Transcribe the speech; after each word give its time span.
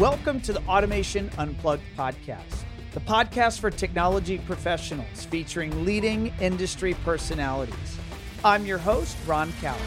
Welcome 0.00 0.40
to 0.42 0.54
the 0.54 0.62
Automation 0.66 1.30
Unplugged 1.36 1.82
podcast, 1.94 2.64
the 2.92 3.00
podcast 3.00 3.60
for 3.60 3.70
technology 3.70 4.38
professionals 4.38 5.26
featuring 5.26 5.84
leading 5.84 6.32
industry 6.40 6.94
personalities. 7.04 7.98
I'm 8.42 8.64
your 8.64 8.78
host, 8.78 9.14
Ron 9.26 9.52
Callis. 9.60 9.82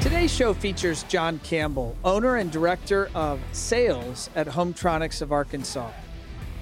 Today's 0.00 0.32
show 0.32 0.54
features 0.54 1.02
John 1.08 1.40
Campbell, 1.40 1.96
owner 2.04 2.36
and 2.36 2.52
director 2.52 3.10
of 3.16 3.40
sales 3.50 4.30
at 4.36 4.46
Hometronics 4.46 5.20
of 5.20 5.32
Arkansas. 5.32 5.90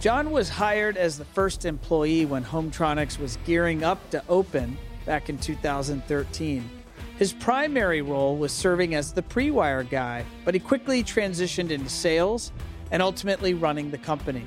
John 0.01 0.31
was 0.31 0.49
hired 0.49 0.97
as 0.97 1.19
the 1.19 1.25
first 1.25 1.65
employee 1.65 2.25
when 2.25 2.45
Hometronics 2.45 3.19
was 3.19 3.37
gearing 3.45 3.83
up 3.83 4.11
to 4.11 4.23
open 4.29 4.79
back 5.05 5.29
in 5.29 5.39
2013. 5.39 6.71
His 7.17 7.33
primary 7.33 8.01
role 8.01 8.37
was 8.37 8.53
serving 8.53 8.95
as 8.95 9.13
the 9.13 9.23
pre 9.23 9.51
wire 9.51 9.83
guy, 9.83 10.25
but 10.45 10.55
he 10.55 10.61
quickly 10.61 11.03
transitioned 11.03 11.71
into 11.71 11.89
sales 11.89 12.53
and 12.93 13.03
ultimately 13.03 13.55
running 13.55 13.91
the 13.91 13.99
company. 13.99 14.45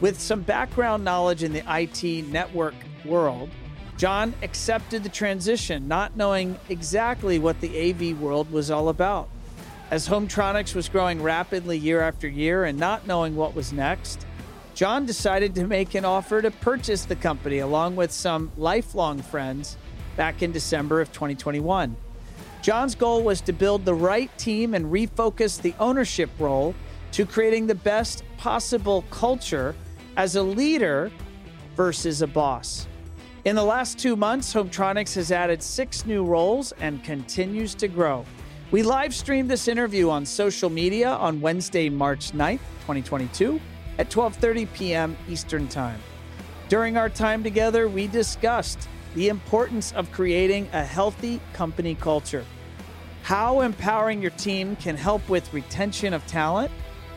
With 0.00 0.20
some 0.20 0.42
background 0.42 1.04
knowledge 1.04 1.44
in 1.44 1.52
the 1.52 1.62
IT 1.68 2.26
network 2.26 2.74
world, 3.04 3.48
John 3.96 4.34
accepted 4.42 5.04
the 5.04 5.08
transition, 5.08 5.86
not 5.86 6.16
knowing 6.16 6.58
exactly 6.68 7.38
what 7.38 7.60
the 7.60 7.90
AV 7.90 8.20
world 8.20 8.50
was 8.50 8.72
all 8.72 8.88
about. 8.88 9.28
As 9.92 10.08
Hometronics 10.08 10.74
was 10.74 10.88
growing 10.88 11.22
rapidly 11.22 11.78
year 11.78 12.00
after 12.00 12.26
year 12.26 12.64
and 12.64 12.76
not 12.76 13.06
knowing 13.06 13.36
what 13.36 13.54
was 13.54 13.72
next, 13.72 14.26
John 14.80 15.04
decided 15.04 15.54
to 15.56 15.66
make 15.66 15.94
an 15.94 16.06
offer 16.06 16.40
to 16.40 16.50
purchase 16.50 17.04
the 17.04 17.14
company 17.14 17.58
along 17.58 17.96
with 17.96 18.10
some 18.10 18.50
lifelong 18.56 19.20
friends 19.20 19.76
back 20.16 20.40
in 20.40 20.52
December 20.52 21.02
of 21.02 21.12
2021. 21.12 21.94
John's 22.62 22.94
goal 22.94 23.22
was 23.22 23.42
to 23.42 23.52
build 23.52 23.84
the 23.84 23.92
right 23.92 24.30
team 24.38 24.72
and 24.72 24.86
refocus 24.86 25.60
the 25.60 25.74
ownership 25.78 26.30
role 26.38 26.74
to 27.12 27.26
creating 27.26 27.66
the 27.66 27.74
best 27.74 28.24
possible 28.38 29.04
culture 29.10 29.76
as 30.16 30.36
a 30.36 30.42
leader 30.42 31.12
versus 31.76 32.22
a 32.22 32.26
boss. 32.26 32.88
In 33.44 33.56
the 33.56 33.62
last 33.62 33.98
two 33.98 34.16
months, 34.16 34.54
Hometronics 34.54 35.14
has 35.16 35.30
added 35.30 35.62
six 35.62 36.06
new 36.06 36.24
roles 36.24 36.72
and 36.80 37.04
continues 37.04 37.74
to 37.74 37.86
grow. 37.86 38.24
We 38.70 38.82
live 38.82 39.14
streamed 39.14 39.50
this 39.50 39.68
interview 39.68 40.08
on 40.08 40.24
social 40.24 40.70
media 40.70 41.10
on 41.10 41.42
Wednesday, 41.42 41.90
March 41.90 42.32
9th, 42.32 42.60
2022 42.86 43.60
at 44.00 44.08
12:30 44.08 44.72
p.m. 44.72 45.14
Eastern 45.28 45.68
Time. 45.68 46.00
During 46.70 46.96
our 46.96 47.10
time 47.10 47.42
together, 47.42 47.86
we 47.86 48.06
discussed 48.06 48.88
the 49.14 49.28
importance 49.28 49.92
of 49.92 50.10
creating 50.10 50.70
a 50.72 50.82
healthy 50.82 51.38
company 51.52 51.94
culture, 51.94 52.46
how 53.22 53.60
empowering 53.60 54.22
your 54.22 54.30
team 54.32 54.74
can 54.76 54.96
help 54.96 55.28
with 55.28 55.52
retention 55.52 56.14
of 56.14 56.26
talent 56.26 56.72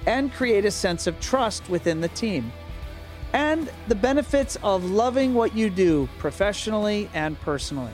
and 0.07 0.33
create 0.33 0.65
a 0.65 0.71
sense 0.71 1.07
of 1.07 1.17
trust 1.21 1.69
within 1.69 2.01
the 2.01 2.09
team, 2.09 2.51
and 3.31 3.71
the 3.87 3.95
benefits 3.95 4.57
of 4.61 4.83
loving 4.83 5.33
what 5.33 5.55
you 5.55 5.69
do 5.69 6.09
professionally 6.17 7.09
and 7.13 7.39
personally. 7.39 7.93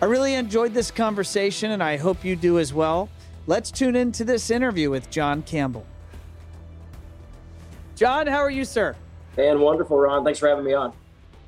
I 0.00 0.04
really 0.04 0.34
enjoyed 0.34 0.72
this 0.72 0.92
conversation 0.92 1.72
and 1.72 1.82
I 1.82 1.96
hope 1.96 2.24
you 2.24 2.36
do 2.36 2.60
as 2.60 2.72
well. 2.72 3.08
Let's 3.48 3.72
tune 3.72 3.96
into 3.96 4.22
this 4.22 4.52
interview 4.52 4.88
with 4.88 5.10
John 5.10 5.42
Campbell. 5.42 5.84
John, 7.96 8.26
how 8.26 8.38
are 8.38 8.50
you, 8.50 8.64
sir? 8.64 8.96
And 9.38 9.60
wonderful, 9.60 9.96
Ron. 9.96 10.24
Thanks 10.24 10.40
for 10.40 10.48
having 10.48 10.64
me 10.64 10.74
on. 10.74 10.92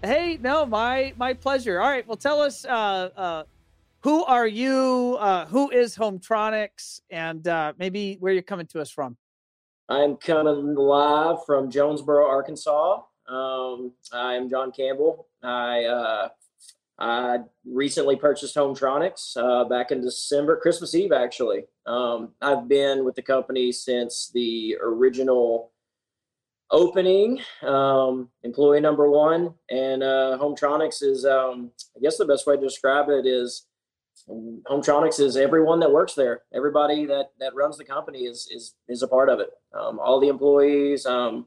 Hey, 0.03 0.39
no, 0.41 0.65
my 0.65 1.13
my 1.17 1.35
pleasure. 1.35 1.81
All 1.81 1.89
right, 1.89 2.07
well, 2.07 2.17
tell 2.17 2.41
us 2.41 2.65
uh, 2.65 3.11
uh, 3.17 3.43
who 4.01 4.25
are 4.25 4.47
you? 4.47 5.17
Uh, 5.19 5.47
who 5.47 5.71
is 5.71 5.97
Hometronics, 5.97 7.01
and 7.11 7.49
uh, 7.49 7.73
maybe 7.79 8.17
where 8.21 8.33
you're 8.33 8.43
coming 8.43 8.67
to 8.69 8.81
us 8.81 8.91
from. 8.91 9.17
I'm 9.89 10.17
coming 10.17 10.77
live 10.77 11.45
from 11.45 11.69
Jonesboro, 11.69 12.29
Arkansas. 12.29 13.03
Um, 13.29 13.93
I'm 14.13 14.49
John 14.49 14.71
Campbell. 14.71 15.27
I 15.43 15.85
uh, 15.85 16.29
I 17.01 17.39
recently 17.65 18.15
purchased 18.15 18.55
Hometronics 18.55 19.37
uh, 19.37 19.65
back 19.65 19.91
in 19.91 20.01
December, 20.01 20.57
Christmas 20.57 20.95
Eve, 20.95 21.11
actually. 21.11 21.65
Um, 21.87 22.31
I've 22.41 22.69
been 22.69 23.05
with 23.05 23.17
the 23.17 23.23
company 23.23 23.73
since 23.73 24.31
the 24.33 24.77
original 24.81 25.73
opening, 26.71 27.41
um, 27.63 28.29
employee 28.43 28.81
number 28.81 29.11
one, 29.11 29.55
and 29.71 30.03
uh, 30.03 30.39
Hometronics 30.41 31.03
is, 31.03 31.25
um, 31.25 31.71
I 31.97 32.01
guess 32.01 32.19
the 32.19 32.25
best 32.25 32.47
way 32.47 32.57
to 32.57 32.63
describe 32.63 33.09
it 33.09 33.27
is 33.27 33.67
Hometronics 34.29 35.21
is 35.21 35.37
everyone 35.37 35.81
that 35.81 35.93
works 35.93 36.15
there. 36.15 36.43
Everybody 36.53 37.07
that 37.07 37.31
that 37.39 37.55
runs 37.55 37.77
the 37.77 37.85
company 37.85 38.21
is 38.21 38.49
is 38.53 38.75
is 38.89 39.03
a 39.03 39.09
part 39.09 39.29
of 39.29 39.41
it. 39.41 39.51
Um, 39.73 40.01
all 40.01 40.19
the 40.19 40.29
employees, 40.29 41.07
um, 41.07 41.47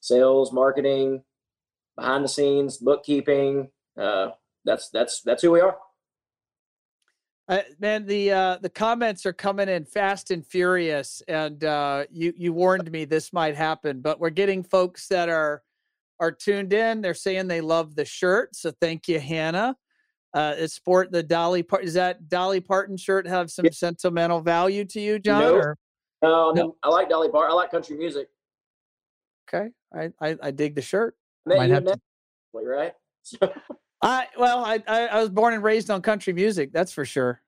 sales, 0.00 0.52
marketing, 0.52 1.24
behind 1.96 2.24
the 2.24 2.28
scenes, 2.28 2.78
bookkeeping. 2.78 3.70
Uh, 3.98 4.28
that's 4.64 4.90
that's 4.90 5.22
that's 5.22 5.42
who 5.42 5.50
we 5.50 5.60
are. 5.60 5.76
Uh, 7.50 7.62
man, 7.80 8.06
the 8.06 8.30
uh, 8.30 8.58
the 8.62 8.68
comments 8.68 9.26
are 9.26 9.32
coming 9.32 9.68
in 9.68 9.84
fast 9.84 10.30
and 10.30 10.46
furious, 10.46 11.20
and 11.26 11.64
uh, 11.64 12.04
you 12.08 12.32
you 12.36 12.52
warned 12.52 12.88
me 12.92 13.04
this 13.04 13.32
might 13.32 13.56
happen, 13.56 14.00
but 14.00 14.20
we're 14.20 14.30
getting 14.30 14.62
folks 14.62 15.08
that 15.08 15.28
are 15.28 15.60
are 16.20 16.30
tuned 16.30 16.72
in. 16.72 17.00
They're 17.00 17.12
saying 17.12 17.48
they 17.48 17.60
love 17.60 17.96
the 17.96 18.04
shirt, 18.04 18.54
so 18.54 18.70
thank 18.80 19.08
you, 19.08 19.18
Hannah. 19.18 19.76
Uh, 20.32 20.54
it's 20.58 20.74
sport 20.74 21.10
the 21.10 21.24
Dolly 21.24 21.64
Part. 21.64 21.82
Is 21.82 21.94
that 21.94 22.28
Dolly 22.28 22.60
Parton 22.60 22.96
shirt 22.96 23.26
have 23.26 23.50
some 23.50 23.64
yeah. 23.64 23.72
sentimental 23.72 24.40
value 24.40 24.84
to 24.84 25.00
you, 25.00 25.18
John? 25.18 25.40
Nope. 25.40 25.64
Or? 25.64 25.78
No, 26.22 26.52
no, 26.52 26.76
I 26.84 26.88
like 26.88 27.08
Dolly 27.08 27.30
Parton. 27.30 27.50
I 27.50 27.54
like 27.54 27.72
country 27.72 27.96
music. 27.96 28.28
Okay, 29.52 29.70
I 29.92 30.12
I, 30.20 30.36
I 30.40 30.50
dig 30.52 30.76
the 30.76 30.82
shirt. 30.82 31.16
Might 31.46 31.70
have 31.70 31.84
to... 31.84 31.98
right? 32.54 32.92
I 34.02 34.26
well, 34.38 34.64
I, 34.64 34.82
I, 34.86 35.06
I 35.06 35.20
was 35.20 35.28
born 35.28 35.54
and 35.54 35.62
raised 35.62 35.90
on 35.90 36.02
country 36.02 36.32
music. 36.32 36.72
That's 36.72 36.92
for 36.92 37.04
sure. 37.04 37.42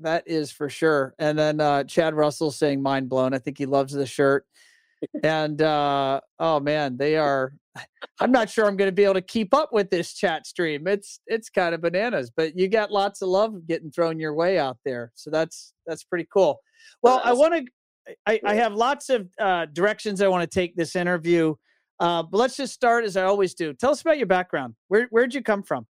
That 0.00 0.24
is 0.26 0.52
for 0.52 0.68
sure. 0.68 1.14
And 1.18 1.38
then 1.38 1.60
uh, 1.60 1.84
Chad 1.84 2.14
Russell 2.14 2.50
saying 2.50 2.82
"mind 2.82 3.08
blown." 3.08 3.34
I 3.34 3.38
think 3.38 3.58
he 3.58 3.66
loves 3.66 3.92
the 3.92 4.06
shirt. 4.06 4.46
and 5.22 5.60
uh, 5.60 6.20
oh 6.38 6.60
man, 6.60 6.96
they 6.96 7.16
are. 7.16 7.54
I'm 8.20 8.32
not 8.32 8.48
sure 8.48 8.66
I'm 8.66 8.76
going 8.76 8.88
to 8.88 8.92
be 8.92 9.04
able 9.04 9.14
to 9.14 9.20
keep 9.20 9.52
up 9.52 9.70
with 9.72 9.90
this 9.90 10.14
chat 10.14 10.46
stream. 10.46 10.86
It's 10.86 11.20
it's 11.26 11.50
kind 11.50 11.74
of 11.74 11.82
bananas, 11.82 12.30
but 12.34 12.56
you 12.56 12.68
got 12.68 12.90
lots 12.90 13.20
of 13.22 13.28
love 13.28 13.66
getting 13.66 13.90
thrown 13.90 14.18
your 14.18 14.34
way 14.34 14.58
out 14.58 14.78
there, 14.84 15.12
so 15.14 15.30
that's 15.30 15.74
that's 15.86 16.04
pretty 16.04 16.26
cool. 16.32 16.60
Well, 17.02 17.20
I 17.24 17.32
want 17.32 17.54
to. 17.54 18.14
I, 18.24 18.40
I 18.44 18.54
have 18.54 18.72
lots 18.72 19.10
of 19.10 19.28
uh, 19.40 19.66
directions 19.72 20.22
I 20.22 20.28
want 20.28 20.48
to 20.48 20.54
take 20.54 20.76
this 20.76 20.94
interview. 20.94 21.56
Uh, 21.98 22.22
but 22.22 22.38
let's 22.38 22.56
just 22.56 22.74
start 22.74 23.04
as 23.04 23.16
I 23.16 23.24
always 23.24 23.54
do. 23.54 23.72
Tell 23.72 23.90
us 23.90 24.00
about 24.00 24.18
your 24.18 24.26
background. 24.26 24.74
Where 24.88 25.06
where'd 25.10 25.34
you 25.34 25.42
come 25.42 25.62
from? 25.62 25.86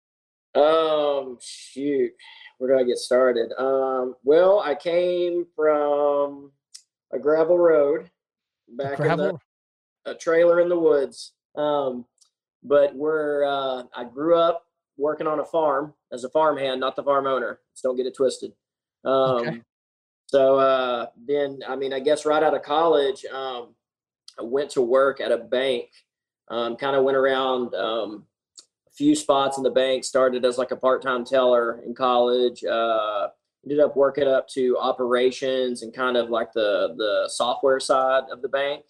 Um, 0.56 1.38
shoot, 1.42 2.12
where 2.58 2.76
do 2.76 2.80
I 2.80 2.84
get 2.84 2.98
started? 2.98 3.52
Um, 3.58 4.16
well, 4.24 4.60
I 4.60 4.76
came 4.76 5.46
from 5.56 6.52
a 7.12 7.20
gravel 7.20 7.58
road 7.58 8.10
back 8.78 8.98
gravel. 8.98 9.30
in 9.30 9.36
the 9.36 9.40
a 10.06 10.16
trailer 10.16 10.60
in 10.60 10.70
the 10.70 10.78
woods. 10.78 11.34
Um, 11.56 12.06
but 12.64 12.96
we're 12.96 13.46
uh, 13.46 13.84
I 13.96 14.04
grew 14.06 14.38
up 14.38 14.66
working 14.98 15.28
on 15.28 15.40
a 15.40 15.46
farm 15.46 15.94
as 16.12 16.24
a 16.24 16.30
farmhand, 16.30 16.80
not 16.80 16.96
the 16.96 17.04
farm 17.04 17.28
owner. 17.28 17.60
Just 17.74 17.84
don't 17.84 17.96
get 17.96 18.06
it 18.06 18.16
twisted. 18.16 18.54
Um, 19.06 19.14
okay. 19.14 19.62
So 20.28 20.58
uh, 20.58 21.08
then, 21.28 21.60
I 21.68 21.76
mean, 21.76 21.94
I 21.94 22.00
guess 22.00 22.26
right 22.26 22.42
out 22.42 22.56
of 22.56 22.64
college, 22.64 23.26
um, 23.26 23.76
I 24.40 24.44
went 24.44 24.70
to 24.72 24.82
work 24.82 25.22
at 25.22 25.32
a 25.32 25.38
bank, 25.38 25.90
um, 26.50 26.76
kind 26.76 26.96
of 26.96 27.04
went 27.04 27.18
around 27.18 27.74
um, 27.76 28.26
a 28.88 28.92
few 28.92 29.16
spots 29.16 29.58
in 29.58 29.64
the 29.64 29.70
bank, 29.72 30.04
started 30.04 30.46
as 30.46 30.58
like 30.58 30.72
a 30.72 30.76
part 30.76 31.02
time 31.02 31.26
teller 31.26 31.82
in 31.86 31.94
college, 31.94 32.64
uh, 32.64 33.28
ended 33.64 33.80
up 33.80 33.96
working 33.96 34.28
up 34.28 34.48
to 34.50 34.78
operations 34.78 35.84
and 35.84 35.94
kind 35.94 36.18
of 36.18 36.30
like 36.30 36.52
the, 36.54 36.94
the 36.98 37.30
software 37.30 37.80
side 37.80 38.24
of 38.32 38.42
the 38.42 38.50
bank 38.50 38.84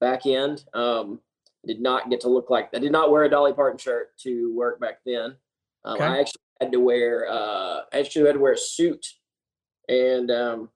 back 0.00 0.26
end. 0.26 0.64
Um, 0.74 1.20
did 1.66 1.80
not 1.80 2.08
get 2.08 2.20
to 2.20 2.28
look 2.28 2.50
like 2.50 2.70
I 2.74 2.78
did 2.78 2.92
not 2.92 3.10
wear 3.10 3.24
a 3.24 3.30
Dolly 3.30 3.52
Parton 3.52 3.78
shirt 3.78 4.16
to 4.18 4.54
work 4.54 4.80
back 4.80 5.00
then. 5.04 5.36
Um, 5.84 5.94
okay. 5.94 6.04
I 6.04 6.20
actually 6.20 6.40
had 6.60 6.72
to 6.72 6.80
wear 6.80 7.28
uh, 7.28 7.80
I 7.92 7.98
actually 7.98 8.26
had 8.26 8.34
to 8.34 8.38
wear 8.38 8.52
a 8.52 8.58
suit 8.58 9.04
and 9.88 10.30
um, 10.30 10.70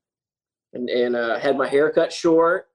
and, 0.72 0.88
and 0.88 1.16
uh, 1.16 1.38
had 1.38 1.56
my 1.56 1.68
hair 1.68 1.90
cut 1.90 2.12
short 2.12 2.68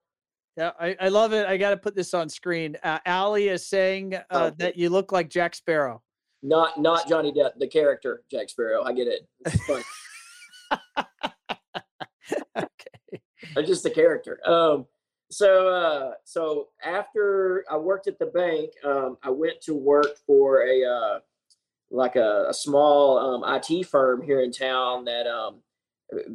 yeah, 0.57 0.71
I, 0.80 0.95
I 1.00 1.07
love 1.09 1.33
it. 1.33 1.45
I 1.45 1.57
got 1.57 1.69
to 1.69 1.77
put 1.77 1.95
this 1.95 2.13
on 2.13 2.30
screen. 2.30 2.75
Uh, 2.83 2.98
Allie 3.06 3.50
is 3.50 3.68
saying 3.68 4.15
uh, 4.15 4.21
oh. 4.31 4.50
that 4.57 4.75
you 4.75 4.89
look 4.89 5.12
like 5.12 5.30
Jack 5.30 5.54
Sparrow. 5.56 6.01
Not 6.44 6.80
not 6.80 7.07
Johnny 7.07 7.31
Depp, 7.31 7.51
the 7.57 7.68
character 7.68 8.24
Jack 8.31 8.50
Sparrow. 8.50 8.83
I 8.83 8.94
get 8.94 9.07
it. 9.07 9.27
It's 9.45 9.63
funny. 9.65 9.83
okay. 12.57 13.65
Just 13.65 13.83
the 13.83 13.89
character. 13.89 14.39
Um, 14.48 14.86
so 15.30 15.68
uh, 15.68 16.12
so 16.24 16.69
after 16.83 17.65
I 17.69 17.77
worked 17.77 18.07
at 18.07 18.19
the 18.19 18.27
bank, 18.27 18.71
um, 18.83 19.18
I 19.24 19.30
went 19.30 19.62
to 19.62 19.74
work 19.74 20.18
for 20.25 20.63
a 20.63 20.83
uh, 20.83 21.19
like 21.92 22.15
a, 22.15 22.45
a 22.50 22.53
small 22.53 23.18
um, 23.18 23.44
IT 23.56 23.88
firm 23.88 24.21
here 24.21 24.42
in 24.42 24.51
town 24.51 25.06
that 25.06 25.27
um, 25.27 25.62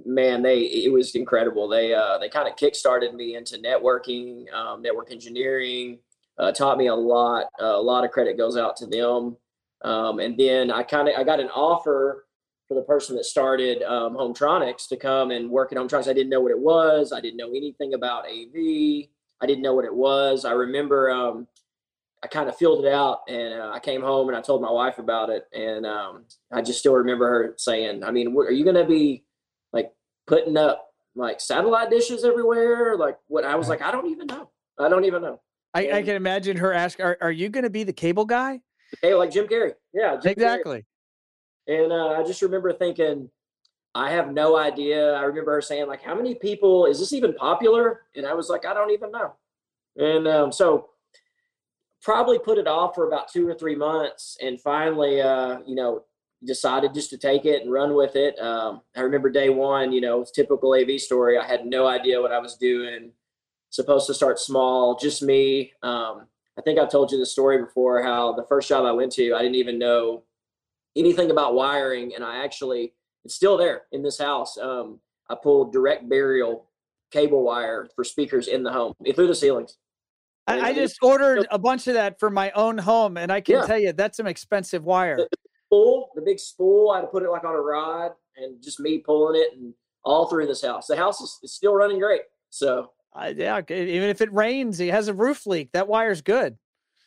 man 0.04 0.42
they 0.42 0.60
it 0.60 0.92
was 0.92 1.14
incredible. 1.14 1.68
They 1.68 1.94
uh, 1.94 2.18
they 2.18 2.28
kind 2.28 2.48
of 2.48 2.56
kickstarted 2.56 3.14
me 3.14 3.36
into 3.36 3.58
networking, 3.58 4.52
um, 4.52 4.82
network 4.82 5.10
engineering, 5.10 5.98
uh, 6.38 6.52
taught 6.52 6.78
me 6.78 6.88
a 6.88 6.94
lot. 6.94 7.46
Uh, 7.60 7.76
a 7.76 7.82
lot 7.82 8.04
of 8.04 8.10
credit 8.10 8.36
goes 8.36 8.56
out 8.56 8.76
to 8.76 8.86
them. 8.86 9.36
Um, 9.82 10.20
and 10.20 10.38
then 10.38 10.70
I 10.70 10.82
kind 10.82 11.08
of 11.08 11.14
I 11.16 11.24
got 11.24 11.40
an 11.40 11.48
offer 11.48 12.26
for 12.68 12.74
the 12.74 12.82
person 12.82 13.16
that 13.16 13.24
started 13.24 13.82
um, 13.82 14.14
Hometronics 14.14 14.88
to 14.88 14.96
come 14.96 15.30
and 15.30 15.50
work 15.50 15.72
at 15.72 15.78
Hometronics. 15.78 16.08
I 16.08 16.12
didn't 16.12 16.30
know 16.30 16.40
what 16.40 16.52
it 16.52 16.58
was. 16.58 17.12
I 17.12 17.20
didn't 17.20 17.38
know 17.38 17.50
anything 17.50 17.94
about 17.94 18.26
AV. 18.26 19.08
I 19.40 19.46
didn't 19.46 19.62
know 19.62 19.74
what 19.74 19.84
it 19.84 19.94
was. 19.94 20.44
I 20.44 20.52
remember 20.52 21.10
um, 21.10 21.48
I 22.22 22.28
kind 22.28 22.48
of 22.48 22.56
filled 22.56 22.84
it 22.84 22.92
out 22.92 23.22
and 23.28 23.60
uh, 23.60 23.72
I 23.74 23.80
came 23.80 24.00
home 24.00 24.28
and 24.28 24.36
I 24.36 24.40
told 24.40 24.62
my 24.62 24.70
wife 24.70 24.98
about 24.98 25.28
it. 25.28 25.48
And 25.52 25.84
um, 25.84 26.24
I 26.52 26.62
just 26.62 26.78
still 26.78 26.94
remember 26.94 27.28
her 27.28 27.54
saying, 27.56 28.04
I 28.04 28.12
mean, 28.12 28.36
are 28.36 28.52
you 28.52 28.62
going 28.62 28.76
to 28.76 28.84
be 28.84 29.24
putting 30.26 30.56
up 30.56 30.88
like 31.14 31.40
satellite 31.40 31.90
dishes 31.90 32.24
everywhere? 32.24 32.96
Like 32.96 33.18
what? 33.26 33.44
I 33.44 33.54
was 33.56 33.68
like, 33.68 33.82
I 33.82 33.90
don't 33.90 34.08
even 34.08 34.26
know. 34.26 34.50
I 34.78 34.88
don't 34.88 35.04
even 35.04 35.22
know. 35.22 35.40
I, 35.74 35.90
I 35.90 36.02
can 36.02 36.16
imagine 36.16 36.56
her 36.58 36.72
ask, 36.72 37.00
are, 37.00 37.16
are 37.20 37.32
you 37.32 37.48
going 37.48 37.64
to 37.64 37.70
be 37.70 37.82
the 37.82 37.92
cable 37.92 38.24
guy? 38.24 38.60
Hey, 39.00 39.14
like 39.14 39.30
Jim 39.30 39.46
Carrey. 39.46 39.72
Yeah. 39.94 40.18
Jim 40.22 40.32
exactly. 40.32 40.84
Carrey. 41.68 41.84
And 41.84 41.92
uh, 41.92 42.20
I 42.20 42.24
just 42.24 42.42
remember 42.42 42.72
thinking, 42.72 43.30
I 43.94 44.10
have 44.10 44.32
no 44.32 44.56
idea. 44.56 45.14
I 45.14 45.22
remember 45.22 45.52
her 45.52 45.62
saying, 45.62 45.86
like, 45.86 46.02
how 46.02 46.14
many 46.14 46.34
people 46.34 46.86
is 46.86 46.98
this 46.98 47.12
even 47.12 47.34
popular? 47.34 48.02
And 48.16 48.26
I 48.26 48.34
was 48.34 48.48
like, 48.48 48.64
I 48.64 48.74
don't 48.74 48.90
even 48.90 49.10
know. 49.10 49.34
And 49.96 50.26
um, 50.26 50.52
so 50.52 50.88
probably 52.02 52.38
put 52.38 52.58
it 52.58 52.66
off 52.66 52.94
for 52.94 53.06
about 53.06 53.30
two 53.30 53.48
or 53.48 53.54
three 53.54 53.76
months 53.76 54.36
and 54.42 54.60
finally, 54.60 55.20
uh, 55.20 55.58
you 55.66 55.74
know, 55.74 56.04
decided 56.44 56.94
just 56.94 57.10
to 57.10 57.18
take 57.18 57.44
it 57.44 57.62
and 57.62 57.72
run 57.72 57.94
with 57.94 58.16
it. 58.16 58.38
Um, 58.38 58.80
I 58.96 59.00
remember 59.00 59.30
day 59.30 59.48
one, 59.48 59.92
you 59.92 60.00
know, 60.00 60.24
typical 60.34 60.74
AV 60.74 61.00
story. 61.00 61.38
I 61.38 61.46
had 61.46 61.66
no 61.66 61.86
idea 61.86 62.20
what 62.20 62.32
I 62.32 62.38
was 62.38 62.56
doing. 62.56 63.12
Supposed 63.70 64.06
to 64.08 64.14
start 64.14 64.38
small, 64.38 64.96
just 64.96 65.22
me. 65.22 65.72
Um, 65.82 66.26
I 66.58 66.62
think 66.62 66.78
I've 66.78 66.90
told 66.90 67.10
you 67.10 67.18
the 67.18 67.26
story 67.26 67.62
before 67.62 68.02
how 68.02 68.34
the 68.34 68.44
first 68.44 68.68
job 68.68 68.84
I 68.84 68.92
went 68.92 69.12
to, 69.12 69.34
I 69.34 69.40
didn't 69.40 69.54
even 69.54 69.78
know 69.78 70.24
anything 70.96 71.30
about 71.30 71.54
wiring, 71.54 72.14
and 72.14 72.22
I 72.22 72.44
actually 72.44 72.92
it's 73.24 73.34
still 73.34 73.56
there 73.56 73.82
in 73.92 74.02
this 74.02 74.18
house. 74.18 74.58
Um, 74.58 75.00
I 75.30 75.36
pulled 75.40 75.72
direct 75.72 76.08
burial 76.08 76.68
cable 77.10 77.44
wire 77.44 77.88
for 77.94 78.04
speakers 78.04 78.48
in 78.48 78.62
the 78.62 78.72
home 78.72 78.94
through 79.14 79.28
the 79.28 79.34
ceilings. 79.34 79.76
I, 80.46 80.60
I 80.60 80.74
just 80.74 80.98
ordered 81.02 81.46
a 81.50 81.58
bunch 81.58 81.86
of 81.86 81.94
that 81.94 82.18
for 82.18 82.28
my 82.28 82.50
own 82.52 82.76
home, 82.76 83.16
and 83.16 83.30
I 83.30 83.40
can 83.40 83.56
yeah. 83.56 83.66
tell 83.66 83.78
you 83.78 83.92
that's 83.92 84.16
some 84.16 84.26
expensive 84.26 84.84
wire. 84.84 85.18
Spool, 85.72 86.10
the 86.14 86.20
big 86.20 86.38
spool, 86.38 86.90
I 86.90 86.96
had 86.96 87.02
to 87.02 87.06
put 87.06 87.22
it 87.22 87.30
like 87.30 87.44
on 87.44 87.54
a 87.54 87.60
rod, 87.60 88.12
and 88.36 88.62
just 88.62 88.78
me 88.78 88.98
pulling 88.98 89.40
it, 89.40 89.56
and 89.56 89.72
all 90.04 90.26
through 90.26 90.46
this 90.46 90.62
house. 90.62 90.86
The 90.86 90.96
house 90.96 91.22
is, 91.22 91.38
is 91.42 91.54
still 91.54 91.72
running 91.72 91.98
great. 91.98 92.20
So 92.50 92.90
uh, 93.14 93.32
yeah, 93.34 93.58
even 93.70 94.10
if 94.10 94.20
it 94.20 94.30
rains, 94.34 94.80
it 94.80 94.90
has 94.90 95.08
a 95.08 95.14
roof 95.14 95.46
leak. 95.46 95.72
That 95.72 95.88
wire's 95.88 96.20
good. 96.20 96.58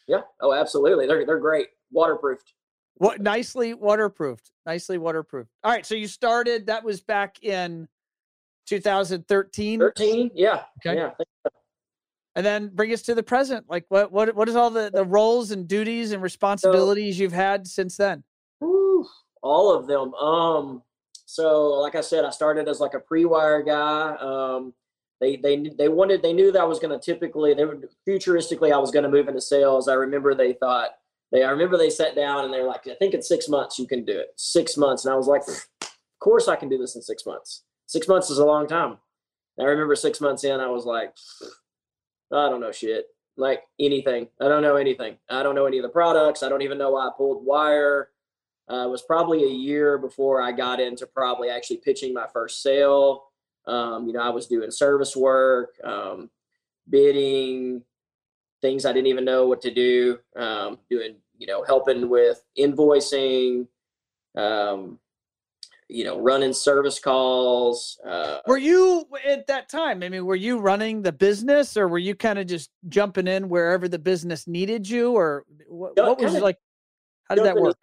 Yeah. 0.07 0.21
Oh, 0.41 0.51
absolutely. 0.51 1.05
They're 1.05 1.27
they're 1.27 1.39
great, 1.39 1.67
waterproofed. 1.91 2.53
What 2.95 3.21
nicely 3.21 3.75
waterproofed. 3.75 4.49
Nicely 4.65 4.97
waterproofed. 4.97 5.51
All 5.63 5.71
right. 5.71 5.85
So 5.85 5.93
you 5.93 6.07
started. 6.07 6.65
That 6.65 6.83
was 6.83 7.01
back 7.01 7.43
in 7.43 7.87
2013. 8.65 9.79
13. 9.79 10.31
Yeah. 10.33 10.63
Okay. 10.83 10.97
Yeah. 10.97 11.11
And 12.35 12.43
then 12.43 12.69
bring 12.73 12.91
us 12.93 13.03
to 13.03 13.13
the 13.13 13.23
present. 13.23 13.65
Like 13.69 13.85
what 13.89 14.11
what 14.11 14.35
what 14.35 14.49
is 14.49 14.55
all 14.55 14.71
the 14.71 14.89
the 14.91 15.05
roles 15.05 15.51
and 15.51 15.67
duties 15.67 16.13
and 16.13 16.23
responsibilities 16.23 17.17
so, 17.17 17.23
you've 17.23 17.31
had 17.31 17.67
since 17.67 17.97
then? 17.97 18.23
All 19.45 19.73
of 19.73 19.85
them. 19.87 20.13
Um. 20.15 20.81
So 21.27 21.79
like 21.85 21.95
I 21.95 22.01
said, 22.01 22.25
I 22.25 22.31
started 22.31 22.67
as 22.67 22.79
like 22.79 22.95
a 22.95 22.99
pre-wire 22.99 23.61
guy. 23.61 24.15
Um. 24.19 24.73
They 25.21 25.37
they 25.37 25.69
they 25.77 25.87
wanted 25.87 26.21
they 26.21 26.33
knew 26.33 26.51
that 26.51 26.61
I 26.61 26.65
was 26.65 26.79
going 26.79 26.97
to 26.97 27.03
typically 27.03 27.53
they 27.53 27.63
were 27.63 27.79
futuristically 28.05 28.73
I 28.73 28.77
was 28.77 28.91
going 28.91 29.03
to 29.03 29.09
move 29.09 29.29
into 29.29 29.39
sales. 29.39 29.87
I 29.87 29.93
remember 29.93 30.35
they 30.35 30.53
thought 30.53 30.89
they 31.31 31.43
I 31.43 31.51
remember 31.51 31.77
they 31.77 31.89
sat 31.89 32.15
down 32.15 32.43
and 32.43 32.53
they 32.53 32.59
were 32.59 32.67
like, 32.67 32.85
I 32.87 32.95
think 32.95 33.13
in 33.13 33.21
six 33.21 33.47
months 33.47 33.79
you 33.79 33.87
can 33.87 34.03
do 34.03 34.17
it. 34.19 34.33
Six 34.35 34.75
months. 34.75 35.05
And 35.05 35.13
I 35.13 35.17
was 35.17 35.27
like, 35.27 35.43
of 35.47 35.95
course 36.19 36.49
I 36.49 36.57
can 36.57 36.67
do 36.67 36.77
this 36.77 36.97
in 36.97 37.01
six 37.01 37.25
months. 37.25 37.63
Six 37.87 38.07
months 38.09 38.29
is 38.29 38.39
a 38.39 38.45
long 38.45 38.67
time. 38.67 38.97
And 39.57 39.65
I 39.65 39.69
remember 39.69 39.95
six 39.95 40.19
months 40.19 40.43
in, 40.43 40.59
I 40.59 40.67
was 40.67 40.85
like, 40.85 41.13
I 42.33 42.49
don't 42.49 42.59
know 42.59 42.73
shit. 42.73 43.05
Like 43.37 43.63
anything. 43.79 44.27
I 44.41 44.49
don't 44.49 44.61
know 44.61 44.75
anything. 44.75 45.17
I 45.29 45.43
don't 45.43 45.55
know 45.55 45.65
any 45.65 45.77
of 45.77 45.83
the 45.83 45.89
products. 45.89 46.43
I 46.43 46.49
don't 46.49 46.61
even 46.61 46.77
know 46.77 46.91
why 46.91 47.07
I 47.07 47.11
pulled 47.15 47.45
wire. 47.45 48.09
Uh, 48.71 48.87
it 48.87 48.89
was 48.89 49.03
probably 49.03 49.43
a 49.43 49.49
year 49.49 49.97
before 49.97 50.41
I 50.41 50.51
got 50.51 50.79
into 50.79 51.05
probably 51.05 51.49
actually 51.49 51.77
pitching 51.77 52.13
my 52.13 52.25
first 52.33 52.63
sale. 52.63 53.25
Um, 53.67 54.07
you 54.07 54.13
know, 54.13 54.21
I 54.21 54.29
was 54.29 54.47
doing 54.47 54.71
service 54.71 55.15
work, 55.15 55.75
um, 55.83 56.29
bidding, 56.89 57.83
things 58.61 58.85
I 58.85 58.93
didn't 58.93 59.07
even 59.07 59.25
know 59.25 59.47
what 59.47 59.61
to 59.61 59.71
do, 59.71 60.19
um, 60.35 60.79
doing, 60.89 61.15
you 61.37 61.47
know, 61.47 61.63
helping 61.63 62.09
with 62.09 62.43
invoicing, 62.57 63.67
um, 64.35 64.99
you 65.87 66.03
know, 66.03 66.19
running 66.19 66.53
service 66.53 66.99
calls. 66.99 67.99
Uh, 68.07 68.39
were 68.47 68.57
you 68.57 69.07
at 69.27 69.45
that 69.47 69.69
time? 69.69 70.01
I 70.01 70.09
mean, 70.09 70.25
were 70.25 70.35
you 70.35 70.57
running 70.57 71.03
the 71.03 71.11
business 71.11 71.77
or 71.77 71.87
were 71.87 71.99
you 71.99 72.15
kind 72.15 72.39
of 72.39 72.47
just 72.47 72.71
jumping 72.89 73.27
in 73.27 73.49
wherever 73.49 73.87
the 73.87 73.99
business 73.99 74.47
needed 74.47 74.89
you 74.89 75.11
or 75.13 75.45
what, 75.67 75.95
what 75.95 76.19
was 76.19 76.33
like? 76.39 76.57
How 77.29 77.35
did 77.35 77.45
that 77.45 77.55
work? 77.55 77.77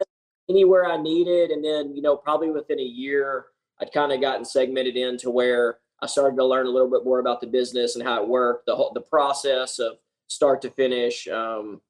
Anywhere 0.53 0.85
I 0.85 1.01
needed. 1.01 1.51
And 1.51 1.65
then, 1.65 1.97
you 1.97 2.03
know, 2.03 2.17
probably 2.17 2.51
within 2.51 2.79
a 2.79 2.83
year, 2.83 3.47
I'd 3.81 3.93
kind 3.93 4.13
of 4.13 4.21
gotten 4.21 4.45
segmented 4.45 4.97
into 4.97 5.31
where 5.31 5.79
I 6.03 6.07
started 6.07 6.37
to 6.37 6.45
learn 6.45 6.67
a 6.67 6.71
little 6.71 6.91
bit 6.91 7.05
more 7.05 7.21
about 7.21 7.41
the 7.41 7.47
business 7.47 7.97
and 7.97 8.05
how 8.05 8.23
it 8.23 8.29
worked, 8.29 8.67
the 8.67 8.77
whole, 8.77 8.93
the 8.93 9.01
process 9.01 9.79
of 9.79 9.95
start 10.27 10.61
to 10.63 10.71
finish, 10.71 11.27
um, 11.29 11.81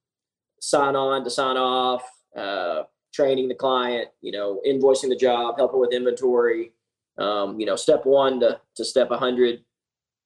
sign 0.61 0.95
on 0.95 1.25
to 1.25 1.31
sign 1.31 1.57
off, 1.57 2.03
uh, 2.37 2.83
training 3.13 3.49
the 3.49 3.55
client, 3.55 4.09
you 4.21 4.33
know, 4.33 4.61
invoicing 4.67 5.09
the 5.09 5.17
job, 5.17 5.57
helping 5.59 5.81
with 5.81 5.93
inventory, 5.93 6.73
um, 7.19 7.59
you 7.59 7.67
know, 7.67 7.77
step 7.77 8.05
one 8.05 8.41
to, 8.41 8.61
to 8.77 8.85
step 8.85 9.11
100. 9.11 9.65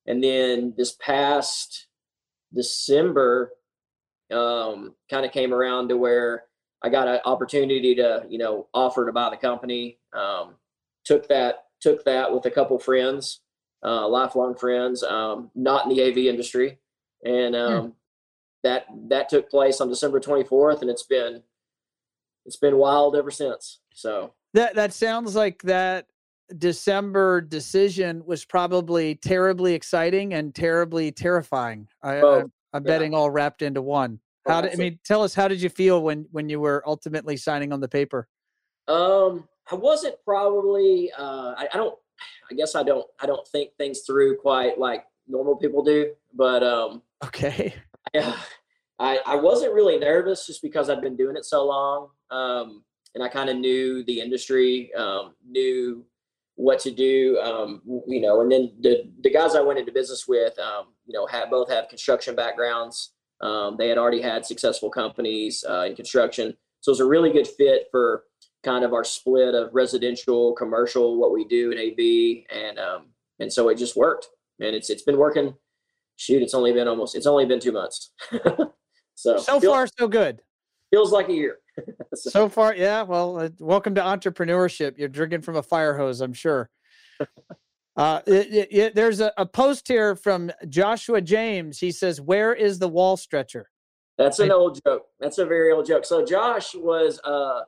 And 0.07 0.23
then 0.23 0.75
this 0.77 0.93
past 1.01 1.87
December, 2.55 3.53
um, 4.33 4.95
kind 5.11 5.25
of 5.25 5.33
came 5.33 5.55
around 5.55 5.89
to 5.89 5.97
where 5.97 6.45
I 6.83 6.89
got 6.89 7.09
an 7.09 7.21
opportunity 7.25 7.95
to, 7.97 8.25
you 8.29 8.39
know, 8.39 8.67
offer 8.75 9.07
to 9.07 9.13
buy 9.13 9.31
the 9.31 9.37
company. 9.37 9.99
Um, 10.13 10.55
took 11.05 11.29
that, 11.29 11.65
took 11.81 12.05
that 12.05 12.33
with 12.33 12.47
a 12.47 12.51
couple 12.51 12.79
friends, 12.79 13.41
uh, 13.85 14.09
lifelong 14.09 14.55
friends, 14.55 15.03
um, 15.03 15.51
not 15.55 15.87
in 15.87 15.97
the 15.97 16.03
AV 16.03 16.19
industry. 16.19 16.79
And, 17.25 17.55
hmm. 17.55 17.61
um, 17.61 17.93
that 18.67 18.87
that 19.09 19.29
took 19.29 19.49
place 19.49 19.81
on 19.81 19.89
December 19.89 20.19
24th, 20.19 20.81
and 20.81 20.91
it's 20.91 21.05
been 21.05 21.43
it's 22.45 22.57
been 22.57 22.77
wild 22.77 23.17
ever 23.17 23.31
since. 23.31 23.81
So 23.93 24.33
that 24.55 24.75
that 24.75 24.93
sounds 24.93 25.37
like 25.37 25.63
that 25.63 26.07
December 26.59 27.41
decision 27.41 28.23
was 28.27 28.45
probably 28.45 29.15
terribly 29.15 29.75
exciting 29.75 30.35
and 30.35 30.55
terribly 30.55 31.13
terrifying. 31.13 31.89
I, 32.03 32.17
oh, 32.17 32.51
am 32.75 32.83
betting 32.83 33.15
all 33.15 33.31
wrapped 33.31 33.63
into 33.63 33.83
one. 33.83 34.21
How 34.47 34.61
did 34.61 34.73
I 34.73 34.77
mean? 34.77 34.99
Tell 35.05 35.23
us 35.23 35.35
how 35.35 35.49
did 35.49 35.61
you 35.61 35.69
feel 35.69 36.03
when 36.03 36.27
when 36.31 36.49
you 36.49 36.61
were 36.61 36.83
ultimately 36.87 37.37
signing 37.37 37.73
on 37.73 37.81
the 37.81 37.89
paper? 37.89 38.29
Um, 38.89 39.49
I 39.71 39.75
wasn't 39.75 40.17
probably. 40.25 41.11
Uh, 41.17 41.55
I, 41.57 41.69
I 41.73 41.77
don't. 41.77 41.99
I 42.51 42.55
guess 42.55 42.75
I 42.75 42.83
don't. 42.83 43.07
I 43.21 43.27
don't 43.27 43.47
think 43.49 43.71
things 43.77 44.03
through 44.07 44.37
quite 44.39 44.79
like 44.79 45.05
normal 45.27 45.57
people 45.57 45.83
do. 45.83 46.13
But 46.35 46.63
um, 46.63 47.03
okay. 47.25 47.75
Yeah, 48.15 48.37
I, 49.01 49.19
I 49.27 49.35
wasn't 49.35 49.75
really 49.75 49.99
nervous 49.99 50.47
just 50.47 50.63
because 50.63 50.89
I'd 50.89 51.01
been 51.01 51.17
doing 51.17 51.37
it 51.37 51.45
so 51.45 51.67
long. 51.67 52.11
Um, 52.31 52.85
and 53.17 53.25
I 53.25 53.29
kind 53.29 53.51
of 53.51 53.57
knew 53.57 54.05
the 54.05 54.21
industry, 54.21 54.95
um, 54.95 55.35
knew 55.45 56.05
what 56.55 56.79
to 56.81 56.91
do, 56.91 57.39
um, 57.41 57.83
you 58.07 58.21
know, 58.21 58.43
and 58.43 58.51
then 58.51 58.73
the, 58.81 59.11
the 59.23 59.31
guys 59.31 59.55
I 59.55 59.61
went 59.61 59.79
into 59.79 59.91
business 59.91 60.27
with, 60.29 60.59
um, 60.59 60.87
you 61.05 61.13
know, 61.15 61.27
had 61.27 61.51
both 61.51 61.69
have 61.69 61.89
construction 61.89 62.37
backgrounds. 62.37 63.13
Um, 63.41 63.77
they 63.79 63.89
had 63.89 63.99
already 63.99 64.23
had 64.23 64.47
successful 64.47 64.91
companies 64.91 65.65
uh, 65.69 65.83
in 65.83 65.97
construction. 65.97 66.57
So 66.81 66.91
it 66.91 66.95
was 66.95 67.01
a 67.01 67.07
really 67.07 67.33
good 67.33 67.47
fit 67.47 67.89
for 67.91 68.25
kind 68.63 68.85
of 68.85 68.93
our 68.93 69.05
split 69.05 69.55
of 69.55 69.71
residential, 69.73 70.55
commercial, 70.55 71.19
what 71.19 71.33
we 71.33 71.45
do 71.45 71.71
in 71.71 71.79
AV. 71.79 72.59
And, 72.59 72.79
um, 72.79 73.07
and 73.39 73.53
so 73.53 73.69
it 73.69 73.77
just 73.77 73.97
worked 73.97 74.29
and 74.61 74.75
it's, 74.75 74.91
it's 74.91 75.03
been 75.03 75.19
working 75.19 75.55
shoot, 76.17 76.43
it's 76.43 76.55
only 76.55 76.73
been 76.73 76.89
almost 76.89 77.15
it's 77.15 77.27
only 77.27 77.47
been 77.47 77.61
two 77.61 77.73
months. 77.73 78.13
so 79.15 79.37
so 79.39 79.61
feels, 79.61 79.65
far 79.65 79.87
so 79.99 80.09
good. 80.09 80.41
Feels 80.91 81.13
like 81.13 81.29
a 81.29 81.33
year. 81.33 81.59
so. 82.15 82.31
so. 82.31 82.49
far, 82.49 82.75
yeah. 82.75 83.03
Well, 83.03 83.39
uh, 83.39 83.49
welcome 83.59 83.95
to 83.97 84.01
entrepreneurship. 84.01 84.99
You're 84.99 85.09
drinking 85.09 85.43
from 85.43 85.57
a 85.57 85.63
fire 85.63 85.97
hose, 85.97 86.21
I'm 86.21 86.33
sure. 86.33 86.71
Uh, 87.97 88.21
it, 88.27 88.69
it, 88.71 88.95
there's 88.95 89.21
a, 89.21 89.33
a, 89.39 89.47
post 89.47 89.89
here 89.89 90.15
from 90.15 90.51
Joshua 90.69 91.23
James. 91.23 91.79
He 91.79 91.91
says, 91.91 92.21
"Where 92.21 92.53
is 92.53 92.79
the 92.79 92.89
wall 92.89 93.17
stretcher?" 93.17 93.71
That's 94.19 94.39
an 94.39 94.53
old 94.53 94.79
joke. 94.85 95.07
That's 95.19 95.39
a 95.39 95.47
very 95.47 95.73
old 95.73 95.87
joke. 95.87 96.05
So 96.05 96.25
Josh 96.25 96.75
was 96.75 97.21
uh, 97.25 97.63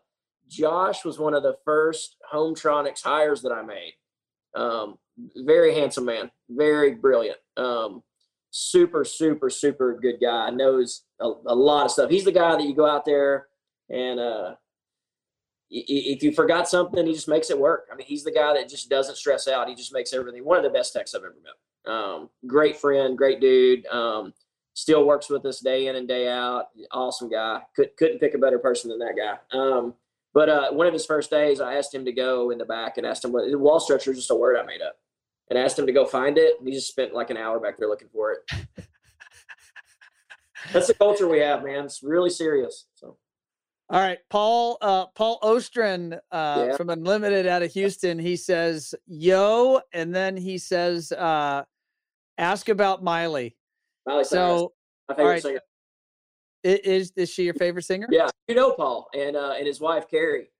Josh 0.48 1.04
was 1.04 1.18
one 1.18 1.34
of 1.34 1.42
the 1.42 1.56
first 1.64 2.16
Hometronics 2.32 3.02
hires 3.02 3.42
that 3.42 3.52
I 3.52 3.62
made. 3.62 3.94
Um, 4.54 4.98
very 5.36 5.74
handsome 5.74 6.04
man, 6.04 6.30
very 6.48 6.94
brilliant. 6.94 7.38
Um, 7.56 8.02
super, 8.50 9.04
super, 9.04 9.50
super 9.50 9.98
good 10.00 10.16
guy. 10.20 10.50
Knows 10.50 11.04
a, 11.20 11.26
a, 11.46 11.54
lot 11.54 11.86
of 11.86 11.90
stuff. 11.90 12.10
He's 12.10 12.24
the 12.24 12.32
guy 12.32 12.52
that 12.52 12.64
you 12.64 12.74
go 12.74 12.86
out 12.86 13.04
there 13.04 13.46
and 13.90 14.18
uh, 14.18 14.54
if 15.70 16.22
you 16.22 16.32
forgot 16.32 16.68
something, 16.68 17.06
he 17.06 17.12
just 17.12 17.28
makes 17.28 17.50
it 17.50 17.58
work. 17.58 17.88
I 17.92 17.96
mean, 17.96 18.06
he's 18.06 18.24
the 18.24 18.32
guy 18.32 18.54
that 18.54 18.68
just 18.68 18.88
doesn't 18.88 19.16
stress 19.16 19.48
out. 19.48 19.68
He 19.68 19.74
just 19.74 19.92
makes 19.92 20.12
everything. 20.12 20.44
One 20.44 20.56
of 20.56 20.64
the 20.64 20.70
best 20.70 20.92
techs 20.92 21.14
I've 21.14 21.22
ever 21.22 21.36
met. 21.42 21.92
Um, 21.92 22.30
great 22.46 22.76
friend, 22.76 23.16
great 23.16 23.40
dude. 23.40 23.86
Um, 23.86 24.32
still 24.74 25.04
works 25.04 25.28
with 25.28 25.44
us 25.44 25.60
day 25.60 25.88
in 25.88 25.96
and 25.96 26.06
day 26.08 26.28
out. 26.28 26.66
Awesome 26.92 27.28
guy. 27.28 27.62
Could, 27.76 27.96
couldn't 27.98 28.20
pick 28.20 28.34
a 28.34 28.38
better 28.38 28.58
person 28.58 28.90
than 28.90 28.98
that 29.00 29.16
guy. 29.16 29.38
Um, 29.58 29.94
but 30.34 30.48
uh, 30.48 30.70
one 30.70 30.86
of 30.86 30.92
his 30.92 31.06
first 31.06 31.30
days, 31.30 31.60
I 31.60 31.74
asked 31.74 31.94
him 31.94 32.04
to 32.04 32.12
go 32.12 32.50
in 32.50 32.58
the 32.58 32.64
back 32.64 32.96
and 32.96 33.06
asked 33.06 33.24
him 33.24 33.32
what 33.32 33.44
wall 33.58 33.80
stretcher 33.80 34.12
is 34.12 34.18
just 34.18 34.30
a 34.30 34.34
word 34.34 34.56
I 34.58 34.64
made 34.64 34.82
up, 34.82 34.96
and 35.50 35.58
asked 35.58 35.78
him 35.78 35.86
to 35.86 35.92
go 35.92 36.04
find 36.04 36.38
it. 36.38 36.54
And 36.58 36.68
he 36.68 36.74
just 36.74 36.88
spent 36.88 37.14
like 37.14 37.30
an 37.30 37.36
hour 37.36 37.58
back 37.58 37.76
there 37.78 37.88
looking 37.88 38.08
for 38.08 38.32
it. 38.32 38.38
That's 40.72 40.88
the 40.88 40.94
culture 40.94 41.28
we 41.28 41.40
have, 41.40 41.64
man. 41.64 41.84
It's 41.86 42.02
really 42.02 42.30
serious. 42.30 42.86
So. 42.94 43.16
All 43.90 44.00
right, 44.00 44.18
Paul. 44.28 44.76
Uh, 44.82 45.06
Paul 45.14 45.38
Ostrin 45.42 46.18
uh, 46.30 46.66
yeah. 46.68 46.76
from 46.76 46.90
Unlimited 46.90 47.46
out 47.46 47.62
of 47.62 47.72
Houston. 47.72 48.18
He 48.18 48.36
says, 48.36 48.94
"Yo," 49.06 49.80
and 49.94 50.14
then 50.14 50.36
he 50.36 50.58
says, 50.58 51.10
uh, 51.12 51.64
"Ask 52.36 52.68
about 52.68 53.02
Miley." 53.02 53.56
Miley 54.06 54.24
so, 54.24 54.72
my 55.08 55.14
favorite 55.14 55.30
right. 55.30 55.42
singer. 55.42 55.60
Is 56.64 57.12
is 57.16 57.30
she 57.30 57.44
your 57.44 57.54
favorite 57.54 57.84
singer? 57.84 58.08
Yeah, 58.10 58.28
you 58.46 58.54
know 58.54 58.72
Paul 58.72 59.08
and 59.14 59.36
uh, 59.36 59.54
and 59.56 59.66
his 59.66 59.80
wife 59.80 60.04
Carrie. 60.10 60.50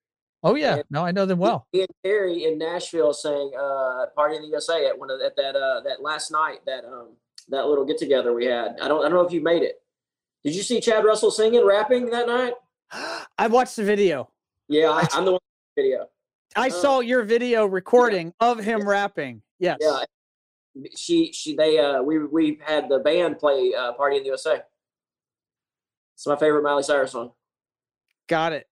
Oh 0.43 0.55
yeah, 0.55 0.77
and 0.77 0.85
no, 0.89 1.05
I 1.05 1.11
know 1.11 1.27
them 1.27 1.39
well. 1.39 1.67
He 1.73 1.81
and 1.81 1.89
Carrie 2.05 2.45
in 2.45 2.57
Nashville 2.57 3.13
sang 3.13 3.51
uh, 3.59 4.07
"Party 4.15 4.37
in 4.37 4.43
the 4.43 4.49
USA" 4.49 4.87
at 4.87 4.99
one 4.99 5.11
of 5.11 5.21
at 5.21 5.37
that 5.37 5.55
uh, 5.55 5.81
that 5.83 6.01
last 6.01 6.31
night 6.31 6.61
that 6.65 6.85
um 6.87 7.09
that 7.49 7.67
little 7.67 7.85
get 7.85 7.99
together 7.99 8.33
we 8.33 8.47
had. 8.47 8.77
I 8.81 8.89
don't 8.89 9.01
I 9.01 9.09
don't 9.09 9.19
know 9.19 9.27
if 9.27 9.33
you 9.33 9.43
made 9.43 9.63
it. 9.63 9.83
Did 10.45 10.55
you 10.55 10.63
see 10.63 10.81
Chad 10.81 11.05
Russell 11.05 11.31
singing, 11.31 11.67
rapping 11.67 12.07
that 12.11 12.27
night? 12.27 12.55
I 13.39 13.47
watched 13.49 13.77
the 13.77 13.85
video. 13.85 14.31
Yeah, 14.69 14.91
I, 14.91 15.07
am 15.17 15.25
the 15.25 15.33
one 15.33 15.41
video. 15.77 16.07
I 16.57 16.69
uh, 16.69 16.71
saw 16.71 17.01
your 17.01 17.23
video 17.23 17.67
recording 17.67 18.33
yeah. 18.41 18.51
of 18.51 18.59
him 18.59 18.81
yeah. 18.81 18.87
rapping. 18.87 19.43
Yes. 19.59 19.79
Yeah. 19.81 20.05
She 20.97 21.33
she 21.33 21.57
they 21.57 21.79
uh 21.79 22.03
we 22.03 22.25
we 22.25 22.61
had 22.65 22.89
the 22.89 22.99
band 23.01 23.39
play 23.39 23.73
uh, 23.77 23.93
"Party 23.95 24.17
in 24.17 24.23
the 24.23 24.29
USA." 24.29 24.63
It's 26.15 26.27
my 26.27 26.37
favorite 26.37 26.63
Miley 26.63 26.83
Cyrus 26.83 27.13
song. 27.13 27.33
Got 28.29 28.53
it. 28.53 28.67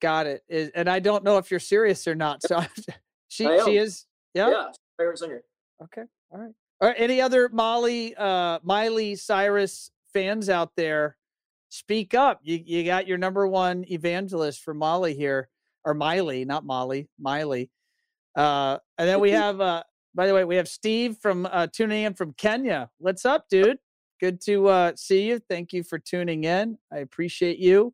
Got 0.00 0.26
it. 0.26 0.42
And 0.74 0.88
I 0.88 0.98
don't 0.98 1.24
know 1.24 1.38
if 1.38 1.50
you're 1.50 1.60
serious 1.60 2.06
or 2.06 2.14
not. 2.14 2.42
So 2.42 2.62
she 3.28 3.44
she 3.64 3.76
is. 3.76 4.06
Yeah. 4.34 4.50
Yeah. 4.50 4.66
Favorite 4.98 5.18
singer. 5.18 5.42
Okay. 5.82 6.02
All 6.30 6.40
right. 6.40 6.52
All 6.80 6.88
right. 6.88 6.96
Any 6.98 7.20
other 7.20 7.48
Molly 7.48 8.14
uh 8.14 8.58
Miley 8.62 9.16
Cyrus 9.16 9.90
fans 10.12 10.50
out 10.50 10.72
there? 10.76 11.16
Speak 11.68 12.14
up. 12.14 12.40
You 12.42 12.60
you 12.64 12.84
got 12.84 13.06
your 13.06 13.18
number 13.18 13.46
one 13.46 13.84
evangelist 13.90 14.62
for 14.62 14.74
Molly 14.74 15.14
here, 15.14 15.48
or 15.84 15.94
Miley, 15.94 16.44
not 16.44 16.64
Molly, 16.64 17.08
Miley. 17.18 17.70
Uh, 18.36 18.78
and 18.98 19.08
then 19.08 19.20
we 19.20 19.30
have 19.32 19.60
uh 19.60 19.82
by 20.14 20.26
the 20.26 20.34
way, 20.34 20.44
we 20.44 20.56
have 20.56 20.68
Steve 20.68 21.18
from 21.20 21.46
uh 21.50 21.66
tuning 21.72 22.04
in 22.04 22.14
from 22.14 22.32
Kenya. 22.34 22.90
What's 22.98 23.24
up, 23.24 23.46
dude? 23.50 23.78
Good 24.20 24.40
to 24.42 24.68
uh, 24.68 24.92
see 24.96 25.28
you. 25.28 25.38
Thank 25.38 25.74
you 25.74 25.82
for 25.82 25.98
tuning 25.98 26.44
in. 26.44 26.78
I 26.90 26.98
appreciate 26.98 27.58
you. 27.58 27.92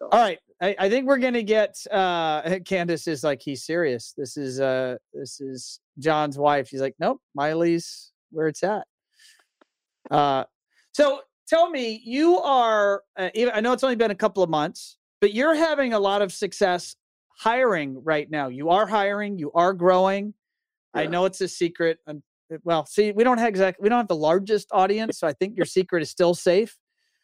All 0.00 0.08
right. 0.10 0.38
I, 0.60 0.74
I 0.78 0.88
think 0.88 1.06
we're 1.06 1.18
gonna 1.18 1.42
get 1.42 1.76
uh 1.90 2.58
Candace 2.64 3.06
is 3.06 3.22
like 3.22 3.40
he's 3.42 3.64
serious. 3.64 4.14
This 4.16 4.36
is 4.36 4.60
uh 4.60 4.96
this 5.12 5.40
is 5.40 5.80
John's 5.98 6.38
wife. 6.38 6.68
She's 6.68 6.80
like, 6.80 6.94
nope, 6.98 7.20
Miley's 7.34 8.12
where 8.30 8.48
it's 8.48 8.62
at. 8.62 8.86
Uh 10.10 10.44
so 10.92 11.20
tell 11.48 11.70
me, 11.70 12.00
you 12.04 12.38
are 12.38 13.02
uh, 13.16 13.30
I 13.34 13.60
know 13.60 13.72
it's 13.72 13.84
only 13.84 13.96
been 13.96 14.10
a 14.10 14.16
couple 14.16 14.42
of 14.42 14.50
months, 14.50 14.98
but 15.20 15.34
you're 15.34 15.54
having 15.54 15.92
a 15.92 15.98
lot 15.98 16.22
of 16.22 16.32
success 16.32 16.96
hiring 17.38 18.02
right 18.02 18.30
now. 18.30 18.48
You 18.48 18.70
are 18.70 18.86
hiring, 18.86 19.38
you 19.38 19.52
are 19.52 19.72
growing. 19.72 20.34
Yeah. 20.94 21.02
I 21.02 21.06
know 21.06 21.24
it's 21.24 21.40
a 21.40 21.48
secret 21.48 21.98
well, 22.64 22.86
see, 22.86 23.12
we 23.12 23.24
don't 23.24 23.38
have 23.38 23.48
exactly 23.48 23.82
we 23.82 23.88
don't 23.88 23.98
have 23.98 24.08
the 24.08 24.16
largest 24.16 24.68
audience, 24.72 25.18
so 25.18 25.26
I 25.26 25.32
think 25.32 25.56
your 25.56 25.66
secret 25.66 26.02
is 26.02 26.10
still 26.10 26.34
safe. 26.34 26.76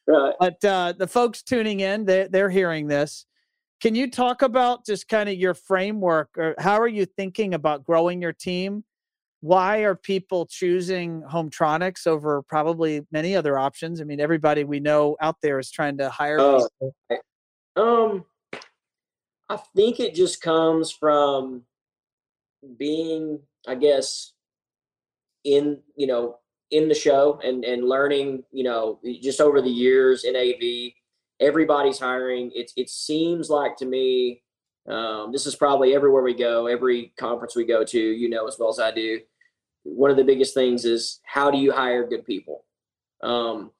Right. 0.06 0.34
But 0.38 0.64
uh, 0.64 0.94
the 0.98 1.06
folks 1.06 1.42
tuning 1.42 1.80
in, 1.80 2.04
they 2.04 2.28
they're 2.30 2.50
hearing 2.50 2.88
this. 2.88 3.26
Can 3.80 3.94
you 3.94 4.10
talk 4.10 4.42
about 4.42 4.86
just 4.86 5.08
kind 5.08 5.28
of 5.28 5.36
your 5.36 5.54
framework, 5.54 6.30
or 6.36 6.54
how 6.58 6.80
are 6.80 6.88
you 6.88 7.06
thinking 7.06 7.54
about 7.54 7.84
growing 7.84 8.20
your 8.20 8.32
team? 8.32 8.84
Why 9.44 9.80
are 9.80 9.94
people 9.94 10.46
choosing 10.46 11.20
Hometronics 11.20 12.06
over 12.06 12.40
probably 12.40 13.02
many 13.12 13.36
other 13.36 13.58
options? 13.58 14.00
I 14.00 14.04
mean, 14.04 14.18
everybody 14.18 14.64
we 14.64 14.80
know 14.80 15.18
out 15.20 15.36
there 15.42 15.58
is 15.58 15.70
trying 15.70 15.98
to 15.98 16.08
hire 16.08 16.40
uh. 16.40 16.66
Um, 17.76 18.24
I 19.50 19.58
think 19.76 20.00
it 20.00 20.14
just 20.14 20.40
comes 20.40 20.90
from 20.90 21.64
being, 22.78 23.38
I 23.68 23.74
guess, 23.74 24.32
in 25.44 25.80
you 25.94 26.06
know 26.06 26.38
in 26.70 26.88
the 26.88 26.94
show 26.94 27.38
and 27.44 27.66
and 27.66 27.86
learning 27.86 28.44
you 28.50 28.64
know 28.64 28.98
just 29.20 29.42
over 29.42 29.60
the 29.60 29.68
years 29.68 30.24
in 30.24 30.34
AV 30.34 30.94
everybody's 31.38 31.98
hiring 31.98 32.50
it 32.54 32.72
it 32.78 32.88
seems 32.88 33.50
like 33.50 33.76
to 33.76 33.84
me 33.84 34.40
um, 34.88 35.32
this 35.32 35.46
is 35.46 35.54
probably 35.54 35.94
everywhere 35.94 36.22
we 36.22 36.32
go 36.32 36.66
every 36.66 37.12
conference 37.18 37.54
we 37.54 37.66
go 37.66 37.84
to 37.84 38.00
you 38.00 38.30
know 38.30 38.48
as 38.48 38.58
well 38.58 38.70
as 38.70 38.78
I 38.78 38.90
do 38.90 39.20
one 39.84 40.10
of 40.10 40.16
the 40.16 40.24
biggest 40.24 40.54
things 40.54 40.84
is 40.84 41.20
how 41.24 41.50
do 41.50 41.58
you 41.58 41.72
hire 41.72 42.06
good 42.06 42.24
people 42.24 42.64
um, 43.22 43.70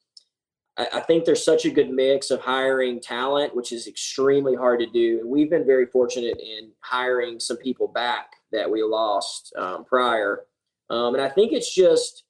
I, 0.77 0.87
I 0.95 1.01
think 1.01 1.25
there's 1.25 1.45
such 1.45 1.65
a 1.65 1.71
good 1.71 1.91
mix 1.91 2.31
of 2.31 2.41
hiring 2.41 3.01
talent 3.01 3.55
which 3.55 3.73
is 3.73 3.87
extremely 3.87 4.55
hard 4.55 4.81
to 4.81 4.87
do 4.87 5.21
and 5.21 5.29
we've 5.29 5.51
been 5.51 5.67
very 5.67 5.87
fortunate 5.87 6.39
in 6.41 6.71
hiring 6.81 7.41
some 7.41 7.57
people 7.57 7.89
back 7.89 8.33
that 8.53 8.71
we 8.71 8.83
lost 8.83 9.53
um, 9.59 9.85
prior 9.85 10.45
um, 10.91 11.15
and 11.15 11.23
I 11.23 11.29
think 11.29 11.53
it's 11.53 11.75
just 11.75 12.25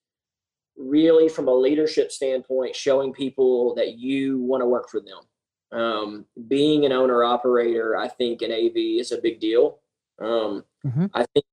really 0.76 1.28
from 1.28 1.49
a 1.49 1.54
leadership 1.54 2.11
standpoint, 2.11 2.75
showing 2.75 3.12
people 3.12 3.75
that 3.75 3.99
you 3.99 4.40
want 4.40 4.62
to 4.62 4.66
work 4.66 4.88
for 4.88 5.00
them. 5.00 5.78
Um, 5.78 6.25
being 6.49 6.85
an 6.85 6.93
owner 6.93 7.25
operator, 7.25 7.97
I 7.97 8.09
think 8.09 8.43
in 8.43 8.52
AV 8.52 9.00
is 9.00 9.12
a 9.12 9.21
big 9.21 9.40
deal. 9.40 9.81
Um, 10.21 10.64
mm-hmm. 10.87 11.07
I 11.14 11.26
think 11.35 11.45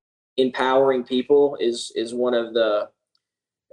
empowering 0.41 1.03
people 1.03 1.57
is 1.60 1.91
is 1.95 2.13
one 2.13 2.33
of 2.33 2.53
the 2.53 2.89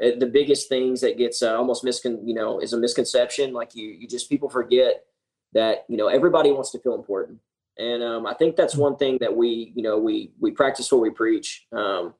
eh, 0.00 0.12
the 0.18 0.26
biggest 0.26 0.68
things 0.68 1.00
that 1.00 1.18
gets 1.18 1.42
uh, 1.42 1.56
almost 1.56 1.84
miscon 1.84 2.18
you 2.24 2.34
know 2.34 2.60
is 2.60 2.72
a 2.72 2.78
misconception. 2.78 3.52
Like 3.52 3.74
you 3.74 3.88
you 3.88 4.06
just 4.08 4.28
people 4.28 4.48
forget 4.48 5.04
that 5.52 5.84
you 5.88 5.96
know 5.96 6.08
everybody 6.08 6.52
wants 6.52 6.70
to 6.72 6.78
feel 6.80 6.94
important, 6.94 7.38
and 7.78 8.02
um, 8.02 8.26
I 8.26 8.34
think 8.34 8.56
that's 8.56 8.74
mm-hmm. 8.74 8.82
one 8.82 8.96
thing 8.96 9.18
that 9.20 9.34
we 9.34 9.72
you 9.74 9.82
know 9.82 9.98
we 9.98 10.32
we 10.40 10.50
practice 10.50 10.90
what 10.92 11.00
we 11.00 11.10
preach. 11.10 11.66
Um, 11.72 12.14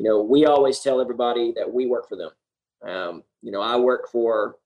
you 0.00 0.08
know, 0.08 0.22
we 0.22 0.46
always 0.46 0.80
tell 0.80 0.98
everybody 0.98 1.52
that 1.56 1.70
we 1.70 1.86
work 1.86 2.08
for 2.08 2.16
them. 2.16 2.30
Um, 2.82 3.22
you 3.42 3.52
know, 3.52 3.60
I 3.60 3.76
work 3.76 4.10
for 4.10 4.56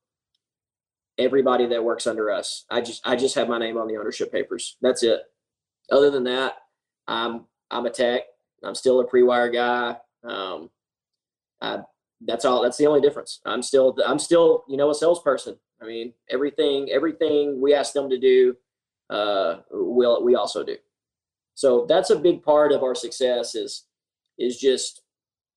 everybody 1.19 1.67
that 1.67 1.83
works 1.83 2.07
under 2.07 2.31
us. 2.31 2.65
I 2.71 2.81
just 2.81 3.05
I 3.05 3.17
just 3.17 3.35
have 3.35 3.49
my 3.49 3.59
name 3.59 3.77
on 3.77 3.89
the 3.89 3.97
ownership 3.97 4.31
papers. 4.31 4.77
That's 4.81 5.03
it. 5.03 5.23
Other 5.91 6.11
than 6.11 6.23
that, 6.25 6.55
I'm 7.09 7.47
I'm 7.69 7.87
a 7.87 7.91
tech. 7.91 8.23
I'm 8.65 8.75
still 8.75 9.01
a 9.01 9.07
pre-wire 9.07 9.51
guy. 9.51 9.97
Um, 10.23 10.71
I, 11.61 11.81
that's 12.21 12.45
all. 12.45 12.63
That's 12.63 12.77
the 12.77 12.87
only 12.87 13.01
difference. 13.01 13.41
I'm 13.45 13.63
still 13.63 13.97
I'm 14.07 14.19
still 14.19 14.65
you 14.69 14.77
know 14.77 14.91
a 14.91 14.95
salesperson. 14.95 15.57
I 15.83 15.87
mean 15.87 16.15
everything 16.31 16.91
everything 16.91 17.61
we 17.61 17.75
ask 17.75 17.93
them 17.93 18.09
to 18.11 18.19
do, 18.19 18.57
uh, 19.11 19.57
we'll 19.71 20.25
we 20.25 20.35
also 20.35 20.65
do. 20.65 20.77
So 21.55 21.87
that's 21.89 22.11
a 22.11 22.19
big 22.19 22.43
part 22.43 22.73
of 22.73 22.83
our 22.83 22.95
success 22.95 23.55
is 23.55 23.85
is 24.39 24.59
just 24.59 25.03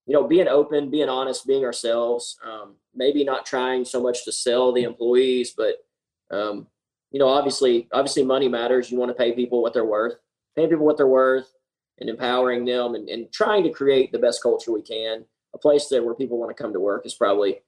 you 0.07 0.13
know, 0.13 0.25
being 0.25 0.47
open, 0.47 0.89
being 0.89 1.09
honest, 1.09 1.45
being 1.45 1.65
ourselves. 1.65 2.37
Um, 2.43 2.75
maybe 2.95 3.23
not 3.23 3.45
trying 3.45 3.83
so 3.83 4.01
much 4.01 4.23
to 4.23 4.31
sell 4.31 4.71
the 4.71 4.83
employees, 4.83 5.53
but 5.55 5.85
um, 6.31 6.67
you 7.11 7.19
know, 7.19 7.27
obviously, 7.27 7.87
obviously, 7.91 8.23
money 8.23 8.47
matters. 8.47 8.89
You 8.89 8.97
want 8.97 9.09
to 9.09 9.21
pay 9.21 9.33
people 9.33 9.61
what 9.61 9.73
they're 9.73 9.85
worth, 9.85 10.15
paying 10.55 10.69
people 10.69 10.85
what 10.85 10.95
they're 10.97 11.07
worth, 11.07 11.51
and 11.99 12.09
empowering 12.09 12.65
them, 12.65 12.95
and, 12.95 13.09
and 13.09 13.31
trying 13.31 13.63
to 13.63 13.69
create 13.69 14.11
the 14.11 14.19
best 14.19 14.41
culture 14.43 14.71
we 14.71 14.81
can. 14.81 15.25
A 15.55 15.57
place 15.57 15.87
that 15.87 16.03
where 16.03 16.13
people 16.15 16.37
want 16.37 16.55
to 16.55 16.61
come 16.61 16.73
to 16.73 16.79
work 16.79 17.05
is 17.05 17.13
probably 17.15 17.59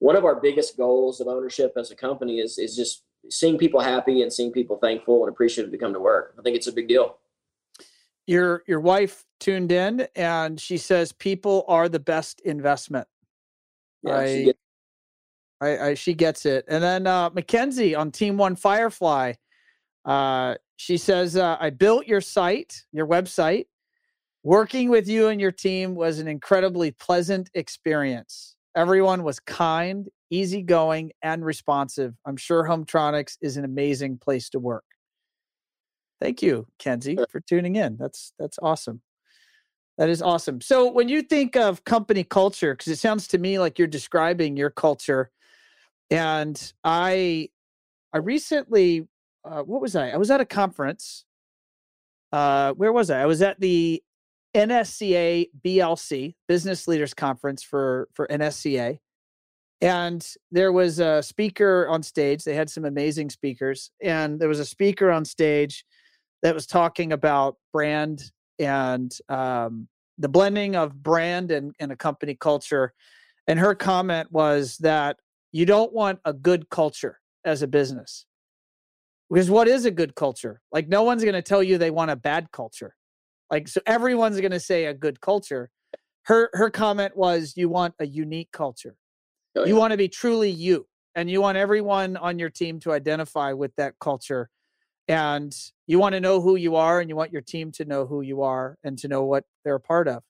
one 0.00 0.16
of 0.16 0.24
our 0.24 0.40
biggest 0.40 0.76
goals 0.76 1.20
of 1.20 1.28
ownership 1.28 1.72
as 1.76 1.90
a 1.90 1.96
company. 1.96 2.40
Is 2.40 2.58
is 2.58 2.76
just 2.76 3.04
seeing 3.30 3.56
people 3.56 3.80
happy 3.80 4.22
and 4.22 4.32
seeing 4.32 4.52
people 4.52 4.76
thankful 4.76 5.24
and 5.24 5.32
appreciative 5.32 5.72
to 5.72 5.78
come 5.78 5.92
to 5.94 6.00
work. 6.00 6.34
I 6.38 6.42
think 6.42 6.56
it's 6.56 6.66
a 6.66 6.72
big 6.72 6.88
deal. 6.88 7.16
your 8.26 8.62
your 8.66 8.80
wife 8.80 9.24
tuned 9.40 9.70
in 9.72 10.06
and 10.16 10.58
she 10.60 10.78
says 10.78 11.12
people 11.12 11.64
are 11.68 11.88
the 11.88 12.00
best 12.00 12.40
investment. 12.40 13.06
Yeah, 14.02 14.18
I, 14.18 14.26
she, 14.26 14.44
gets- 14.44 14.58
I, 15.60 15.78
I, 15.78 15.94
she 15.94 16.14
gets 16.14 16.46
it. 16.46 16.64
And 16.68 16.82
then 16.82 17.06
uh, 17.06 17.30
Mackenzie 17.30 17.94
on 17.94 18.10
Team 18.10 18.36
One 18.36 18.56
Firefly, 18.56 19.34
uh, 20.04 20.54
she 20.76 20.96
says, 20.96 21.36
uh, 21.36 21.56
"I 21.60 21.70
built 21.70 22.06
your 22.06 22.20
site, 22.20 22.84
your 22.92 23.06
website. 23.06 23.66
Working 24.42 24.90
with 24.90 25.08
you 25.08 25.28
and 25.28 25.40
your 25.40 25.52
team 25.52 25.94
was 25.94 26.18
an 26.18 26.28
incredibly 26.28 26.90
pleasant 26.90 27.48
experience. 27.54 28.56
Everyone 28.76 29.22
was 29.22 29.40
kind, 29.40 30.08
easygoing, 30.30 31.12
and 31.22 31.44
responsive. 31.44 32.14
I'm 32.26 32.36
sure 32.36 32.64
Hometronics 32.64 33.38
is 33.40 33.56
an 33.56 33.64
amazing 33.64 34.18
place 34.18 34.50
to 34.50 34.58
work." 34.58 34.84
Thank 36.20 36.42
you, 36.42 36.66
Kenzie, 36.78 37.18
for 37.30 37.40
tuning 37.40 37.76
in. 37.76 37.96
That's 37.96 38.32
that's 38.38 38.58
awesome. 38.62 39.02
That 39.98 40.08
is 40.08 40.22
awesome. 40.22 40.60
So 40.60 40.90
when 40.90 41.08
you 41.08 41.22
think 41.22 41.54
of 41.54 41.84
company 41.84 42.24
culture, 42.24 42.74
because 42.74 42.92
it 42.92 42.98
sounds 42.98 43.28
to 43.28 43.38
me 43.38 43.58
like 43.58 43.78
you're 43.78 43.86
describing 43.86 44.56
your 44.56 44.70
culture, 44.70 45.30
and 46.10 46.72
I, 46.82 47.50
I 48.12 48.18
recently, 48.18 49.06
uh, 49.44 49.62
what 49.62 49.80
was 49.80 49.94
I? 49.94 50.10
I 50.10 50.16
was 50.16 50.30
at 50.30 50.40
a 50.40 50.44
conference. 50.44 51.24
Uh, 52.32 52.72
where 52.72 52.92
was 52.92 53.10
I? 53.10 53.22
I 53.22 53.26
was 53.26 53.42
at 53.42 53.60
the 53.60 54.02
NSCA 54.54 55.50
BLC 55.64 56.34
Business 56.48 56.88
Leaders 56.88 57.14
Conference 57.14 57.62
for 57.62 58.08
for 58.14 58.26
NSCA, 58.28 58.98
and 59.80 60.26
there 60.50 60.72
was 60.72 60.98
a 60.98 61.22
speaker 61.22 61.86
on 61.88 62.02
stage. 62.02 62.44
They 62.44 62.54
had 62.54 62.70
some 62.70 62.84
amazing 62.84 63.30
speakers, 63.30 63.90
and 64.02 64.40
there 64.40 64.48
was 64.48 64.60
a 64.60 64.64
speaker 64.64 65.10
on 65.10 65.24
stage 65.24 65.84
that 66.42 66.54
was 66.54 66.66
talking 66.66 67.12
about 67.12 67.56
brand 67.72 68.22
and 68.58 69.16
um, 69.28 69.88
the 70.18 70.28
blending 70.28 70.76
of 70.76 71.02
brand 71.02 71.50
and, 71.50 71.74
and 71.80 71.90
a 71.90 71.96
company 71.96 72.34
culture. 72.34 72.92
And 73.46 73.58
her 73.58 73.74
comment 73.74 74.30
was 74.30 74.78
that 74.78 75.18
you 75.52 75.66
don't 75.66 75.92
want 75.92 76.20
a 76.24 76.32
good 76.32 76.68
culture 76.70 77.20
as 77.44 77.62
a 77.62 77.66
business. 77.66 78.26
Because 79.34 79.50
what 79.50 79.66
is 79.66 79.84
a 79.84 79.90
good 79.90 80.14
culture? 80.14 80.60
Like, 80.70 80.88
no 80.88 81.02
one's 81.02 81.24
going 81.24 81.34
to 81.34 81.42
tell 81.42 81.60
you 81.60 81.76
they 81.76 81.90
want 81.90 82.12
a 82.12 82.16
bad 82.16 82.52
culture. 82.52 82.94
Like, 83.50 83.66
so 83.66 83.80
everyone's 83.84 84.40
going 84.40 84.52
to 84.52 84.60
say 84.60 84.84
a 84.84 84.94
good 84.94 85.20
culture. 85.20 85.70
Her 86.26 86.50
her 86.52 86.70
comment 86.70 87.16
was, 87.16 87.54
you 87.56 87.68
want 87.68 87.94
a 87.98 88.06
unique 88.06 88.52
culture. 88.52 88.96
Oh, 89.56 89.62
yeah. 89.62 89.66
You 89.66 89.76
want 89.76 89.90
to 89.90 89.96
be 89.96 90.08
truly 90.08 90.50
you, 90.50 90.86
and 91.14 91.28
you 91.28 91.40
want 91.40 91.58
everyone 91.58 92.16
on 92.16 92.38
your 92.38 92.48
team 92.48 92.78
to 92.80 92.92
identify 92.92 93.52
with 93.52 93.74
that 93.76 93.94
culture 94.00 94.50
and 95.08 95.54
you 95.86 95.98
want 95.98 96.14
to 96.14 96.20
know 96.20 96.40
who 96.40 96.56
you 96.56 96.76
are 96.76 97.00
and 97.00 97.10
you 97.10 97.16
want 97.16 97.32
your 97.32 97.42
team 97.42 97.70
to 97.72 97.84
know 97.84 98.06
who 98.06 98.22
you 98.22 98.42
are 98.42 98.78
and 98.82 98.98
to 98.98 99.08
know 99.08 99.22
what 99.24 99.44
they're 99.64 99.74
a 99.74 99.80
part 99.80 100.08
of 100.08 100.22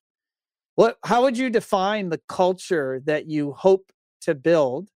what 0.74 0.98
how 1.04 1.22
would 1.22 1.38
you 1.38 1.48
define 1.48 2.08
the 2.08 2.20
culture 2.28 3.00
that 3.04 3.26
you 3.26 3.52
hope 3.52 3.92
to 4.20 4.34
build 4.34 4.90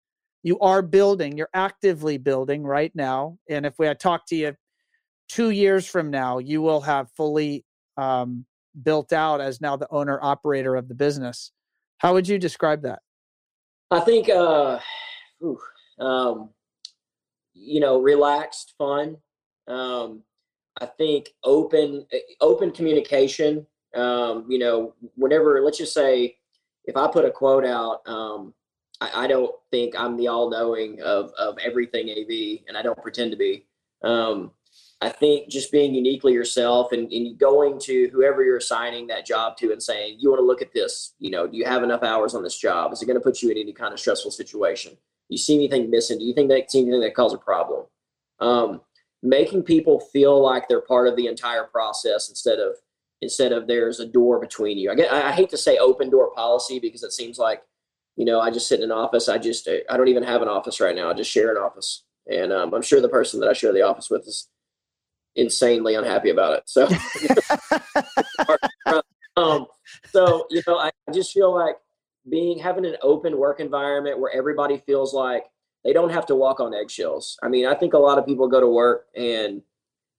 you 0.47 0.57
are 0.59 0.81
building 0.81 1.37
you're 1.37 1.49
actively 1.53 2.17
building 2.17 2.63
right 2.63 2.91
now 2.95 3.37
and 3.49 3.65
if 3.65 3.73
we 3.77 3.85
had 3.85 3.99
talked 3.99 4.29
to 4.29 4.35
you 4.35 4.55
two 5.27 5.49
years 5.49 5.85
from 5.85 6.09
now 6.09 6.37
you 6.37 6.61
will 6.61 6.81
have 6.81 7.11
fully 7.17 7.65
um, 7.97 8.45
built 8.83 9.11
out 9.11 9.41
as 9.41 9.59
now 9.59 9.75
the 9.75 9.87
owner 9.91 10.19
operator 10.21 10.75
of 10.75 10.87
the 10.87 10.95
business 10.95 11.51
how 11.97 12.13
would 12.13 12.27
you 12.27 12.39
describe 12.39 12.81
that 12.81 12.99
i 13.91 13.99
think 13.99 14.29
uh 14.29 14.79
um, 15.99 16.49
you 17.53 17.79
know 17.79 17.99
relaxed 17.99 18.73
fun 18.77 19.17
um, 19.67 20.23
I 20.79 20.85
think 20.85 21.29
open 21.43 22.05
eh, 22.11 22.19
open 22.41 22.71
communication. 22.71 23.65
Um, 23.95 24.45
you 24.47 24.59
know, 24.59 24.93
whenever 25.15 25.61
let's 25.61 25.77
just 25.77 25.93
say 25.93 26.37
if 26.85 26.95
I 26.95 27.07
put 27.07 27.25
a 27.25 27.31
quote 27.31 27.65
out, 27.65 28.01
um, 28.05 28.53
I, 29.01 29.25
I, 29.25 29.27
don't 29.27 29.53
think 29.71 29.93
I'm 29.97 30.17
the 30.17 30.27
all 30.27 30.49
knowing 30.49 31.01
of 31.01 31.31
of 31.37 31.57
everything 31.59 32.09
AV, 32.09 32.65
and 32.67 32.77
I 32.77 32.81
don't 32.81 33.01
pretend 33.01 33.31
to 33.31 33.37
be. 33.37 33.65
Um, 34.03 34.51
I 34.99 35.09
think 35.09 35.49
just 35.49 35.71
being 35.71 35.93
uniquely 35.93 36.33
yourself 36.33 36.91
and, 36.91 37.11
and 37.11 37.37
going 37.37 37.79
to 37.81 38.09
whoever 38.11 38.43
you're 38.43 38.57
assigning 38.57 39.05
that 39.07 39.27
job 39.27 39.55
to 39.57 39.71
and 39.71 39.81
saying, 39.81 40.17
you 40.19 40.29
want 40.29 40.39
to 40.39 40.45
look 40.45 40.63
at 40.63 40.73
this, 40.73 41.13
you 41.19 41.29
know, 41.29 41.45
do 41.45 41.55
you 41.55 41.65
have 41.65 41.83
enough 41.83 42.01
hours 42.01 42.33
on 42.33 42.41
this 42.41 42.57
job? 42.57 42.91
Is 42.91 43.01
it 43.01 43.05
going 43.05 43.17
to 43.17 43.23
put 43.23 43.43
you 43.43 43.51
in 43.51 43.59
any 43.59 43.73
kind 43.73 43.93
of 43.93 43.99
stressful 43.99 44.31
situation? 44.31 44.93
Do 44.93 45.33
you 45.33 45.37
see 45.37 45.53
anything 45.53 45.91
missing? 45.91 46.17
Do 46.17 46.25
you 46.25 46.33
think 46.33 46.49
that 46.49 46.71
see 46.71 46.81
anything 46.81 47.01
that 47.01 47.13
causes 47.13 47.35
a 47.35 47.43
problem? 47.43 47.85
Um, 48.39 48.81
making 49.21 49.63
people 49.63 49.99
feel 49.99 50.41
like 50.41 50.67
they're 50.67 50.81
part 50.81 51.07
of 51.07 51.15
the 51.15 51.27
entire 51.27 51.65
process 51.65 52.29
instead 52.29 52.59
of 52.59 52.75
instead 53.21 53.51
of 53.51 53.67
there's 53.67 53.99
a 53.99 54.05
door 54.05 54.39
between 54.39 54.77
you. 54.77 54.91
I 54.91 54.95
get 54.95 55.11
I 55.11 55.31
hate 55.31 55.49
to 55.49 55.57
say 55.57 55.77
open 55.77 56.09
door 56.09 56.31
policy 56.33 56.79
because 56.79 57.03
it 57.03 57.11
seems 57.11 57.37
like 57.37 57.61
you 58.17 58.25
know 58.25 58.41
I 58.41 58.51
just 58.51 58.67
sit 58.67 58.79
in 58.79 58.85
an 58.85 58.91
office. 58.91 59.29
I 59.29 59.37
just 59.37 59.69
I 59.89 59.95
don't 59.95 60.07
even 60.09 60.23
have 60.23 60.41
an 60.41 60.49
office 60.49 60.81
right 60.81 60.95
now. 60.95 61.09
I 61.09 61.13
just 61.13 61.31
share 61.31 61.51
an 61.51 61.57
office, 61.57 62.03
and 62.29 62.51
um, 62.51 62.73
I'm 62.73 62.81
sure 62.81 62.99
the 62.99 63.07
person 63.07 63.39
that 63.39 63.47
I 63.47 63.53
share 63.53 63.71
the 63.71 63.83
office 63.83 64.09
with 64.09 64.27
is 64.27 64.49
insanely 65.35 65.93
unhappy 65.93 66.31
about 66.31 66.57
it. 66.57 66.63
So, 66.65 66.87
um, 69.37 69.67
so 70.09 70.47
you 70.49 70.63
know 70.67 70.79
I 70.79 70.89
just 71.13 71.31
feel 71.31 71.53
like 71.53 71.75
being 72.29 72.57
having 72.57 72.85
an 72.85 72.97
open 73.03 73.37
work 73.37 73.59
environment 73.59 74.19
where 74.19 74.35
everybody 74.35 74.79
feels 74.79 75.13
like 75.13 75.45
they 75.85 75.93
don't 75.93 76.09
have 76.09 76.25
to 76.25 76.35
walk 76.35 76.59
on 76.59 76.73
eggshells. 76.73 77.37
I 77.43 77.47
mean, 77.47 77.67
I 77.67 77.75
think 77.75 77.93
a 77.93 77.99
lot 77.99 78.17
of 78.17 78.25
people 78.25 78.47
go 78.49 78.59
to 78.59 78.67
work 78.67 79.05
and 79.15 79.61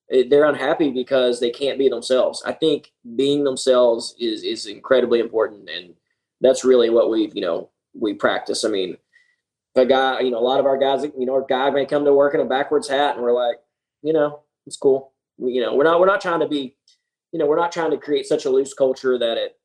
they're 0.08 0.46
unhappy 0.46 0.90
because 0.90 1.38
they 1.40 1.50
can't 1.50 1.78
be 1.78 1.88
themselves. 1.88 2.42
I 2.46 2.52
think 2.52 2.92
being 3.16 3.42
themselves 3.42 4.14
is 4.20 4.44
is 4.44 4.66
incredibly 4.66 5.18
important, 5.18 5.68
and 5.68 5.94
that's 6.40 6.64
really 6.64 6.90
what 6.90 7.10
we've, 7.10 7.34
you 7.34 7.42
know 7.42 7.70
we 7.98 8.14
practice. 8.14 8.64
I 8.64 8.68
mean, 8.68 8.96
a 9.74 9.86
guy, 9.86 10.20
you 10.20 10.30
know, 10.30 10.38
a 10.38 10.40
lot 10.40 10.60
of 10.60 10.66
our 10.66 10.78
guys, 10.78 11.04
you 11.16 11.26
know, 11.26 11.42
a 11.42 11.46
guy 11.46 11.70
may 11.70 11.86
come 11.86 12.04
to 12.04 12.12
work 12.12 12.34
in 12.34 12.40
a 12.40 12.44
backwards 12.44 12.88
hat, 12.88 13.14
and 13.14 13.22
we're 13.22 13.32
like, 13.32 13.56
you 14.02 14.12
know, 14.12 14.40
it's 14.66 14.76
cool. 14.76 15.12
We, 15.36 15.52
you 15.52 15.60
know, 15.60 15.74
we're 15.74 15.84
not 15.84 16.00
we're 16.00 16.06
not 16.06 16.20
trying 16.20 16.40
to 16.40 16.48
be, 16.48 16.76
you 17.32 17.38
know, 17.38 17.46
we're 17.46 17.56
not 17.56 17.72
trying 17.72 17.90
to 17.90 17.98
create 17.98 18.26
such 18.26 18.44
a 18.44 18.50
loose 18.50 18.74
culture 18.74 19.18
that 19.18 19.36
it, 19.36 19.58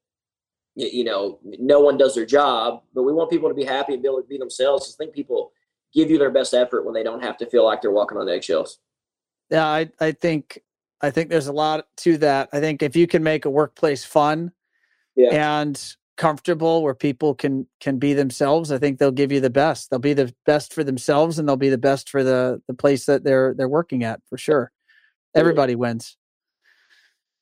you 0.75 1.03
know, 1.03 1.39
no 1.43 1.79
one 1.79 1.97
does 1.97 2.15
their 2.15 2.25
job. 2.25 2.83
But 2.93 3.03
we 3.03 3.13
want 3.13 3.29
people 3.29 3.49
to 3.49 3.55
be 3.55 3.65
happy 3.65 3.93
and 3.93 4.01
be 4.01 4.07
able 4.07 4.21
to 4.21 4.27
be 4.27 4.37
themselves. 4.37 4.95
I 4.95 5.03
think 5.03 5.15
people 5.15 5.51
give 5.93 6.09
you 6.09 6.17
their 6.17 6.31
best 6.31 6.53
effort 6.53 6.83
when 6.83 6.93
they 6.93 7.03
don't 7.03 7.23
have 7.23 7.37
to 7.37 7.45
feel 7.45 7.65
like 7.65 7.81
they're 7.81 7.91
walking 7.91 8.17
on 8.17 8.29
eggshells. 8.29 8.79
Yeah, 9.49 9.65
I, 9.65 9.89
I 9.99 10.11
think 10.11 10.61
I 11.01 11.11
think 11.11 11.29
there's 11.29 11.47
a 11.47 11.53
lot 11.53 11.87
to 11.97 12.17
that. 12.19 12.49
I 12.53 12.59
think 12.59 12.81
if 12.81 12.95
you 12.95 13.07
can 13.07 13.23
make 13.23 13.45
a 13.45 13.49
workplace 13.49 14.05
fun 14.05 14.51
yeah. 15.15 15.59
and 15.59 15.95
comfortable 16.15 16.83
where 16.83 16.93
people 16.93 17.33
can 17.33 17.67
can 17.79 17.97
be 17.97 18.13
themselves, 18.13 18.71
I 18.71 18.77
think 18.77 18.99
they'll 18.99 19.11
give 19.11 19.31
you 19.31 19.39
the 19.39 19.49
best. 19.49 19.89
They'll 19.89 19.99
be 19.99 20.13
the 20.13 20.33
best 20.45 20.73
for 20.73 20.83
themselves 20.83 21.39
and 21.39 21.47
they'll 21.47 21.55
be 21.55 21.69
the 21.69 21.77
best 21.77 22.09
for 22.09 22.23
the 22.23 22.61
the 22.67 22.73
place 22.73 23.05
that 23.05 23.23
they're 23.23 23.53
they're 23.55 23.69
working 23.69 24.03
at 24.03 24.21
for 24.29 24.37
sure. 24.37 24.71
Everybody 25.35 25.75
wins. 25.75 26.17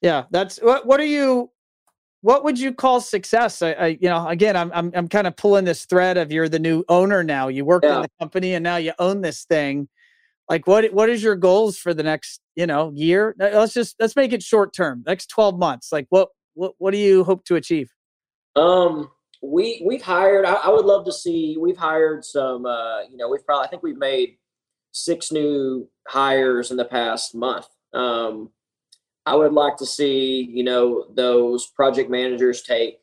Yeah, 0.02 0.24
that's 0.32 0.58
what 0.58 0.86
what 0.86 1.00
are 1.00 1.06
you 1.06 1.52
what 2.22 2.44
would 2.44 2.60
you 2.60 2.74
call 2.74 3.02
success? 3.02 3.62
I, 3.62 3.72
I, 3.72 3.88
you 4.00 4.08
know, 4.08 4.28
again, 4.28 4.56
I'm, 4.56 4.72
I'm, 4.74 4.92
I'm 4.94 5.08
kind 5.08 5.26
of 5.26 5.36
pulling 5.36 5.66
this 5.66 5.86
thread 5.86 6.18
of 6.18 6.32
you're 6.32 6.48
the 6.48 6.60
new 6.60 6.84
owner 6.88 7.24
now. 7.24 7.48
You 7.48 7.66
work 7.66 7.84
yeah. 7.84 7.96
in 7.96 8.02
the 8.04 8.12
company 8.20 8.54
and 8.54 8.64
now 8.64 8.78
you 8.78 8.94
own 9.00 9.22
this 9.22 9.44
thing. 9.46 9.90
Like, 10.48 10.68
what, 10.68 10.94
what 10.94 11.10
is 11.10 11.24
your 11.24 11.36
goals 11.36 11.78
for 11.78 11.94
the 11.94 12.04
next, 12.04 12.40
you 12.56 12.68
know, 12.68 12.92
year? 12.94 13.36
Let's 13.40 13.74
just 13.74 13.96
let's 14.00 14.16
make 14.16 14.34
it 14.34 14.44
short 14.44 14.74
term. 14.74 15.04
Next 15.08 15.28
twelve 15.28 15.58
months. 15.58 15.92
Like, 15.92 16.06
what, 16.10 16.30
what, 16.54 16.74
what 16.78 16.92
do 16.92 16.98
you 16.98 17.24
hope 17.24 17.44
to 17.46 17.56
achieve? 17.56 17.92
Um, 18.56 19.12
we 19.42 19.82
we've 19.86 20.02
hired. 20.02 20.46
I, 20.46 20.54
I 20.54 20.70
would 20.70 20.86
love 20.86 21.06
to 21.06 21.12
see. 21.12 21.58
We've 21.60 21.78
hired 21.78 22.24
some. 22.24 22.66
Uh, 22.66 23.02
you 23.10 23.18
know, 23.18 23.30
we've 23.30 23.46
probably. 23.46 23.66
I 23.66 23.70
think 23.70 23.84
we've 23.84 23.98
made 23.98 24.38
six 24.92 25.32
new 25.32 25.90
hires 26.08 26.72
in 26.72 26.78
the 26.78 26.86
past 26.86 27.34
month. 27.34 27.68
Um, 27.94 28.50
I 29.26 29.36
would 29.36 29.54
like 29.54 29.78
to 29.78 29.86
see, 29.86 30.50
you 30.52 30.64
know, 30.64 31.06
those 31.14 31.68
project 31.68 32.10
managers 32.10 32.64
take 32.64 33.00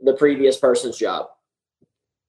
the 0.00 0.14
previous 0.14 0.56
person's 0.56 0.96
job. 0.96 1.26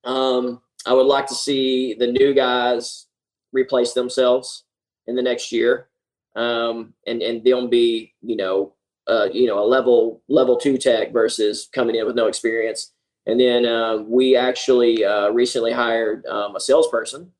Um, 0.03 0.61
I 0.85 0.93
would 0.93 1.05
like 1.05 1.27
to 1.27 1.35
see 1.35 1.93
the 1.93 2.07
new 2.07 2.33
guys 2.33 3.07
replace 3.51 3.93
themselves 3.93 4.63
in 5.07 5.15
the 5.15 5.21
next 5.21 5.51
year, 5.51 5.89
um, 6.35 6.93
and 7.05 7.21
and 7.21 7.43
them 7.43 7.69
be, 7.69 8.13
you 8.21 8.35
know, 8.35 8.73
uh, 9.09 9.29
you 9.33 9.47
know, 9.47 9.63
a 9.63 9.65
level 9.65 10.21
level 10.29 10.57
two 10.57 10.77
tech 10.77 11.11
versus 11.11 11.67
coming 11.73 11.95
in 11.95 12.05
with 12.05 12.15
no 12.15 12.27
experience. 12.27 12.93
And 13.25 13.39
then 13.39 13.65
uh, 13.65 13.97
we 13.97 14.35
actually 14.35 15.03
uh, 15.03 15.29
recently 15.29 15.71
hired 15.71 16.25
um, 16.25 16.55
a 16.55 16.59
salesperson 16.59 17.31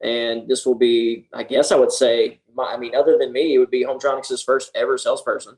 and 0.00 0.48
this 0.48 0.64
will 0.64 0.76
be, 0.76 1.28
I 1.32 1.42
guess, 1.42 1.72
I 1.72 1.76
would 1.76 1.92
say, 1.92 2.40
my, 2.54 2.64
I 2.64 2.76
mean, 2.76 2.94
other 2.94 3.18
than 3.18 3.32
me, 3.32 3.54
it 3.54 3.58
would 3.58 3.70
be 3.70 3.84
Hometronics' 3.84 4.44
first 4.44 4.70
ever 4.74 4.96
salesperson. 4.96 5.56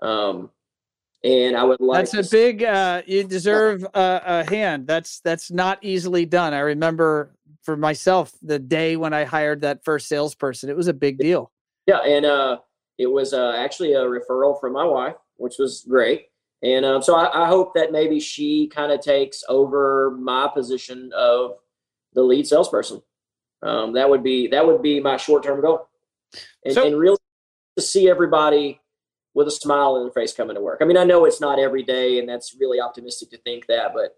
Um, 0.00 0.50
and 1.24 1.56
I 1.56 1.64
would 1.64 1.80
like. 1.80 2.10
That's 2.10 2.28
a 2.28 2.30
big. 2.30 2.62
Uh, 2.62 3.02
you 3.06 3.24
deserve 3.24 3.84
a, 3.94 4.22
a 4.24 4.50
hand. 4.50 4.86
That's 4.86 5.20
that's 5.20 5.50
not 5.50 5.78
easily 5.82 6.24
done. 6.26 6.54
I 6.54 6.60
remember 6.60 7.30
for 7.62 7.76
myself 7.76 8.32
the 8.42 8.58
day 8.58 8.96
when 8.96 9.12
I 9.12 9.24
hired 9.24 9.62
that 9.62 9.84
first 9.84 10.08
salesperson. 10.08 10.70
It 10.70 10.76
was 10.76 10.88
a 10.88 10.94
big 10.94 11.18
deal. 11.18 11.50
Yeah, 11.86 11.98
and 11.98 12.26
uh, 12.26 12.58
It 12.98 13.06
was 13.06 13.32
uh, 13.32 13.54
actually 13.56 13.92
a 13.92 14.00
referral 14.00 14.60
from 14.60 14.72
my 14.72 14.84
wife, 14.84 15.16
which 15.36 15.54
was 15.58 15.84
great. 15.88 16.26
And 16.62 16.84
um, 16.84 17.02
so 17.02 17.14
I, 17.14 17.44
I, 17.44 17.48
hope 17.48 17.74
that 17.74 17.92
maybe 17.92 18.18
she 18.18 18.66
kind 18.68 18.90
of 18.90 19.00
takes 19.00 19.44
over 19.48 20.10
my 20.18 20.48
position 20.48 21.12
of 21.14 21.56
the 22.14 22.22
lead 22.22 22.46
salesperson. 22.46 23.02
Um, 23.62 23.92
that 23.92 24.08
would 24.08 24.22
be 24.22 24.48
that 24.48 24.66
would 24.66 24.82
be 24.82 24.98
my 25.00 25.16
short 25.18 25.42
term 25.42 25.60
goal, 25.60 25.88
and, 26.64 26.74
so, 26.74 26.86
and 26.86 26.98
really 26.98 27.18
to 27.76 27.82
see 27.82 28.08
everybody 28.08 28.80
with 29.34 29.48
a 29.48 29.50
smile 29.50 29.96
on 29.96 30.04
their 30.04 30.12
face 30.12 30.32
coming 30.32 30.56
to 30.56 30.62
work. 30.62 30.78
I 30.80 30.86
mean, 30.86 30.96
I 30.96 31.04
know 31.04 31.26
it's 31.26 31.40
not 31.40 31.58
every 31.58 31.82
day, 31.82 32.18
and 32.18 32.28
that's 32.28 32.56
really 32.58 32.80
optimistic 32.80 33.30
to 33.30 33.38
think 33.38 33.66
that, 33.66 33.92
but 33.94 34.16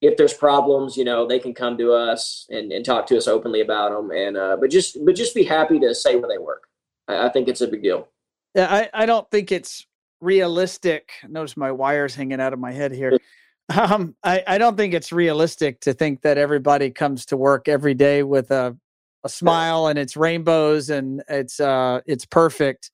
if 0.00 0.16
there's 0.16 0.34
problems, 0.34 0.96
you 0.96 1.04
know, 1.04 1.26
they 1.26 1.38
can 1.38 1.54
come 1.54 1.78
to 1.78 1.92
us 1.92 2.46
and, 2.50 2.72
and 2.72 2.84
talk 2.84 3.06
to 3.06 3.16
us 3.16 3.28
openly 3.28 3.60
about 3.60 3.90
them. 3.90 4.10
And 4.10 4.36
uh, 4.36 4.56
but 4.60 4.70
just 4.70 5.04
but 5.04 5.14
just 5.16 5.34
be 5.34 5.44
happy 5.44 5.78
to 5.80 5.94
say 5.94 6.16
where 6.16 6.28
they 6.28 6.38
work. 6.38 6.68
I, 7.08 7.26
I 7.26 7.28
think 7.30 7.48
it's 7.48 7.60
a 7.60 7.68
big 7.68 7.82
deal. 7.82 8.08
Yeah, 8.54 8.72
I, 8.72 8.90
I 9.02 9.06
don't 9.06 9.28
think 9.30 9.52
it's 9.52 9.86
realistic. 10.20 11.10
Notice 11.28 11.56
my 11.56 11.72
wires 11.72 12.14
hanging 12.14 12.40
out 12.40 12.52
of 12.52 12.58
my 12.58 12.72
head 12.72 12.92
here. 12.92 13.18
Um, 13.74 14.14
I, 14.22 14.42
I 14.46 14.58
don't 14.58 14.76
think 14.76 14.92
it's 14.92 15.10
realistic 15.10 15.80
to 15.80 15.94
think 15.94 16.20
that 16.20 16.36
everybody 16.36 16.90
comes 16.90 17.24
to 17.26 17.36
work 17.38 17.66
every 17.66 17.94
day 17.94 18.22
with 18.22 18.50
a, 18.50 18.76
a 19.24 19.28
smile 19.30 19.86
and 19.86 19.98
it's 19.98 20.18
rainbows 20.18 20.90
and 20.90 21.22
it's 21.30 21.60
uh 21.60 22.00
it's 22.04 22.26
perfect. 22.26 22.90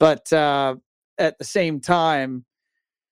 But 0.00 0.32
uh, 0.32 0.74
at 1.18 1.38
the 1.38 1.44
same 1.44 1.78
time, 1.78 2.44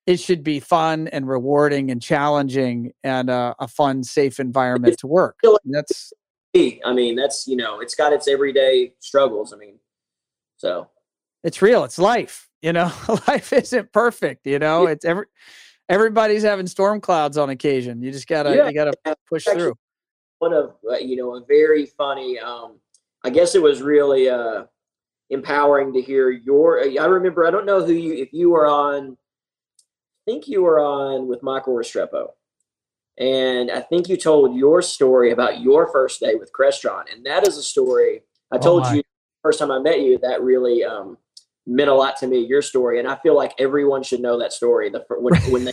it 0.04 0.18
should 0.18 0.42
be 0.42 0.58
fun 0.58 1.06
and 1.06 1.28
rewarding 1.28 1.92
and 1.92 2.02
challenging 2.02 2.92
and 3.04 3.30
uh, 3.30 3.54
a 3.60 3.68
fun, 3.68 4.02
safe 4.02 4.40
environment 4.40 4.98
to 4.98 5.06
work. 5.06 5.36
And 5.44 5.72
that's. 5.72 6.12
I 6.84 6.92
mean, 6.92 7.14
that's 7.14 7.46
you 7.46 7.54
know, 7.54 7.78
it's 7.78 7.94
got 7.94 8.12
its 8.12 8.26
everyday 8.26 8.94
struggles. 8.98 9.52
I 9.52 9.56
mean, 9.56 9.78
so 10.56 10.88
it's 11.44 11.62
real. 11.62 11.84
It's 11.84 11.98
life. 11.98 12.48
You 12.62 12.72
know, 12.72 12.92
life 13.28 13.52
isn't 13.52 13.92
perfect. 13.92 14.46
You 14.46 14.58
know, 14.58 14.86
it's 14.86 15.04
every 15.04 15.26
everybody's 15.88 16.42
having 16.42 16.66
storm 16.66 17.00
clouds 17.00 17.38
on 17.38 17.50
occasion. 17.50 18.02
You 18.02 18.12
just 18.12 18.26
gotta 18.26 18.54
yeah. 18.54 18.68
you 18.68 18.74
gotta 18.74 18.94
push 19.28 19.44
through. 19.44 19.74
One 20.38 20.52
of 20.52 20.74
uh, 20.88 20.96
you 20.96 21.16
know 21.16 21.36
a 21.36 21.44
very 21.44 21.86
funny. 21.86 22.38
um 22.38 22.78
I 23.22 23.30
guess 23.30 23.54
it 23.54 23.62
was 23.62 23.82
really 23.82 24.28
uh 24.28 24.64
empowering 25.30 25.92
to 25.92 26.02
hear 26.02 26.30
your. 26.30 26.80
I 26.82 27.06
remember. 27.06 27.46
I 27.46 27.50
don't 27.50 27.66
know 27.66 27.84
who 27.84 27.92
you 27.92 28.14
if 28.14 28.32
you 28.32 28.50
were 28.50 28.66
on. 28.66 29.16
I 30.26 30.32
think 30.32 30.48
you 30.48 30.62
were 30.62 30.80
on 30.80 31.28
with 31.28 31.42
Michael 31.42 31.74
Restrepo. 31.74 32.28
And 33.18 33.70
I 33.70 33.80
think 33.80 34.08
you 34.08 34.16
told 34.16 34.56
your 34.56 34.80
story 34.80 35.32
about 35.32 35.60
your 35.60 35.90
first 35.92 36.20
day 36.20 36.36
with 36.36 36.52
Crestron. 36.52 37.04
And 37.12 37.24
that 37.26 37.46
is 37.46 37.58
a 37.58 37.62
story 37.62 38.22
I 38.50 38.56
oh 38.56 38.58
told 38.58 38.86
oh 38.86 38.92
you 38.94 39.02
first 39.42 39.58
time 39.58 39.70
I 39.70 39.78
met 39.78 40.00
you 40.00 40.18
that 40.18 40.42
really 40.42 40.84
um, 40.84 41.16
meant 41.70 41.88
a 41.88 41.94
lot 41.94 42.16
to 42.18 42.26
me. 42.26 42.38
Your 42.38 42.62
story, 42.62 42.98
and 42.98 43.08
I 43.08 43.16
feel 43.16 43.36
like 43.36 43.54
everyone 43.58 44.02
should 44.02 44.20
know 44.20 44.38
that 44.38 44.52
story. 44.52 44.90
The 44.90 45.04
when, 45.18 45.34
when 45.52 45.64
they, 45.64 45.72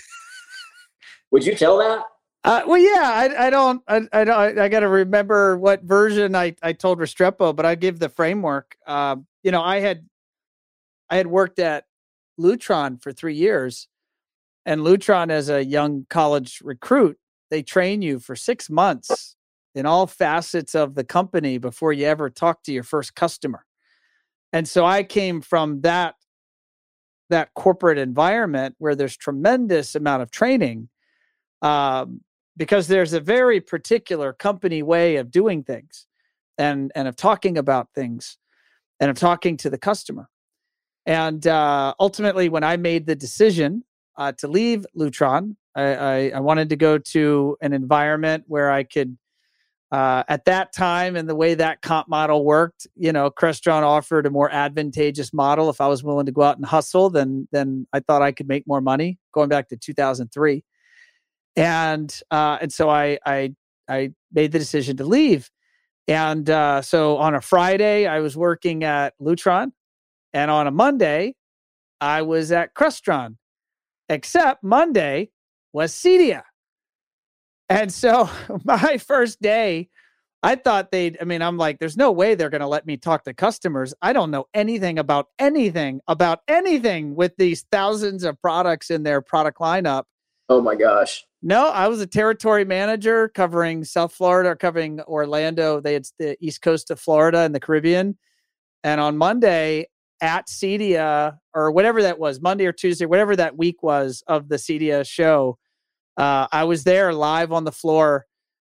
would 1.31 1.45
you 1.45 1.55
tell 1.55 1.77
that? 1.79 2.03
Uh, 2.47 2.61
well, 2.65 2.77
yeah, 2.77 3.11
I, 3.11 3.47
I 3.47 3.49
don't, 3.49 3.83
I, 3.89 4.01
I 4.13 4.23
don't, 4.23 4.57
I 4.57 4.69
got 4.69 4.79
to 4.79 4.87
remember 4.87 5.57
what 5.57 5.83
version 5.83 6.33
I, 6.33 6.55
I 6.61 6.71
told 6.71 6.99
Restrepo, 6.99 7.53
but 7.53 7.65
I 7.65 7.75
give 7.75 7.99
the 7.99 8.07
framework. 8.07 8.77
Uh, 8.87 9.17
you 9.43 9.51
know, 9.51 9.61
I 9.61 9.81
had, 9.81 10.07
I 11.09 11.17
had 11.17 11.27
worked 11.27 11.59
at 11.59 11.83
Lutron 12.39 13.03
for 13.03 13.11
three 13.11 13.35
years, 13.35 13.89
and 14.65 14.79
Lutron 14.79 15.29
as 15.29 15.49
a 15.49 15.65
young 15.65 16.05
college 16.09 16.61
recruit, 16.63 17.17
they 17.49 17.63
train 17.63 18.01
you 18.01 18.17
for 18.17 18.35
six 18.35 18.69
months 18.69 19.35
in 19.75 19.85
all 19.85 20.07
facets 20.07 20.73
of 20.73 20.95
the 20.95 21.03
company 21.03 21.57
before 21.57 21.91
you 21.91 22.05
ever 22.05 22.29
talk 22.29 22.63
to 22.63 22.71
your 22.71 22.83
first 22.83 23.13
customer. 23.13 23.65
And 24.53 24.67
so 24.67 24.85
I 24.85 25.03
came 25.03 25.41
from 25.41 25.81
that 25.81 26.15
that 27.29 27.53
corporate 27.55 27.97
environment 27.97 28.75
where 28.77 28.95
there's 28.95 29.17
tremendous 29.17 29.95
amount 29.95 30.21
of 30.21 30.31
training 30.31 30.87
um, 31.61 32.21
because 32.55 32.87
there's 32.87 33.11
a 33.11 33.19
very 33.19 33.59
particular 33.59 34.31
company 34.31 34.81
way 34.81 35.17
of 35.17 35.29
doing 35.29 35.63
things 35.63 36.07
and 36.57 36.91
and 36.95 37.07
of 37.07 37.15
talking 37.15 37.57
about 37.57 37.89
things 37.93 38.37
and 38.99 39.09
of 39.09 39.17
talking 39.17 39.57
to 39.57 39.69
the 39.69 39.77
customer. 39.77 40.29
And 41.05 41.45
uh, 41.47 41.93
ultimately 41.99 42.49
when 42.49 42.63
i 42.63 42.77
made 42.77 43.05
the 43.05 43.15
decision 43.15 43.83
uh, 44.17 44.31
to 44.33 44.47
leave 44.47 44.85
lutron 44.95 45.55
I, 45.75 45.83
I, 45.83 46.31
I 46.35 46.39
wanted 46.39 46.69
to 46.69 46.75
go 46.75 46.97
to 46.97 47.57
an 47.61 47.73
environment 47.73 48.43
where 48.47 48.71
i 48.71 48.83
could 48.83 49.17
uh, 49.91 50.23
at 50.27 50.45
that 50.45 50.73
time 50.73 51.15
and 51.15 51.29
the 51.29 51.35
way 51.35 51.53
that 51.55 51.81
comp 51.81 52.09
model 52.09 52.43
worked, 52.43 52.87
you 52.95 53.13
know, 53.13 53.31
Crestron 53.31 53.83
offered 53.83 54.25
a 54.25 54.29
more 54.29 54.51
advantageous 54.51 55.33
model. 55.33 55.69
If 55.69 55.79
I 55.79 55.87
was 55.87 56.03
willing 56.03 56.25
to 56.25 56.31
go 56.31 56.43
out 56.43 56.57
and 56.57 56.65
hustle, 56.65 57.09
then 57.09 57.47
then 57.51 57.87
I 57.93 58.01
thought 58.01 58.21
I 58.21 58.33
could 58.33 58.47
make 58.47 58.67
more 58.67 58.81
money. 58.81 59.17
Going 59.33 59.49
back 59.49 59.69
to 59.69 59.77
2003, 59.77 60.63
and 61.55 62.21
uh, 62.31 62.57
and 62.61 62.73
so 62.73 62.89
I 62.89 63.17
I 63.25 63.53
I 63.87 64.11
made 64.33 64.51
the 64.51 64.59
decision 64.59 64.97
to 64.97 65.05
leave. 65.05 65.49
And 66.09 66.49
uh, 66.49 66.81
so 66.81 67.17
on 67.17 67.35
a 67.35 67.41
Friday, 67.41 68.07
I 68.07 68.19
was 68.19 68.35
working 68.37 68.83
at 68.83 69.13
Lutron, 69.21 69.71
and 70.33 70.51
on 70.51 70.67
a 70.67 70.71
Monday, 70.71 71.35
I 72.01 72.23
was 72.23 72.51
at 72.51 72.73
Crestron. 72.73 73.37
Except 74.09 74.63
Monday 74.63 75.31
was 75.73 75.93
Cedia. 75.93 76.43
And 77.69 77.91
so 77.91 78.29
my 78.63 78.97
first 78.97 79.41
day, 79.41 79.89
I 80.43 80.55
thought 80.55 80.91
they'd, 80.91 81.17
I 81.19 81.25
mean, 81.25 81.41
I'm 81.41 81.57
like, 81.57 81.79
there's 81.79 81.97
no 81.97 82.11
way 82.11 82.35
they're 82.35 82.49
going 82.49 82.61
to 82.61 82.67
let 82.67 82.85
me 82.85 82.95
talk 82.95 83.23
to 83.23 83.33
customers. 83.33 83.93
I 84.01 84.13
don't 84.13 84.31
know 84.31 84.45
anything 84.53 84.99
about 84.99 85.27
anything, 85.39 85.99
about 86.07 86.39
anything 86.47 87.15
with 87.15 87.35
these 87.37 87.65
thousands 87.71 88.23
of 88.23 88.39
products 88.41 88.91
in 88.91 89.03
their 89.03 89.21
product 89.21 89.59
lineup. 89.59 90.03
Oh 90.47 90.61
my 90.61 90.75
gosh. 90.75 91.25
No, 91.41 91.69
I 91.69 91.87
was 91.87 92.01
a 92.01 92.07
territory 92.07 92.65
manager 92.65 93.29
covering 93.29 93.83
South 93.83 94.13
Florida, 94.13 94.55
covering 94.55 95.01
Orlando. 95.01 95.81
They 95.81 95.93
had 95.93 96.05
the 96.19 96.37
east 96.39 96.61
coast 96.61 96.91
of 96.91 96.99
Florida 96.99 97.39
and 97.39 97.53
the 97.53 97.59
Caribbean. 97.59 98.17
And 98.83 99.01
on 99.01 99.17
Monday 99.17 99.87
at 100.21 100.47
Cedia, 100.47 101.37
or 101.53 101.71
whatever 101.71 102.01
that 102.03 102.19
was, 102.19 102.41
Monday 102.41 102.65
or 102.65 102.71
Tuesday, 102.71 103.05
whatever 103.05 103.35
that 103.35 103.57
week 103.57 103.83
was 103.83 104.23
of 104.27 104.49
the 104.49 104.55
Cedia 104.55 105.05
show, 105.05 105.57
uh, 106.17 106.47
I 106.51 106.63
was 106.63 106.83
there 106.83 107.13
live 107.13 107.51
on 107.51 107.63
the 107.63 107.71
floor 107.71 108.25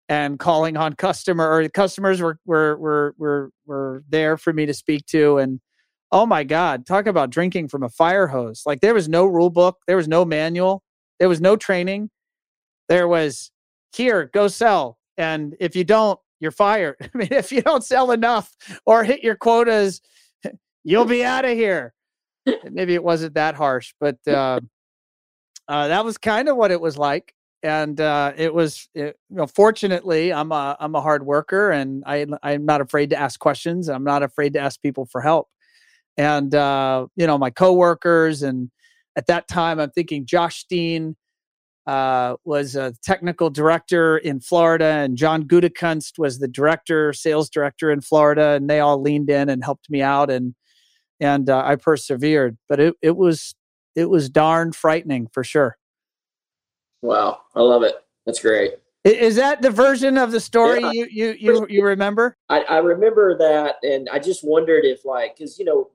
and 0.09 0.39
calling 0.39 0.77
on 0.77 0.95
customer 0.95 1.51
or 1.51 1.69
customers 1.69 2.21
were 2.21 2.39
were 2.45 2.77
were 2.77 3.15
were 3.19 3.51
were 3.67 4.05
there 4.09 4.37
for 4.37 4.53
me 4.53 4.67
to 4.67 4.75
speak 4.75 5.07
to. 5.07 5.39
And 5.39 5.61
oh 6.11 6.25
my 6.27 6.45
god 6.45 6.87
talk 6.87 7.07
about 7.07 7.31
drinking 7.31 7.69
from 7.69 7.83
a 7.83 7.89
fire 7.89 8.27
hose. 8.27 8.63
Like 8.67 8.81
there 8.81 8.95
was 8.95 9.09
no 9.09 9.27
rule 9.27 9.51
book 9.51 9.79
there 9.87 9.97
was 9.97 10.09
no 10.09 10.25
manual 10.25 10.83
there 11.19 11.29
was 11.29 11.41
no 11.41 11.57
training. 11.57 12.11
There 12.89 13.09
was 13.09 13.51
here 13.95 14.31
go 14.33 14.49
sell. 14.49 14.99
And 15.17 15.57
if 15.61 15.75
you 15.77 15.85
don't 15.85 16.19
you're 16.41 16.51
fired. 16.51 16.97
I 17.03 17.11
mean 17.15 17.29
if 17.31 17.53
you 17.53 17.63
don't 17.63 17.85
sell 17.85 18.11
enough 18.11 18.55
or 18.87 19.05
hit 19.05 19.23
your 19.23 19.37
quotas 19.37 20.01
you'll 20.85 21.05
be 21.05 21.25
out 21.25 21.45
of 21.45 21.53
here. 21.53 21.95
Maybe 22.71 22.95
it 22.95 23.05
wasn't 23.05 23.35
that 23.35 23.55
harsh 23.55 23.93
but 24.01 24.17
uh, 24.27 24.61
uh, 25.69 25.89
that 25.89 26.03
was 26.03 26.17
kind 26.17 26.49
of 26.49 26.57
what 26.57 26.71
it 26.71 26.81
was 26.81 26.97
like 26.97 27.35
and 27.63 28.01
uh, 28.01 28.33
it 28.37 28.55
was 28.55 28.89
it, 28.95 29.17
you 29.29 29.37
know 29.37 29.47
fortunately 29.47 30.33
i'm 30.33 30.53
a 30.53 30.77
i'm 30.81 30.95
a 30.95 31.01
hard 31.01 31.25
worker 31.25 31.71
and 31.71 32.03
i 32.07 32.27
i'm 32.43 32.65
not 32.65 32.81
afraid 32.81 33.11
to 33.11 33.17
ask 33.17 33.41
questions 33.41 33.89
i'm 33.89 34.05
not 34.05 34.23
afraid 34.23 34.53
to 34.53 34.61
ask 34.61 34.81
people 34.81 35.07
for 35.07 35.21
help 35.21 35.49
and 36.17 36.55
uh, 36.55 37.07
you 37.17 37.27
know 37.27 37.39
my 37.39 37.51
coworkers 37.51 38.43
and 38.43 38.71
at 39.17 39.27
that 39.27 39.49
time 39.49 39.81
i'm 39.81 39.91
thinking 39.91 40.25
josh 40.25 40.59
steen 40.59 41.17
uh, 41.89 42.37
was 42.45 42.77
a 42.77 42.93
technical 43.03 43.49
director 43.49 44.19
in 44.19 44.41
Florida, 44.41 44.85
and 44.85 45.17
John 45.17 45.45
Gutekunst 45.45 46.19
was 46.19 46.39
the 46.39 46.47
director, 46.47 47.15
sales 47.15 47.49
director 47.49 47.91
in 47.91 48.03
Florida, 48.03 48.51
and 48.51 48.69
they 48.69 48.79
all 48.79 49.01
leaned 49.01 49.31
in 49.31 49.49
and 49.49 49.65
helped 49.65 49.89
me 49.89 50.03
out, 50.03 50.31
and 50.31 50.55
and 51.19 51.49
uh, 51.49 51.63
I 51.65 51.77
persevered. 51.77 52.59
But 52.69 52.79
it 52.79 52.95
it 53.01 53.17
was 53.17 53.55
it 53.97 54.11
was 54.11 54.29
darn 54.29 54.73
frightening 54.73 55.29
for 55.33 55.43
sure. 55.43 55.79
Wow, 57.03 57.41
I 57.55 57.61
love 57.61 57.83
it. 57.83 57.95
That's 58.27 58.41
great. 58.41 58.75
Is 59.05 59.37
that 59.37 59.63
the 59.63 59.71
version 59.71 60.19
of 60.19 60.33
the 60.33 60.41
story 60.41 60.83
yeah. 60.83 60.91
you, 60.93 61.07
you 61.11 61.37
you 61.39 61.67
you 61.71 61.85
remember? 61.85 62.37
I, 62.49 62.61
I 62.63 62.79
remember 62.79 63.39
that, 63.39 63.77
and 63.83 64.09
I 64.13 64.19
just 64.19 64.45
wondered 64.45 64.85
if 64.85 65.05
like 65.05 65.37
because 65.37 65.59
you 65.59 65.65
know 65.65 65.91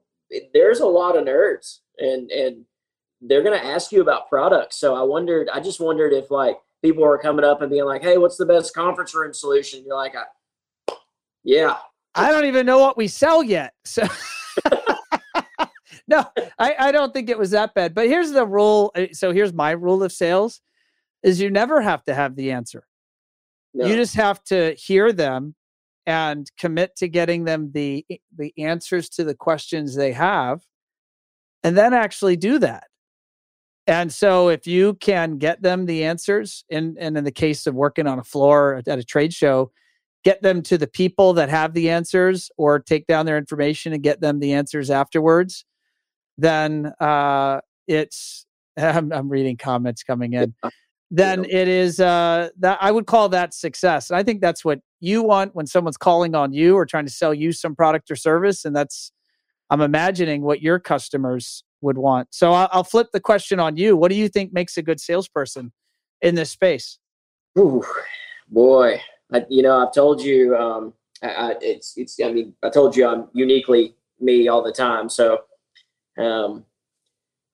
there's 0.53 0.79
a 0.79 0.85
lot 0.85 1.17
of 1.17 1.25
nerds, 1.25 1.79
and 1.99 2.31
and 2.31 2.65
they're 3.21 3.43
gonna 3.43 3.57
ask 3.57 3.91
you 3.91 4.01
about 4.01 4.29
products. 4.29 4.77
So 4.77 4.95
I 4.95 5.03
wondered, 5.03 5.49
I 5.53 5.59
just 5.59 5.79
wondered 5.79 6.13
if 6.13 6.31
like 6.31 6.57
people 6.81 7.03
were 7.03 7.17
coming 7.17 7.45
up 7.45 7.61
and 7.61 7.69
being 7.69 7.85
like, 7.85 8.01
"Hey, 8.01 8.17
what's 8.17 8.37
the 8.37 8.45
best 8.45 8.73
conference 8.73 9.13
room 9.13 9.33
solution?" 9.33 9.83
You're 9.85 9.97
like, 9.97 10.15
"Yeah." 11.43 11.77
I 12.15 12.31
don't 12.31 12.45
even 12.45 12.65
know 12.65 12.77
what 12.77 12.95
we 12.95 13.07
sell 13.07 13.43
yet. 13.43 13.73
So. 13.85 14.07
no, 16.07 16.25
I, 16.59 16.75
I 16.77 16.91
don't 16.91 17.11
think 17.11 17.29
it 17.29 17.37
was 17.37 17.51
that 17.51 17.73
bad. 17.73 17.95
But 17.95 18.07
here's 18.07 18.31
the 18.31 18.45
rule. 18.45 18.91
Uh, 18.95 19.07
so 19.13 19.31
here's 19.31 19.51
my 19.51 19.71
rule 19.71 20.03
of 20.03 20.11
sales 20.11 20.61
is 21.23 21.41
you 21.41 21.49
never 21.49 21.81
have 21.81 22.03
to 22.05 22.13
have 22.13 22.36
the 22.36 22.51
answer. 22.51 22.86
No. 23.73 23.86
You 23.86 23.95
just 23.95 24.15
have 24.15 24.43
to 24.45 24.73
hear 24.73 25.12
them 25.12 25.55
and 26.05 26.51
commit 26.59 26.95
to 26.97 27.07
getting 27.07 27.45
them 27.45 27.71
the 27.71 28.05
the 28.36 28.53
answers 28.57 29.09
to 29.09 29.23
the 29.23 29.33
questions 29.33 29.95
they 29.95 30.12
have 30.12 30.62
and 31.63 31.77
then 31.77 31.93
actually 31.93 32.36
do 32.36 32.59
that. 32.59 32.88
And 33.88 34.13
so 34.13 34.49
if 34.49 34.65
you 34.67 34.93
can 34.95 35.38
get 35.38 35.62
them 35.62 35.86
the 35.86 36.05
answers, 36.05 36.63
and, 36.69 36.97
and 36.97 37.17
in 37.17 37.23
the 37.23 37.31
case 37.31 37.67
of 37.67 37.75
working 37.75 38.07
on 38.07 38.19
a 38.19 38.23
floor 38.23 38.81
at 38.86 38.99
a 38.99 39.03
trade 39.03 39.33
show, 39.33 39.71
get 40.23 40.41
them 40.41 40.62
to 40.63 40.77
the 40.77 40.88
people 40.88 41.33
that 41.33 41.49
have 41.49 41.73
the 41.73 41.89
answers 41.89 42.49
or 42.57 42.79
take 42.79 43.07
down 43.07 43.25
their 43.25 43.38
information 43.38 43.91
and 43.91 44.01
get 44.01 44.21
them 44.21 44.39
the 44.39 44.53
answers 44.53 44.89
afterwards, 44.89 45.65
then 46.38 46.93
uh, 46.99 47.59
it's 47.88 48.45
I'm, 48.77 49.12
I'm 49.12 49.29
reading 49.29 49.57
comments 49.57 50.03
coming 50.03 50.33
in. 50.33 50.53
Then 51.15 51.45
it 51.45 51.67
is 51.67 51.99
uh, 51.99 52.49
that 52.58 52.80
I 52.82 52.89
would 52.89 53.06
call 53.06 53.30
that 53.30 53.54
success. 53.54 54.10
And 54.10 54.17
I 54.17 54.23
think 54.23 54.41
that's 54.41 54.65
what 54.65 54.80
you 54.99 55.21
want 55.21 55.54
when 55.54 55.67
someone's 55.67 55.95
calling 55.95 56.34
on 56.34 56.54
you 56.54 56.76
or 56.76 56.88
trying 56.88 57.06
to 57.06 57.12
sell 57.12 57.36
you 57.36 57.52
some 57.52 57.76
product 57.76 58.10
or 58.10 58.15
service. 58.15 58.65
And 58.65 58.76
that's 58.76 59.12
I'm 59.69 59.82
imagining 59.82 60.41
what 60.41 60.63
your 60.63 60.80
customers 60.80 61.63
would 61.82 61.99
want. 61.99 62.30
So 62.32 62.52
I'll, 62.54 62.69
I'll 62.71 62.84
flip 62.84 63.10
the 63.13 63.19
question 63.19 63.60
on 63.60 63.78
you. 63.78 63.95
What 63.95 64.10
do 64.10 64.15
you 64.15 64.28
think 64.28 64.54
makes 64.54 64.76
a 64.78 64.82
good 64.82 64.99
salesperson 64.99 65.71
in 66.21 66.34
this 66.34 66.49
space? 66.49 66.97
Ooh, 67.60 67.84
boy, 68.49 68.99
I, 69.32 69.45
you 69.49 69.62
know, 69.62 69.86
I've 69.86 69.93
told 69.93 70.19
you, 70.19 70.56
um, 70.58 70.93
I, 71.21 71.28
I, 71.28 71.56
it's, 71.62 71.95
it's, 71.95 72.19
I 72.19 72.32
mean, 72.32 72.56
I 72.63 72.69
told 72.69 72.97
you 72.97 73.08
I'm 73.08 73.28
uniquely 73.34 73.93
me 74.19 74.47
all 74.47 74.63
the 74.63 74.71
time. 74.71 75.10
So, 75.10 75.41
um, 76.17 76.65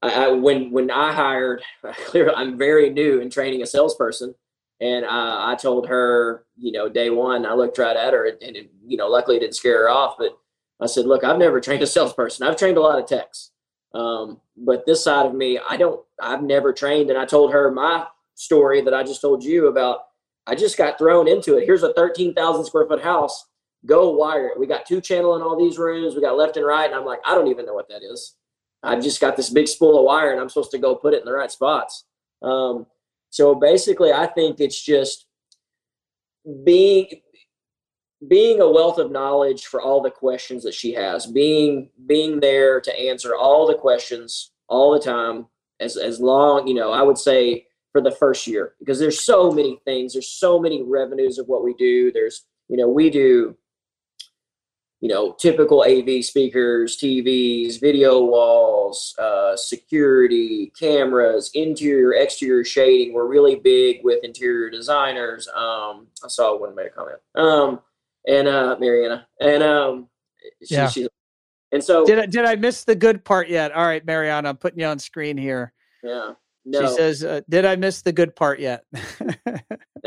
I, 0.01 0.25
I 0.25 0.27
when, 0.29 0.71
when 0.71 0.91
I 0.91 1.13
hired, 1.13 1.63
clearly 2.05 2.33
I'm 2.35 2.57
very 2.57 2.89
new 2.89 3.19
in 3.19 3.29
training 3.29 3.61
a 3.61 3.65
salesperson. 3.65 4.35
And 4.81 5.03
uh, 5.05 5.37
I 5.41 5.57
told 5.61 5.87
her, 5.89 6.45
you 6.55 6.71
know, 6.71 6.87
day 6.87 7.09
one, 7.09 7.45
I 7.45 7.53
looked 7.53 7.77
right 7.77 7.97
at 7.97 8.13
her 8.13 8.25
and, 8.25 8.41
and 8.41 8.55
it, 8.55 8.71
you 8.85 8.95
know, 8.95 9.07
luckily 9.07 9.37
it 9.37 9.41
didn't 9.41 9.55
scare 9.55 9.83
her 9.83 9.89
off, 9.89 10.15
but 10.17 10.37
I 10.81 10.85
said, 10.85 11.05
look, 11.05 11.23
I've 11.23 11.37
never 11.37 11.59
trained 11.61 11.83
a 11.83 11.87
salesperson. 11.87 12.47
I've 12.47 12.57
trained 12.57 12.77
a 12.77 12.81
lot 12.81 12.99
of 12.99 13.07
techs. 13.07 13.51
Um, 13.93 14.39
but 14.55 14.85
this 14.85 15.03
side 15.03 15.25
of 15.25 15.33
me, 15.33 15.59
I 15.69 15.75
don't, 15.75 15.99
I've 16.21 16.43
never 16.43 16.71
trained. 16.71 17.09
And 17.09 17.19
I 17.19 17.25
told 17.25 17.51
her 17.51 17.71
my 17.71 18.05
story 18.35 18.81
that 18.81 18.93
I 18.93 19.03
just 19.03 19.21
told 19.21 19.43
you 19.43 19.67
about 19.67 19.99
I 20.47 20.55
just 20.55 20.77
got 20.77 20.97
thrown 20.97 21.27
into 21.27 21.57
it. 21.57 21.65
Here's 21.65 21.83
a 21.83 21.93
13,000 21.93 22.65
square 22.65 22.87
foot 22.87 23.03
house. 23.03 23.45
Go 23.85 24.11
wire 24.11 24.47
it. 24.47 24.59
We 24.59 24.65
got 24.65 24.85
two 24.85 24.99
channel 24.99 25.35
in 25.35 25.41
all 25.41 25.57
these 25.57 25.77
rooms. 25.77 26.15
We 26.15 26.21
got 26.21 26.37
left 26.37 26.57
and 26.57 26.65
right. 26.65 26.85
And 26.85 26.95
I'm 26.95 27.05
like, 27.05 27.19
I 27.25 27.35
don't 27.35 27.47
even 27.47 27.65
know 27.65 27.75
what 27.75 27.87
that 27.89 28.01
is. 28.01 28.35
I 28.83 28.99
just 28.99 29.19
got 29.19 29.35
this 29.35 29.49
big 29.49 29.67
spool 29.67 29.99
of 29.99 30.05
wire 30.05 30.31
and 30.31 30.39
I'm 30.39 30.49
supposed 30.49 30.71
to 30.71 30.77
go 30.77 30.95
put 30.95 31.13
it 31.13 31.19
in 31.19 31.25
the 31.25 31.33
right 31.33 31.51
spots. 31.51 32.05
Um, 32.41 32.85
so 33.29 33.53
basically, 33.55 34.11
I 34.11 34.27
think 34.27 34.59
it's 34.59 34.81
just 34.81 35.25
being 36.63 37.07
being 38.27 38.59
a 38.59 38.69
wealth 38.69 38.97
of 38.97 39.11
knowledge 39.11 39.65
for 39.65 39.81
all 39.81 40.01
the 40.01 40.11
questions 40.11 40.63
that 40.63 40.73
she 40.73 40.93
has, 40.93 41.25
being 41.25 41.89
being 42.05 42.39
there 42.39 42.81
to 42.81 42.99
answer 42.99 43.35
all 43.35 43.67
the 43.67 43.75
questions 43.75 44.51
all 44.67 44.91
the 44.93 44.99
time, 44.99 45.47
as 45.79 45.97
as 45.97 46.19
long 46.19 46.67
you 46.67 46.73
know. 46.73 46.91
I 46.91 47.01
would 47.01 47.17
say 47.17 47.67
for 47.91 48.01
the 48.01 48.11
first 48.11 48.47
year 48.47 48.73
because 48.79 48.99
there's 48.99 49.21
so 49.21 49.51
many 49.51 49.79
things 49.85 50.13
there's 50.13 50.29
so 50.29 50.59
many 50.59 50.83
revenues 50.83 51.37
of 51.37 51.47
what 51.47 51.63
we 51.63 51.73
do 51.73 52.11
there's 52.11 52.45
you 52.67 52.77
know 52.77 52.87
we 52.87 53.09
do 53.09 53.55
you 55.01 55.07
know 55.07 55.33
typical 55.39 55.81
av 55.81 56.23
speakers 56.23 56.97
tvs 56.97 57.79
video 57.79 58.23
walls 58.23 59.15
uh, 59.17 59.55
security 59.55 60.71
cameras 60.77 61.51
interior 61.53 62.13
exterior 62.13 62.63
shading. 62.63 63.13
We're 63.13 63.27
really 63.27 63.55
big 63.55 64.01
with 64.03 64.23
interior 64.23 64.69
designers. 64.69 65.47
Um, 65.47 66.07
i 66.23 66.27
saw 66.27 66.57
one 66.57 66.75
made 66.75 66.87
a 66.87 66.89
comment. 66.89 67.19
Um, 67.35 67.79
and 68.27 68.47
uh, 68.47 68.75
mariana. 68.79 69.27
And 69.39 69.63
um, 69.63 70.09
she, 70.65 70.75
yeah. 70.75 70.89
She, 70.89 71.07
and 71.71 71.83
so 71.83 72.05
did 72.05 72.19
I, 72.19 72.25
did 72.25 72.45
I 72.45 72.55
miss 72.55 72.83
the 72.83 72.95
good 72.95 73.23
part 73.23 73.47
yet? 73.47 73.71
All 73.71 73.85
right 73.85 74.05
mariana 74.05 74.49
i'm 74.49 74.57
putting 74.57 74.79
you 74.79 74.85
on 74.85 74.99
screen 74.99 75.37
here. 75.37 75.73
Yeah. 76.03 76.33
No. 76.65 76.81
She 76.81 76.95
says, 76.95 77.23
uh, 77.23 77.41
"Did 77.49 77.65
I 77.65 77.75
miss 77.75 78.01
the 78.01 78.11
good 78.11 78.35
part 78.35 78.59
yet?" 78.59 78.83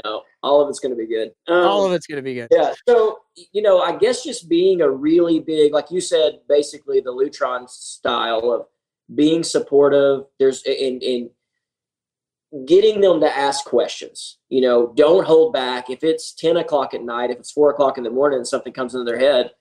no, 0.05 0.23
all 0.43 0.61
of 0.61 0.69
it's 0.69 0.79
going 0.79 0.91
to 0.91 0.97
be 0.97 1.07
good. 1.07 1.31
Um, 1.49 1.67
all 1.67 1.87
of 1.87 1.93
it's 1.93 2.07
going 2.07 2.17
to 2.17 2.23
be 2.23 2.35
good. 2.35 2.49
Yeah. 2.51 2.73
So 2.89 3.19
you 3.53 3.63
know, 3.63 3.81
I 3.81 3.97
guess 3.97 4.23
just 4.23 4.49
being 4.49 4.81
a 4.81 4.91
really 4.91 5.41
big, 5.41 5.73
like 5.73 5.91
you 5.91 6.01
said, 6.01 6.41
basically 6.49 7.01
the 7.01 7.13
Lutron 7.13 7.69
style 7.69 8.51
of 8.51 8.67
being 9.15 9.43
supportive. 9.43 10.25
There's 10.39 10.63
in 10.65 11.01
in 11.01 11.31
getting 12.67 13.01
them 13.01 13.21
to 13.21 13.37
ask 13.37 13.65
questions. 13.65 14.39
You 14.49 14.61
know, 14.61 14.93
don't 14.97 15.27
hold 15.27 15.53
back. 15.53 15.91
If 15.91 16.05
it's 16.05 16.33
ten 16.33 16.57
o'clock 16.57 16.95
at 16.95 17.03
night, 17.03 17.31
if 17.31 17.39
it's 17.39 17.53
four 17.53 17.71
o'clock 17.71 17.99
in 17.99 18.05
the 18.05 18.11
morning, 18.11 18.39
and 18.39 18.47
something 18.47 18.73
comes 18.73 18.95
into 18.95 19.11
their 19.11 19.19
head, 19.19 19.53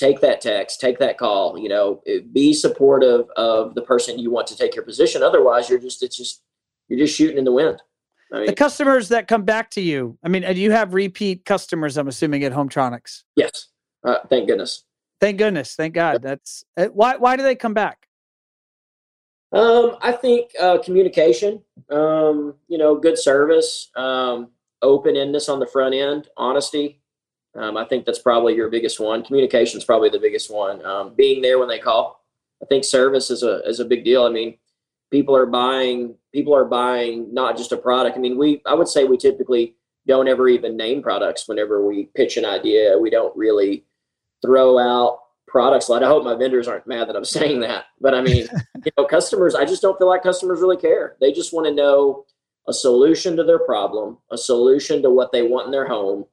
take 0.00 0.20
that 0.20 0.40
text, 0.40 0.80
take 0.80 0.98
that 0.98 1.18
call, 1.18 1.58
you 1.58 1.68
know, 1.68 2.02
be 2.32 2.54
supportive 2.54 3.26
of 3.36 3.74
the 3.74 3.82
person 3.82 4.18
you 4.18 4.30
want 4.30 4.46
to 4.46 4.56
take 4.56 4.74
your 4.74 4.84
position. 4.84 5.22
Otherwise, 5.22 5.68
you're 5.68 5.78
just, 5.78 6.02
it's 6.02 6.16
just, 6.16 6.42
you're 6.88 6.98
just 6.98 7.14
shooting 7.14 7.36
in 7.36 7.44
the 7.44 7.52
wind. 7.52 7.82
I 8.32 8.38
mean, 8.38 8.46
the 8.46 8.54
customers 8.54 9.08
that 9.08 9.28
come 9.28 9.44
back 9.44 9.70
to 9.72 9.80
you, 9.80 10.18
I 10.22 10.28
mean, 10.28 10.42
do 10.42 10.60
you 10.60 10.70
have 10.70 10.94
repeat 10.94 11.44
customers, 11.44 11.96
I'm 11.96 12.08
assuming, 12.08 12.44
at 12.44 12.52
Hometronics? 12.52 13.24
Yes. 13.36 13.68
Uh, 14.04 14.18
thank 14.28 14.48
goodness. 14.48 14.84
Thank 15.20 15.38
goodness. 15.38 15.74
Thank 15.74 15.94
God. 15.94 16.22
That's 16.22 16.64
uh, 16.76 16.86
why, 16.86 17.16
why 17.16 17.36
do 17.36 17.42
they 17.42 17.56
come 17.56 17.74
back? 17.74 18.06
Um, 19.52 19.96
I 20.00 20.12
think 20.12 20.50
uh, 20.60 20.78
communication, 20.78 21.60
um, 21.90 22.54
you 22.68 22.78
know, 22.78 22.94
good 22.94 23.18
service, 23.18 23.90
um, 23.96 24.50
open-endedness 24.80 25.52
on 25.52 25.58
the 25.58 25.66
front 25.66 25.94
end, 25.94 26.28
honesty, 26.36 27.00
um, 27.54 27.76
I 27.76 27.84
think 27.84 28.04
that's 28.06 28.20
probably 28.20 28.54
your 28.54 28.68
biggest 28.68 29.00
one. 29.00 29.24
Communication 29.24 29.78
is 29.78 29.84
probably 29.84 30.08
the 30.08 30.18
biggest 30.18 30.50
one. 30.52 30.84
Um, 30.84 31.14
being 31.14 31.42
there 31.42 31.58
when 31.58 31.68
they 31.68 31.78
call. 31.78 32.24
I 32.62 32.66
think 32.66 32.84
service 32.84 33.30
is 33.30 33.42
a 33.42 33.62
is 33.66 33.80
a 33.80 33.84
big 33.84 34.04
deal. 34.04 34.24
I 34.24 34.30
mean, 34.30 34.56
people 35.10 35.36
are 35.36 35.46
buying 35.46 36.14
people 36.32 36.54
are 36.54 36.64
buying 36.64 37.32
not 37.32 37.56
just 37.56 37.72
a 37.72 37.76
product. 37.76 38.16
I 38.16 38.20
mean, 38.20 38.38
we 38.38 38.62
I 38.66 38.74
would 38.74 38.88
say 38.88 39.04
we 39.04 39.16
typically 39.16 39.74
don't 40.06 40.28
ever 40.28 40.48
even 40.48 40.76
name 40.76 41.02
products 41.02 41.46
whenever 41.46 41.86
we 41.86 42.08
pitch 42.14 42.36
an 42.36 42.44
idea. 42.44 42.98
We 42.98 43.10
don't 43.10 43.36
really 43.36 43.84
throw 44.42 44.78
out 44.78 45.20
products. 45.46 45.88
Like 45.88 46.02
I 46.02 46.06
hope 46.06 46.24
my 46.24 46.34
vendors 46.34 46.68
aren't 46.68 46.86
mad 46.86 47.08
that 47.08 47.16
I'm 47.16 47.24
saying 47.38 47.60
that, 47.60 47.86
but 48.00 48.14
I 48.14 48.22
mean, 48.22 48.48
you 48.84 48.92
know, 48.96 49.04
customers. 49.04 49.54
I 49.54 49.64
just 49.64 49.82
don't 49.82 49.98
feel 49.98 50.08
like 50.08 50.22
customers 50.22 50.60
really 50.60 50.76
care. 50.76 51.16
They 51.20 51.32
just 51.32 51.52
want 51.52 51.66
to 51.66 51.74
know 51.74 52.24
a 52.68 52.72
solution 52.72 53.36
to 53.36 53.44
their 53.44 53.58
problem, 53.58 54.18
a 54.30 54.38
solution 54.38 55.02
to 55.02 55.10
what 55.10 55.32
they 55.32 55.42
want 55.42 55.66
in 55.66 55.72
their 55.72 55.88
home 55.88 56.26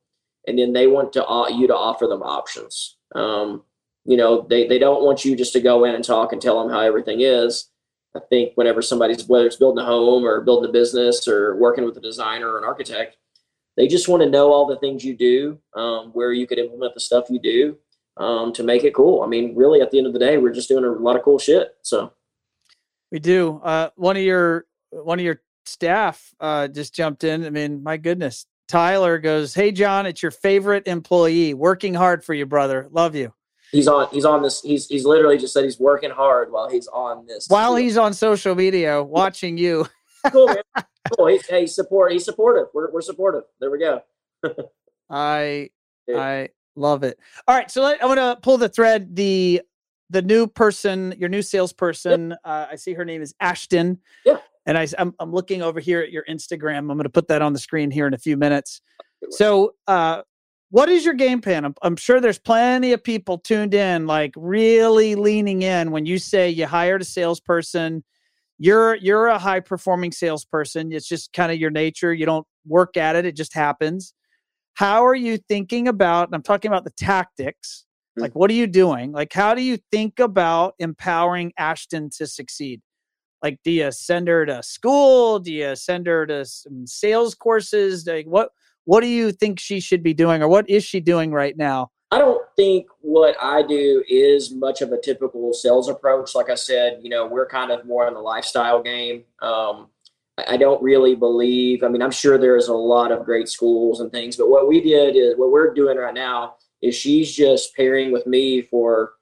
and 0.48 0.58
then 0.58 0.74
they 0.74 0.88
want 0.88 1.13
to 1.13 1.28
uh, 1.28 1.50
you 1.50 1.68
to 1.68 1.76
offer 1.76 2.08
them 2.08 2.24
options. 2.24 2.96
Um, 3.13 3.63
you 4.06 4.16
know, 4.16 4.48
they, 4.50 4.66
they 4.66 4.80
don't 4.80 5.04
want 5.04 5.26
you 5.26 5.36
just 5.36 5.54
to 5.54 5.60
go 5.60 5.84
in 5.84 5.94
and 5.94 6.04
talk 6.04 6.32
and 6.32 6.42
tell 6.42 6.62
them 6.62 6.72
how 6.72 6.80
everything 6.80 7.20
is. 7.22 7.70
I 8.15 8.20
think 8.30 8.54
whenever 8.56 8.82
somebody's 8.82 9.28
whether 9.28 9.46
it's 9.46 9.56
building 9.56 9.84
a 9.84 9.86
home 9.86 10.26
or 10.26 10.41
building 10.41 10.70
a 10.70 10.74
business 10.74 11.28
or 11.28 11.56
working 11.58 11.86
with 11.86 11.98
a 11.98 12.02
designer 12.02 12.50
or 12.50 12.58
an 12.58 12.63
architect, 12.63 13.17
they 13.76 13.88
just 13.88 14.08
want 14.08 14.24
to 14.24 14.30
know 14.30 14.52
all 14.52 14.65
the 14.65 14.78
things 14.78 15.06
you 15.06 15.15
do, 15.15 15.60
um, 15.76 16.10
where 16.13 16.34
you 16.34 16.48
could 16.48 16.58
implement 16.58 16.93
the 16.93 17.00
stuff 17.00 17.30
you 17.30 17.39
do 17.39 17.78
um, 18.17 18.52
to 18.54 18.63
make 18.63 18.84
it 18.84 18.93
cool. 18.93 19.22
I 19.22 19.28
mean, 19.28 19.56
really, 19.56 19.82
at 19.82 19.91
the 19.91 19.98
end 19.98 20.08
of 20.08 20.13
the 20.13 20.20
day, 20.20 20.38
we're 20.38 20.54
just 20.54 20.67
doing 20.67 20.84
a 20.84 20.91
lot 20.91 21.15
of 21.15 21.24
cool 21.24 21.39
shit. 21.39 21.76
So 21.84 22.12
we 23.12 23.20
do. 23.20 23.62
Uh, 23.63 23.89
one 23.96 24.17
of 24.17 24.24
your 24.24 24.65
one 24.89 25.20
of 25.20 25.26
your 25.26 25.41
staff 25.65 26.34
uh, 26.39 26.67
just 26.67 26.93
jumped 26.96 27.24
in. 27.24 27.46
I 27.46 27.50
mean, 27.50 27.84
my 27.84 27.98
goodness, 27.98 28.46
Tyler 28.67 29.20
goes, 29.20 29.54
"Hey 29.54 29.72
John, 29.72 30.06
it's 30.06 30.22
your 30.22 30.32
favorite 30.32 30.88
employee. 30.88 31.54
Working 31.54 31.93
hard 31.93 32.24
for 32.24 32.34
you, 32.34 32.46
brother. 32.46 32.88
Love 32.91 33.15
you." 33.15 33.34
He's 33.72 33.88
on. 33.88 34.08
He's 34.12 34.26
on 34.26 34.42
this. 34.42 34.62
He's 34.62 34.88
he's 34.88 35.06
literally 35.06 35.38
just 35.38 35.54
said 35.54 35.64
he's 35.64 35.80
working 35.80 36.12
hard 36.12 36.52
while 36.52 36.70
he's 36.70 36.88
on 36.88 37.26
this. 37.26 37.48
While 37.50 37.76
he's 37.76 37.98
on 37.98 38.14
social 38.14 38.56
media 38.56 39.04
watching 39.04 39.58
you. 39.58 39.88
cool, 40.32 40.48
man. 40.48 40.86
Cool. 41.16 41.28
He, 41.28 41.42
hey, 41.50 41.66
support. 41.66 42.12
He's 42.12 42.26
supportive. 42.26 42.68
We're 42.74 42.92
we're 42.92 43.02
supportive. 43.02 43.44
There 43.60 43.70
we 43.70 43.80
go. 43.80 44.02
I 45.10 45.70
yeah. 46.08 46.20
I 46.20 46.50
love 46.76 47.04
it. 47.04 47.20
All 47.48 47.56
right, 47.56 47.70
so 47.70 47.82
let, 47.82 48.02
I'm 48.02 48.10
gonna 48.10 48.38
pull 48.42 48.58
the 48.58 48.70
thread. 48.70 49.16
The 49.16 49.62
the 50.10 50.22
new 50.22 50.48
person, 50.48 51.14
your 51.18 51.30
new 51.30 51.42
salesperson. 51.42 52.30
Yep. 52.30 52.40
Uh, 52.44 52.66
I 52.72 52.76
see 52.76 52.94
her 52.94 53.06
name 53.06 53.22
is 53.22 53.34
Ashton. 53.40 54.00
Yeah. 54.26 54.38
And 54.66 54.78
I, 54.78 54.88
I'm, 54.98 55.14
I'm 55.20 55.32
looking 55.32 55.62
over 55.62 55.80
here 55.80 56.02
at 56.02 56.12
your 56.12 56.24
Instagram. 56.30 56.78
I'm 56.78 56.88
going 56.88 57.04
to 57.04 57.10
put 57.10 57.28
that 57.30 57.42
on 57.42 57.54
the 57.54 57.60
screen 57.60 57.92
here 57.92 58.08
in 58.08 58.14
a 58.14 58.18
few 58.18 58.38
minutes. 58.38 58.82
So, 59.30 59.76
uh, 59.88 60.22
what 60.70 60.90
is 60.90 61.06
your 61.06 61.14
game 61.14 61.42
plan? 61.42 61.66
I'm, 61.66 61.76
I'm, 61.82 61.96
sure 61.96 62.20
there's 62.20 62.40
plenty 62.40 62.94
of 62.94 63.04
people 63.04 63.38
tuned 63.38 63.74
in, 63.74 64.06
like 64.06 64.34
really 64.36 65.16
leaning 65.16 65.62
in 65.62 65.92
when 65.92 66.06
you 66.06 66.20
say 66.20 66.50
you 66.50 66.68
hired 66.68 67.02
a 67.02 67.06
salesperson. 67.06 68.04
You're 68.60 68.96
you're 68.96 69.28
a 69.28 69.38
high 69.38 69.60
performing 69.60 70.12
salesperson. 70.12 70.92
It's 70.92 71.08
just 71.08 71.32
kind 71.32 71.52
of 71.52 71.60
your 71.60 71.70
nature. 71.70 72.14
You 72.14 72.26
don't 72.26 72.48
work 72.66 72.98
at 72.98 73.16
it; 73.16 73.26
it 73.26 73.36
just 73.36 73.54
happens. 73.54 74.14
How 74.74 75.06
are 75.06 75.16
you 75.16 75.38
thinking 75.38 75.88
about? 75.88 76.30
I'm 76.34 76.42
talking 76.42 76.70
about 76.70 76.84
the 76.84 76.92
tactics. 76.92 77.86
Mm. 78.18 78.24
Like, 78.24 78.36
what 78.36 78.50
are 78.50 78.56
you 78.56 78.68
doing? 78.68 79.12
Like, 79.12 79.32
how 79.32 79.54
do 79.54 79.62
you 79.62 79.78
think 79.92 80.20
about 80.20 80.74
empowering 80.80 81.54
Ashton 81.58 82.10
to 82.18 82.28
succeed? 82.28 82.82
Like, 83.44 83.60
do 83.64 83.72
you 83.72 83.92
send 83.92 84.28
her 84.28 84.46
to 84.46 84.64
school? 84.64 85.40
Do 85.40 85.54
you 85.54 85.76
send 85.76 86.08
her 86.08 86.26
to 86.26 86.44
some 86.44 86.88
sales 86.88 87.36
courses? 87.36 88.08
Like, 88.08 88.26
what 88.26 88.50
what 88.88 89.02
do 89.02 89.08
you 89.08 89.34
think 89.34 89.60
she 89.60 89.82
should 89.82 90.02
be 90.02 90.13
doing, 90.13 90.41
or 90.41 90.47
what 90.47 90.69
is 90.69 90.86
she 90.86 91.02
doing 91.02 91.34
right 91.34 91.58
now? 91.58 91.91
I 92.10 92.19
don't 92.19 92.41
think 92.56 92.88
what 93.02 93.36
I 93.41 93.62
do 93.62 94.02
is 94.08 94.56
much 94.56 94.82
of 94.82 94.93
a 94.93 95.02
typical 95.02 95.52
sales 95.52 95.89
approach. 95.89 96.34
Like 96.34 96.50
I 96.50 96.56
said, 96.56 97.00
you 97.02 97.10
know, 97.10 97.28
we're 97.28 97.50
kind 97.50 97.69
of 97.69 97.86
more 97.86 98.08
in 98.08 98.13
the 98.13 98.21
lifestyle 98.21 98.82
game. 98.82 99.26
Um, 99.41 99.89
I 100.47 100.56
don't 100.56 100.82
really 100.82 101.15
believe. 101.15 101.84
I 101.84 101.89
mean, 101.89 102.02
I'm 102.02 102.12
sure 102.12 102.38
there's 102.38 102.69
a 102.69 102.73
lot 102.73 103.12
of 103.12 103.26
great 103.26 103.50
schools 103.50 104.00
and 104.00 104.10
things, 104.10 104.38
but 104.38 104.50
what 104.50 104.69
we 104.69 104.80
did 104.80 105.17
is 105.17 105.38
what 105.38 105.52
we're 105.52 105.73
doing 105.73 105.97
right 105.97 106.13
now 106.13 106.56
is 106.82 106.95
she's 106.95 107.36
just 107.36 107.76
pairing 107.76 108.13
with 108.13 108.26
me 108.26 108.62
for 108.62 109.15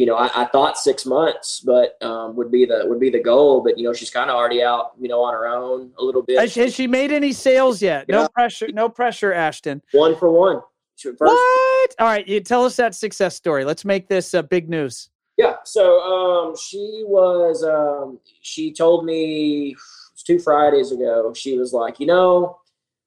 you 0.00 0.06
know, 0.06 0.16
I, 0.16 0.30
I, 0.34 0.44
thought 0.46 0.78
six 0.78 1.04
months, 1.04 1.60
but 1.60 2.02
um, 2.02 2.34
would 2.34 2.50
be 2.50 2.64
the 2.64 2.84
would 2.86 2.98
be 2.98 3.10
the 3.10 3.20
goal. 3.20 3.60
But 3.60 3.76
you 3.76 3.84
know, 3.84 3.92
she's 3.92 4.08
kind 4.08 4.30
of 4.30 4.36
already 4.36 4.62
out, 4.62 4.92
you 4.98 5.08
know, 5.08 5.22
on 5.22 5.34
her 5.34 5.46
own 5.46 5.92
a 5.98 6.02
little 6.02 6.22
bit. 6.22 6.38
Has, 6.38 6.54
has 6.54 6.74
she 6.74 6.86
made 6.86 7.12
any 7.12 7.34
sales 7.34 7.82
yet? 7.82 8.06
Yeah. 8.08 8.22
No 8.22 8.28
pressure, 8.28 8.68
no 8.72 8.88
pressure, 8.88 9.34
Ashton. 9.34 9.82
One 9.92 10.16
for 10.16 10.30
one. 10.30 10.62
What? 11.18 11.94
All 11.98 12.06
right, 12.06 12.26
you 12.26 12.40
tell 12.40 12.64
us 12.64 12.76
that 12.76 12.94
success 12.94 13.36
story. 13.36 13.66
Let's 13.66 13.84
make 13.84 14.08
this 14.08 14.32
uh, 14.32 14.40
big 14.40 14.70
news. 14.70 15.10
Yeah. 15.36 15.56
So 15.64 16.00
um, 16.00 16.56
she 16.56 17.04
was. 17.06 17.62
Um, 17.62 18.20
she 18.40 18.72
told 18.72 19.04
me 19.04 19.76
two 20.24 20.38
Fridays 20.38 20.92
ago. 20.92 21.34
She 21.34 21.58
was 21.58 21.74
like, 21.74 22.00
you 22.00 22.06
know, 22.06 22.56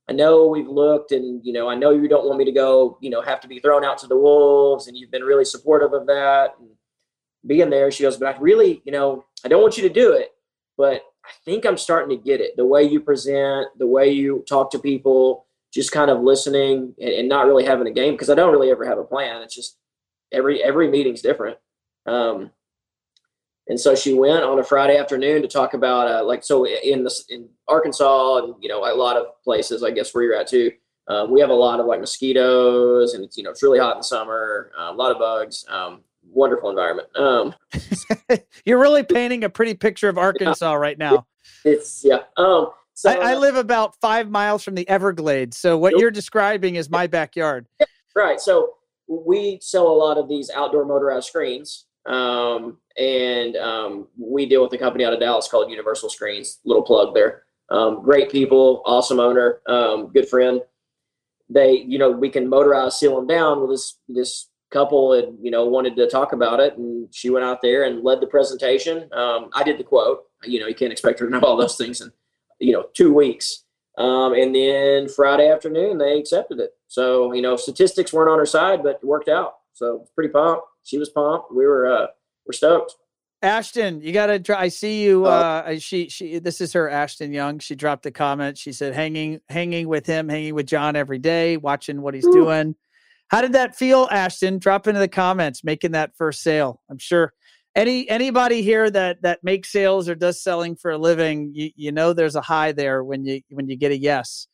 I 0.09 0.13
know 0.13 0.47
we've 0.47 0.67
looked 0.67 1.11
and, 1.11 1.43
you 1.45 1.53
know, 1.53 1.69
I 1.69 1.75
know 1.75 1.91
you 1.91 2.07
don't 2.07 2.25
want 2.25 2.37
me 2.37 2.45
to 2.45 2.51
go, 2.51 2.97
you 3.01 3.09
know, 3.09 3.21
have 3.21 3.39
to 3.41 3.47
be 3.47 3.59
thrown 3.59 3.85
out 3.85 3.97
to 3.99 4.07
the 4.07 4.17
wolves 4.17 4.87
and 4.87 4.97
you've 4.97 5.11
been 5.11 5.23
really 5.23 5.45
supportive 5.45 5.93
of 5.93 6.05
that. 6.07 6.55
And 6.59 6.69
being 7.45 7.69
there, 7.69 7.91
she 7.91 8.03
goes, 8.03 8.17
but 8.17 8.35
I 8.35 8.39
really, 8.39 8.81
you 8.85 8.91
know, 8.91 9.25
I 9.43 9.47
don't 9.47 9.61
want 9.61 9.77
you 9.77 9.83
to 9.83 9.93
do 9.93 10.13
it, 10.13 10.31
but 10.77 11.01
I 11.25 11.29
think 11.45 11.65
I'm 11.65 11.77
starting 11.77 12.17
to 12.17 12.23
get 12.23 12.41
it. 12.41 12.55
The 12.57 12.65
way 12.65 12.83
you 12.83 12.99
present, 12.99 13.67
the 13.77 13.87
way 13.87 14.09
you 14.09 14.43
talk 14.47 14.71
to 14.71 14.79
people, 14.79 15.45
just 15.73 15.91
kind 15.91 16.11
of 16.11 16.21
listening 16.21 16.93
and, 16.99 17.09
and 17.09 17.29
not 17.29 17.47
really 17.47 17.65
having 17.65 17.87
a 17.87 17.91
game 17.91 18.13
because 18.13 18.29
I 18.29 18.35
don't 18.35 18.51
really 18.51 18.71
ever 18.71 18.85
have 18.85 18.97
a 18.97 19.03
plan. 19.03 19.41
It's 19.41 19.55
just 19.55 19.77
every 20.31 20.63
every 20.63 20.87
meeting's 20.87 21.21
different. 21.21 21.57
Um, 22.05 22.51
and 23.67 23.79
so 23.79 23.95
she 23.95 24.13
went 24.13 24.43
on 24.43 24.59
a 24.59 24.63
Friday 24.63 24.97
afternoon 24.97 25.41
to 25.41 25.47
talk 25.47 25.73
about 25.73 26.11
uh, 26.11 26.23
like 26.23 26.43
so 26.43 26.65
in 26.65 27.03
the 27.03 27.23
in 27.29 27.47
Arkansas 27.67 28.37
and 28.37 28.55
you 28.61 28.69
know 28.69 28.79
a 28.79 28.93
lot 28.95 29.17
of 29.17 29.41
places 29.43 29.83
I 29.83 29.91
guess 29.91 30.13
where 30.13 30.23
you're 30.23 30.35
at 30.35 30.47
too. 30.47 30.71
Um, 31.07 31.31
we 31.31 31.41
have 31.41 31.49
a 31.49 31.55
lot 31.55 31.79
of 31.79 31.85
like 31.85 31.99
mosquitoes 31.99 33.13
and 33.13 33.23
it's 33.23 33.37
you 33.37 33.43
know 33.43 33.51
it's 33.51 33.63
really 33.63 33.79
hot 33.79 33.93
in 33.93 33.99
the 33.99 34.03
summer, 34.03 34.71
uh, 34.77 34.91
a 34.91 34.93
lot 34.93 35.11
of 35.11 35.19
bugs. 35.19 35.65
Um, 35.69 36.01
wonderful 36.33 36.69
environment. 36.69 37.07
Um, 37.15 37.55
you're 38.65 38.79
really 38.79 39.03
painting 39.03 39.43
a 39.43 39.49
pretty 39.49 39.73
picture 39.73 40.09
of 40.09 40.17
Arkansas 40.17 40.71
yeah. 40.71 40.77
right 40.77 40.97
now. 40.97 41.25
It's 41.65 42.03
yeah. 42.03 42.19
Um, 42.37 42.71
so 42.93 43.09
I, 43.09 43.31
I, 43.31 43.35
live 43.35 43.55
about 43.55 43.95
five 43.99 44.29
miles 44.29 44.63
from 44.63 44.75
the 44.75 44.87
Everglades, 44.87 45.57
so 45.57 45.77
what 45.77 45.97
you're 45.97 46.11
describing 46.11 46.75
is 46.75 46.89
my 46.89 47.07
backyard. 47.07 47.65
Right. 48.15 48.39
So 48.39 48.75
we 49.07 49.59
sell 49.61 49.87
a 49.87 49.97
lot 49.97 50.17
of 50.17 50.29
these 50.29 50.49
outdoor 50.49 50.85
motorized 50.85 51.27
screens. 51.27 51.85
Um, 52.05 52.77
and 52.97 53.55
um, 53.55 54.07
we 54.17 54.45
deal 54.45 54.61
with 54.61 54.73
a 54.73 54.77
company 54.77 55.05
out 55.05 55.13
of 55.13 55.19
Dallas 55.19 55.47
called 55.47 55.69
Universal 55.69 56.09
Screens. 56.09 56.59
Little 56.65 56.83
plug 56.83 57.13
there. 57.13 57.43
Um, 57.69 58.03
great 58.03 58.29
people, 58.31 58.81
awesome 58.85 59.19
owner, 59.19 59.61
um, 59.67 60.07
good 60.13 60.27
friend. 60.27 60.61
They, 61.49 61.73
you 61.87 61.97
know, 61.97 62.11
we 62.11 62.29
can 62.29 62.47
motorize, 62.47 62.93
seal 62.93 63.15
them 63.15 63.27
down. 63.27 63.61
with 63.61 63.71
this 63.71 63.97
this 64.07 64.49
couple 64.73 65.13
had, 65.13 65.29
you 65.41 65.51
know, 65.51 65.65
wanted 65.65 65.95
to 65.95 66.09
talk 66.09 66.33
about 66.33 66.59
it, 66.59 66.77
and 66.77 67.07
she 67.13 67.29
went 67.29 67.45
out 67.45 67.61
there 67.61 67.83
and 67.83 68.03
led 68.03 68.19
the 68.19 68.27
presentation. 68.27 69.07
Um, 69.13 69.49
I 69.53 69.63
did 69.63 69.77
the 69.77 69.83
quote. 69.83 70.23
You 70.43 70.59
know, 70.59 70.67
you 70.67 70.75
can't 70.75 70.91
expect 70.91 71.19
her 71.19 71.27
to 71.27 71.31
know 71.31 71.41
all 71.45 71.55
those 71.55 71.77
things 71.77 72.01
in, 72.01 72.11
you 72.59 72.73
know, 72.73 72.87
two 72.93 73.13
weeks. 73.13 73.63
Um, 73.97 74.33
and 74.33 74.53
then 74.53 75.07
Friday 75.07 75.49
afternoon, 75.49 75.99
they 75.99 76.17
accepted 76.17 76.59
it. 76.59 76.71
So, 76.87 77.31
you 77.33 77.41
know, 77.41 77.55
statistics 77.55 78.11
weren't 78.11 78.31
on 78.31 78.39
her 78.39 78.45
side, 78.45 78.81
but 78.83 78.99
it 79.01 79.05
worked 79.05 79.29
out. 79.29 79.53
So, 79.73 80.05
pretty 80.15 80.31
pumped. 80.31 80.63
She 80.83 80.97
was 80.97 81.09
pumped. 81.09 81.53
We 81.53 81.65
were 81.65 81.85
uh, 81.91 82.07
we're 82.45 82.53
stoked. 82.53 82.95
Ashton, 83.43 84.01
you 84.01 84.13
got 84.13 84.27
to 84.27 84.39
try. 84.39 84.61
I 84.61 84.67
see 84.69 85.03
you. 85.03 85.27
Oh. 85.27 85.29
Uh, 85.29 85.77
she, 85.77 86.07
she, 86.07 86.39
this 86.39 86.61
is 86.61 86.71
her, 86.73 86.89
Ashton 86.89 87.33
Young. 87.33 87.59
She 87.59 87.75
dropped 87.75 88.05
a 88.05 88.11
comment. 88.11 88.57
She 88.57 88.71
said, 88.71 88.93
hanging, 88.93 89.41
hanging 89.49 89.89
with 89.89 90.05
him, 90.05 90.29
hanging 90.29 90.55
with 90.55 90.65
John 90.65 90.95
every 90.95 91.19
day, 91.19 91.57
watching 91.57 92.01
what 92.01 92.13
he's 92.13 92.25
Ooh. 92.25 92.31
doing. 92.31 92.75
How 93.33 93.41
did 93.41 93.53
that 93.53 93.75
feel, 93.75 94.07
Ashton? 94.11 94.59
Drop 94.59 94.85
into 94.85 94.99
the 94.99 95.07
comments, 95.07 95.63
making 95.63 95.93
that 95.93 96.15
first 96.15 96.43
sale. 96.43 96.81
I'm 96.91 96.99
sure 96.99 97.33
any 97.75 98.07
anybody 98.07 98.61
here 98.61 98.91
that 98.91 99.23
that 99.23 99.39
makes 99.43 99.71
sales 99.71 100.07
or 100.07 100.13
does 100.13 100.43
selling 100.43 100.75
for 100.75 100.91
a 100.91 100.99
living, 100.99 101.49
you, 101.51 101.71
you 101.75 101.91
know 101.91 102.13
there's 102.13 102.35
a 102.35 102.41
high 102.41 102.73
there 102.73 103.03
when 103.03 103.25
you 103.25 103.41
when 103.49 103.67
you 103.67 103.75
get 103.75 103.91
a 103.91 103.97
yes 103.97 104.47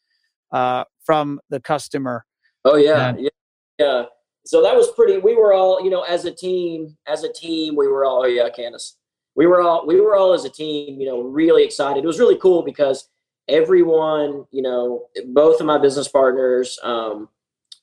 uh, 0.54 0.86
from 1.04 1.42
the 1.50 1.60
customer. 1.60 2.24
Oh 2.64 2.78
yeah, 2.78 3.16
yeah, 3.18 3.30
yeah 3.78 4.04
so 4.46 4.62
that 4.62 4.76
was 4.78 4.90
pretty. 4.96 5.18
We 5.18 5.36
were 5.36 5.52
all, 5.52 5.84
you 5.84 5.90
know, 5.90 6.04
as 6.04 6.24
a 6.24 6.32
team, 6.32 6.96
as 7.06 7.26
a 7.26 7.34
team, 7.34 7.76
we 7.76 7.90
were 7.90 8.06
all, 8.06 8.22
oh 8.24 8.28
yeah, 8.28 8.50
Candace, 8.50 8.96
we 9.36 9.46
were 9.46 9.62
all, 9.62 9.86
we 9.86 10.00
were 10.00 10.16
all 10.16 10.32
as 10.32 10.46
a 10.46 10.50
team, 10.50 11.02
you 11.02 11.06
know, 11.06 11.22
really 11.22 11.66
excited. 11.66 12.04
It 12.04 12.08
was 12.08 12.18
really 12.18 12.38
cool 12.38 12.64
because 12.64 13.10
everyone, 13.50 14.46
you 14.52 14.62
know, 14.62 15.08
both 15.34 15.60
of 15.60 15.66
my 15.66 15.78
business 15.78 16.08
partners, 16.08 16.80
um, 16.82 17.28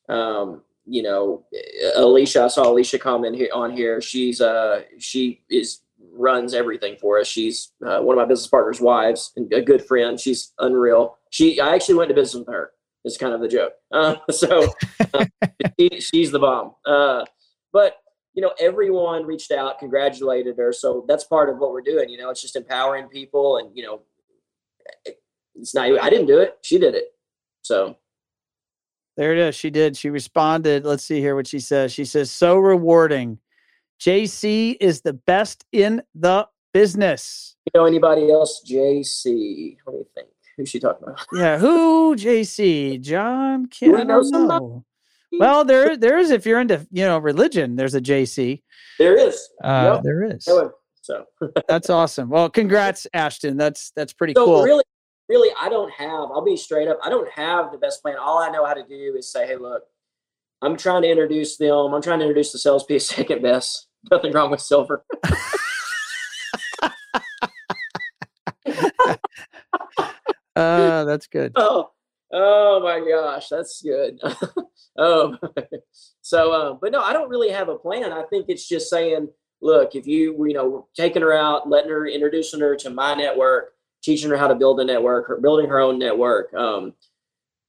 um, 0.08 0.62
you 0.86 1.02
know, 1.02 1.44
Alicia, 1.96 2.44
I 2.44 2.48
saw 2.48 2.70
Alicia 2.70 2.98
comment 2.98 3.36
here 3.36 3.50
on 3.52 3.72
here. 3.72 4.00
She's, 4.00 4.40
uh, 4.40 4.82
she 4.98 5.42
is 5.50 5.82
runs 6.12 6.54
everything 6.54 6.96
for 7.00 7.18
us. 7.20 7.26
She's 7.26 7.72
uh, 7.84 8.00
one 8.00 8.16
of 8.16 8.22
my 8.22 8.28
business 8.28 8.46
partners' 8.46 8.80
wives 8.80 9.32
and 9.36 9.52
a 9.52 9.60
good 9.60 9.84
friend. 9.84 10.18
She's 10.18 10.52
unreal. 10.58 11.18
She, 11.30 11.60
I 11.60 11.74
actually 11.74 11.96
went 11.96 12.08
to 12.08 12.14
business 12.14 12.40
with 12.46 12.54
her 12.54 12.72
is 13.06 13.16
kind 13.16 13.32
of 13.32 13.40
the 13.40 13.48
joke. 13.48 13.72
Uh, 13.92 14.16
so 14.30 14.68
uh, 15.14 15.24
she, 15.78 16.00
she's 16.00 16.30
the 16.30 16.38
bomb. 16.38 16.74
Uh, 16.84 17.24
but 17.72 17.98
you 18.34 18.42
know, 18.42 18.52
everyone 18.60 19.24
reached 19.24 19.50
out, 19.50 19.78
congratulated 19.78 20.58
her. 20.58 20.72
So 20.72 21.06
that's 21.08 21.24
part 21.24 21.48
of 21.48 21.58
what 21.58 21.72
we're 21.72 21.80
doing. 21.80 22.10
You 22.10 22.18
know, 22.18 22.28
it's 22.28 22.42
just 22.42 22.56
empowering 22.56 23.08
people, 23.08 23.56
and 23.56 23.70
you 23.74 23.82
know, 23.82 24.02
it's 25.54 25.74
not. 25.74 25.86
I 26.02 26.10
didn't 26.10 26.26
do 26.26 26.38
it; 26.40 26.58
she 26.62 26.78
did 26.78 26.94
it. 26.94 27.14
So 27.62 27.96
there 29.16 29.32
it 29.32 29.38
is. 29.38 29.54
She 29.54 29.70
did. 29.70 29.96
She 29.96 30.10
responded. 30.10 30.84
Let's 30.84 31.04
see 31.04 31.20
here 31.20 31.34
what 31.34 31.46
she 31.46 31.58
says. 31.58 31.92
She 31.92 32.04
says, 32.04 32.30
"So 32.30 32.58
rewarding. 32.58 33.38
JC 34.00 34.76
is 34.80 35.00
the 35.00 35.14
best 35.14 35.64
in 35.72 36.02
the 36.14 36.48
business." 36.72 37.56
You 37.66 37.80
know 37.80 37.86
anybody 37.86 38.30
else? 38.30 38.62
JC. 38.66 39.76
What 39.84 39.92
do 39.92 39.98
you 39.98 40.06
think? 40.14 40.28
Who's 40.56 40.68
she 40.68 40.80
talking 40.80 41.08
about? 41.08 41.26
Yeah, 41.32 41.58
who? 41.58 42.16
JC 42.16 43.00
John? 43.00 43.68
I 43.82 43.86
don't 43.86 44.30
know. 44.32 44.84
Well, 45.38 45.64
there 45.64 45.96
there 45.96 46.18
is 46.18 46.30
if 46.30 46.46
you're 46.46 46.60
into 46.60 46.86
you 46.90 47.04
know 47.04 47.18
religion, 47.18 47.76
there's 47.76 47.94
a 47.94 48.00
JC. 48.00 48.62
There 48.98 49.16
is. 49.16 49.48
Uh, 49.62 49.92
yep. 49.94 50.02
There 50.02 50.24
is. 50.24 50.44
So 50.44 51.24
that's 51.68 51.90
awesome. 51.90 52.28
Well, 52.28 52.50
congrats, 52.50 53.06
Ashton. 53.12 53.56
That's 53.56 53.92
that's 53.94 54.12
pretty 54.12 54.34
so 54.34 54.44
cool. 54.44 54.62
Really, 54.62 54.84
really, 55.28 55.54
I 55.60 55.68
don't 55.68 55.90
have. 55.92 56.30
I'll 56.30 56.44
be 56.44 56.56
straight 56.56 56.88
up. 56.88 56.98
I 57.02 57.10
don't 57.10 57.30
have 57.30 57.72
the 57.72 57.78
best 57.78 58.02
plan. 58.02 58.16
All 58.16 58.38
I 58.38 58.50
know 58.50 58.64
how 58.64 58.74
to 58.74 58.84
do 58.84 59.14
is 59.18 59.30
say, 59.30 59.46
hey, 59.46 59.56
look, 59.56 59.82
I'm 60.62 60.76
trying 60.76 61.02
to 61.02 61.08
introduce 61.10 61.56
them. 61.56 61.92
I'm 61.92 62.02
trying 62.02 62.20
to 62.20 62.24
introduce 62.24 62.52
the 62.52 62.58
sales 62.58 62.84
piece 62.84 63.08
second 63.14 63.42
best. 63.42 63.88
Nothing 64.10 64.32
wrong 64.32 64.50
with 64.50 64.60
silver. 64.60 65.04
Uh, 70.54 71.04
that's 71.04 71.26
good. 71.26 71.52
Oh, 71.58 71.90
oh 72.32 72.80
my 72.82 73.00
gosh, 73.08 73.48
that's 73.48 73.80
good. 73.82 74.18
um, 74.98 75.38
so, 76.22 76.52
um, 76.52 76.78
but 76.82 76.92
no, 76.92 77.00
I 77.00 77.12
don't 77.12 77.28
really 77.28 77.50
have 77.50 77.68
a 77.68 77.76
plan. 77.78 78.12
I 78.12 78.24
think 78.24 78.46
it's 78.48 78.68
just 78.68 78.90
saying, 78.90 79.28
look, 79.62 79.94
if 79.94 80.06
you, 80.06 80.34
you 80.46 80.54
know, 80.54 80.88
taking 80.96 81.22
her 81.22 81.32
out, 81.32 81.68
letting 81.68 81.90
her, 81.90 82.06
introducing 82.06 82.60
her 82.60 82.76
to 82.76 82.90
my 82.90 83.14
network, 83.14 83.75
teaching 84.06 84.30
her 84.30 84.36
how 84.36 84.48
to 84.48 84.54
build 84.54 84.80
a 84.80 84.84
network, 84.84 85.28
or 85.28 85.38
building 85.40 85.68
her 85.68 85.80
own 85.80 85.98
network. 85.98 86.54
Um, 86.54 86.94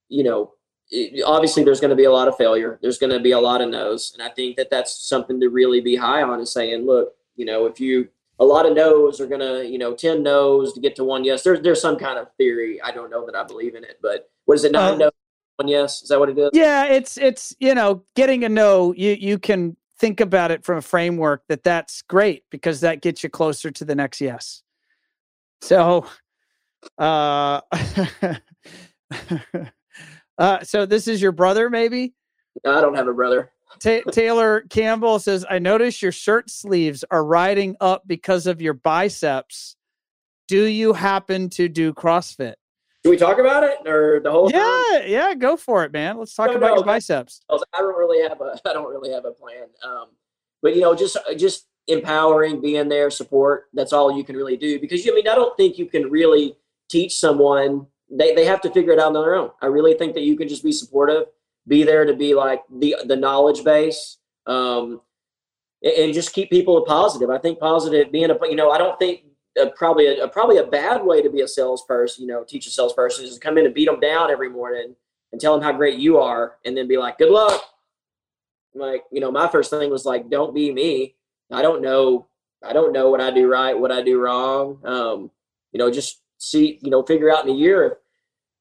you 0.07 0.23
know, 0.23 0.53
it, 0.89 1.23
obviously 1.25 1.63
there's 1.63 1.81
going 1.81 1.89
to 1.89 1.95
be 1.95 2.05
a 2.05 2.11
lot 2.11 2.29
of 2.29 2.37
failure. 2.37 2.79
There's 2.81 2.97
going 2.97 3.11
to 3.11 3.19
be 3.19 3.31
a 3.31 3.39
lot 3.39 3.61
of 3.61 3.69
no's, 3.69 4.13
and 4.13 4.21
I 4.21 4.29
think 4.29 4.55
that 4.55 4.69
that's 4.69 5.09
something 5.09 5.39
to 5.41 5.49
really 5.49 5.81
be 5.81 5.95
high 5.95 6.21
on. 6.21 6.39
Is 6.39 6.53
saying, 6.53 6.85
look, 6.85 7.15
you 7.35 7.45
know, 7.45 7.65
if 7.65 7.79
you 7.81 8.07
a 8.39 8.45
lot 8.45 8.65
of 8.65 8.75
no's 8.75 9.19
are 9.19 9.27
gonna, 9.27 9.63
you 9.63 9.77
know, 9.77 9.93
ten 9.93 10.23
no's 10.23 10.73
to 10.73 10.79
get 10.79 10.95
to 10.97 11.03
one 11.03 11.23
yes. 11.23 11.43
There's 11.43 11.61
there's 11.61 11.81
some 11.81 11.97
kind 11.97 12.19
of 12.19 12.27
theory. 12.37 12.81
I 12.81 12.91
don't 12.91 13.09
know 13.09 13.25
that 13.25 13.35
I 13.35 13.43
believe 13.43 13.75
in 13.75 13.83
it, 13.83 13.99
but 14.01 14.29
what 14.45 14.55
is 14.55 14.63
it? 14.63 14.71
Nine 14.71 14.93
uh, 14.93 14.97
no, 14.97 15.11
one 15.57 15.67
yes. 15.67 16.03
Is 16.03 16.09
that 16.09 16.19
what 16.19 16.29
it 16.29 16.37
is? 16.37 16.51
Yeah, 16.53 16.85
it's 16.85 17.17
it's 17.17 17.55
you 17.59 17.73
know, 17.73 18.03
getting 18.15 18.43
a 18.43 18.49
no. 18.49 18.93
You 18.93 19.11
you 19.11 19.39
can 19.39 19.75
think 19.99 20.19
about 20.19 20.51
it 20.51 20.63
from 20.63 20.77
a 20.77 20.81
framework 20.81 21.43
that 21.49 21.63
that's 21.63 22.03
great 22.03 22.43
because 22.51 22.81
that 22.81 23.01
gets 23.01 23.23
you 23.23 23.29
closer 23.29 23.71
to 23.71 23.83
the 23.83 23.95
next 23.95 24.21
yes. 24.21 24.61
So, 25.61 26.05
uh, 26.97 27.61
uh, 30.37 30.63
so 30.63 30.85
this 30.85 31.07
is 31.07 31.21
your 31.21 31.31
brother, 31.31 31.69
maybe? 31.69 32.13
I 32.65 32.81
don't 32.81 32.95
have 32.95 33.07
a 33.07 33.13
brother. 33.13 33.51
Taylor 33.79 34.61
Campbell 34.69 35.19
says, 35.19 35.45
I 35.49 35.59
notice 35.59 36.01
your 36.01 36.11
shirt 36.11 36.49
sleeves 36.49 37.03
are 37.11 37.23
riding 37.23 37.75
up 37.79 38.03
because 38.07 38.47
of 38.47 38.61
your 38.61 38.73
biceps. 38.73 39.75
Do 40.47 40.65
you 40.65 40.93
happen 40.93 41.49
to 41.51 41.67
do 41.67 41.93
CrossFit? 41.93 42.55
Should 43.05 43.11
we 43.11 43.17
talk 43.17 43.37
about 43.37 43.63
it 43.63 43.87
or 43.87 44.19
the 44.21 44.31
whole? 44.31 44.49
Yeah, 44.51 44.99
time? 44.99 45.03
yeah, 45.07 45.33
go 45.35 45.55
for 45.55 45.83
it, 45.83 45.91
man. 45.91 46.17
Let's 46.17 46.33
talk 46.33 46.51
no, 46.51 46.57
about 46.57 46.69
no, 46.69 46.75
your 46.77 46.85
biceps. 46.85 47.41
I 47.49 47.57
don't 47.77 47.97
really 47.97 48.27
have 48.27 48.41
a 48.41 48.59
I 48.65 48.73
don't 48.73 48.89
really 48.89 49.11
have 49.11 49.25
a 49.25 49.31
plan. 49.31 49.67
Um, 49.83 50.07
but 50.61 50.75
you 50.75 50.81
know, 50.81 50.95
just 50.95 51.17
just 51.37 51.67
empowering, 51.87 52.59
being 52.59 52.89
there, 52.89 53.09
support. 53.09 53.65
That's 53.73 53.93
all 53.93 54.15
you 54.15 54.23
can 54.23 54.35
really 54.35 54.57
do 54.57 54.79
because 54.79 55.07
I 55.07 55.11
mean, 55.11 55.27
I 55.27 55.35
don't 55.35 55.55
think 55.57 55.77
you 55.77 55.85
can 55.85 56.09
really 56.09 56.57
teach 56.89 57.19
someone. 57.19 57.87
They 58.09 58.33
they 58.33 58.45
have 58.45 58.61
to 58.61 58.71
figure 58.71 58.93
it 58.93 58.99
out 58.99 59.07
on 59.07 59.13
their 59.13 59.35
own. 59.35 59.51
I 59.61 59.67
really 59.67 59.93
think 59.93 60.13
that 60.13 60.23
you 60.23 60.37
can 60.37 60.47
just 60.47 60.63
be 60.63 60.71
supportive, 60.71 61.25
be 61.67 61.83
there 61.83 62.05
to 62.05 62.13
be 62.13 62.33
like 62.33 62.63
the 62.69 62.95
the 63.05 63.15
knowledge 63.15 63.63
base. 63.63 64.17
Um, 64.45 65.01
and 65.83 66.13
just 66.13 66.33
keep 66.33 66.49
people 66.49 66.83
positive. 66.85 67.29
I 67.29 67.37
think 67.37 67.59
positive 67.59 68.11
being 68.11 68.31
a 68.31 68.37
you 68.43 68.55
know 68.55 68.71
I 68.71 68.77
don't 68.77 68.97
think 68.97 69.21
a, 69.57 69.67
probably 69.67 70.07
a, 70.07 70.23
a, 70.23 70.27
probably 70.27 70.57
a 70.57 70.65
bad 70.65 71.03
way 71.03 71.21
to 71.21 71.29
be 71.29 71.41
a 71.41 71.47
salesperson, 71.47 72.23
you 72.23 72.27
know, 72.27 72.43
teach 72.43 72.67
a 72.67 72.69
salesperson 72.69 73.25
is 73.25 73.33
to 73.33 73.39
come 73.39 73.57
in 73.57 73.65
and 73.65 73.73
beat 73.73 73.87
them 73.87 73.99
down 73.99 74.31
every 74.31 74.49
morning 74.49 74.95
and 75.31 75.41
tell 75.41 75.53
them 75.53 75.63
how 75.63 75.71
great 75.71 75.99
you 75.99 76.17
are, 76.19 76.55
and 76.65 76.77
then 76.77 76.87
be 76.87 76.97
like, 76.97 77.17
"Good 77.17 77.31
luck." 77.31 77.61
Like, 78.73 79.03
you 79.11 79.19
know, 79.19 79.31
my 79.31 79.47
first 79.47 79.69
thing 79.69 79.89
was 79.89 80.05
like, 80.05 80.29
"Don't 80.29 80.53
be 80.53 80.71
me." 80.71 81.15
I 81.51 81.61
don't 81.61 81.81
know. 81.81 82.27
I 82.63 82.73
don't 82.73 82.93
know 82.93 83.09
what 83.09 83.21
I 83.21 83.31
do 83.31 83.51
right, 83.51 83.77
what 83.77 83.91
I 83.91 84.01
do 84.01 84.19
wrong. 84.19 84.79
Um, 84.85 85.31
you 85.71 85.79
know, 85.79 85.91
just 85.91 86.21
see, 86.37 86.79
you 86.81 86.89
know, 86.89 87.03
figure 87.03 87.31
out 87.31 87.45
in 87.45 87.51
a 87.53 87.57
year 87.57 87.97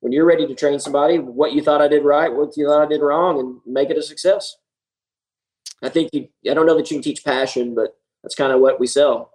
when 0.00 0.12
you're 0.12 0.24
ready 0.24 0.46
to 0.46 0.54
train 0.54 0.78
somebody 0.78 1.18
what 1.18 1.52
you 1.52 1.62
thought 1.62 1.82
I 1.82 1.88
did 1.88 2.04
right, 2.04 2.32
what 2.32 2.56
you 2.56 2.66
thought 2.66 2.82
I 2.82 2.86
did 2.86 3.00
wrong, 3.00 3.40
and 3.40 3.60
make 3.66 3.90
it 3.90 3.98
a 3.98 4.02
success. 4.02 4.56
I 5.82 5.88
think 5.88 6.10
you. 6.12 6.28
I 6.50 6.54
don't 6.54 6.66
know 6.66 6.76
that 6.76 6.90
you 6.90 6.96
can 6.96 7.02
teach 7.02 7.24
passion, 7.24 7.74
but 7.74 7.96
that's 8.22 8.34
kind 8.34 8.52
of 8.52 8.60
what 8.60 8.80
we 8.80 8.86
sell. 8.86 9.32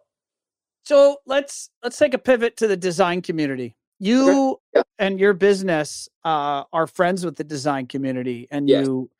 So 0.83 1.17
let's 1.25 1.69
let's 1.83 1.97
take 1.97 2.13
a 2.13 2.17
pivot 2.17 2.57
to 2.57 2.67
the 2.67 2.77
design 2.77 3.21
community. 3.21 3.75
You 3.99 4.59
yeah. 4.73 4.81
and 4.97 5.19
your 5.19 5.33
business 5.33 6.09
uh, 6.25 6.63
are 6.73 6.87
friends 6.87 7.23
with 7.23 7.35
the 7.35 7.43
design 7.43 7.85
community, 7.85 8.47
and 8.49 8.67
yes. 8.67 8.87
you 8.87 9.11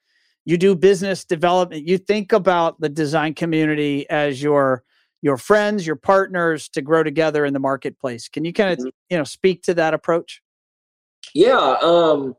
you 0.45 0.57
do 0.57 0.75
business 0.75 1.23
development. 1.23 1.87
You 1.87 1.97
think 1.97 2.31
about 2.31 2.81
the 2.81 2.89
design 2.89 3.35
community 3.35 4.09
as 4.09 4.41
your 4.41 4.83
your 5.21 5.37
friends, 5.37 5.85
your 5.85 5.95
partners 5.95 6.67
to 6.69 6.81
grow 6.81 7.03
together 7.03 7.45
in 7.45 7.53
the 7.53 7.59
marketplace. 7.59 8.27
Can 8.27 8.43
you 8.43 8.53
kind 8.53 8.73
of 8.73 8.79
mm-hmm. 8.79 8.89
you 9.09 9.17
know 9.17 9.23
speak 9.23 9.63
to 9.63 9.73
that 9.75 9.93
approach? 9.93 10.41
Yeah, 11.33 11.77
um, 11.81 12.35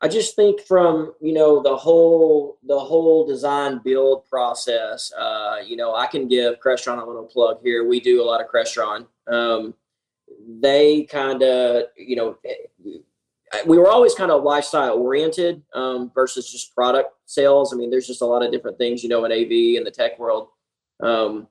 I 0.00 0.08
just 0.08 0.34
think 0.34 0.60
from 0.62 1.14
you 1.20 1.32
know 1.32 1.62
the 1.62 1.76
whole 1.76 2.58
the 2.64 2.78
whole 2.78 3.26
design 3.26 3.80
build 3.84 4.26
process. 4.28 5.12
Uh, 5.12 5.58
you 5.64 5.76
know, 5.76 5.94
I 5.94 6.06
can 6.06 6.26
give 6.26 6.58
Crestron 6.60 7.00
a 7.00 7.06
little 7.06 7.24
plug 7.24 7.60
here. 7.62 7.86
We 7.86 8.00
do 8.00 8.20
a 8.20 8.24
lot 8.24 8.40
of 8.40 8.48
Crestron. 8.48 9.06
Um, 9.28 9.74
they 10.60 11.04
kind 11.04 11.42
of 11.42 11.84
you 11.96 12.16
know 12.16 12.36
we 13.66 13.78
were 13.78 13.88
always 13.88 14.14
kind 14.14 14.32
of 14.32 14.42
lifestyle 14.42 14.94
oriented 14.94 15.62
um, 15.74 16.10
versus 16.14 16.50
just 16.50 16.74
product 16.74 17.10
sales. 17.26 17.72
I 17.72 17.76
mean, 17.76 17.90
there's 17.90 18.06
just 18.06 18.22
a 18.22 18.26
lot 18.26 18.44
of 18.44 18.50
different 18.50 18.78
things 18.78 19.04
you 19.04 19.08
know 19.08 19.24
in 19.24 19.30
AV 19.30 19.76
and 19.76 19.86
the 19.86 19.92
tech 19.92 20.18
world. 20.18 20.48
Um, 21.02 21.48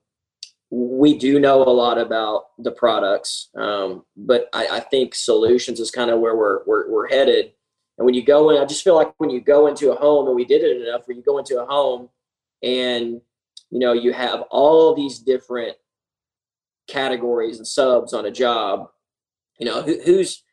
we 0.70 1.18
do 1.18 1.40
know 1.40 1.64
a 1.64 1.70
lot 1.70 1.98
about 1.98 2.46
the 2.58 2.72
products, 2.72 3.50
um, 3.56 4.06
but 4.16 4.50
I, 4.54 4.68
I, 4.68 4.80
think 4.80 5.14
solutions 5.14 5.82
is 5.82 5.92
kind 5.92 6.10
of 6.10 6.22
where 6.22 6.38
we're, 6.38 6.64
we're, 6.66 6.90
we're 6.90 7.10
headed 7.10 7.52
and 8.02 8.06
when 8.08 8.16
you 8.16 8.24
go 8.24 8.50
in, 8.50 8.60
I 8.60 8.66
just 8.66 8.84
feel 8.84 8.96
like 8.96 9.14
when 9.20 9.30
you 9.30 9.42
go 9.42 9.68
into 9.68 9.92
a 9.92 9.96
home, 9.96 10.26
and 10.26 10.36
we 10.36 10.44
did 10.44 10.64
it 10.64 10.82
enough, 10.82 11.04
where 11.06 11.16
you 11.16 11.22
go 11.22 11.38
into 11.38 11.62
a 11.62 11.66
home 11.68 12.10
and 12.64 13.22
you 13.70 13.80
know 13.80 13.94
you 13.94 14.12
have 14.12 14.42
all 14.50 14.96
these 14.96 15.20
different 15.20 15.78
categories 16.88 17.58
and 17.58 17.68
subs 17.68 18.12
on 18.14 18.26
a 18.26 18.32
job. 18.32 18.90
You 19.60 19.68
know 19.68 19.84
who, 19.84 20.00
who's 20.04 20.44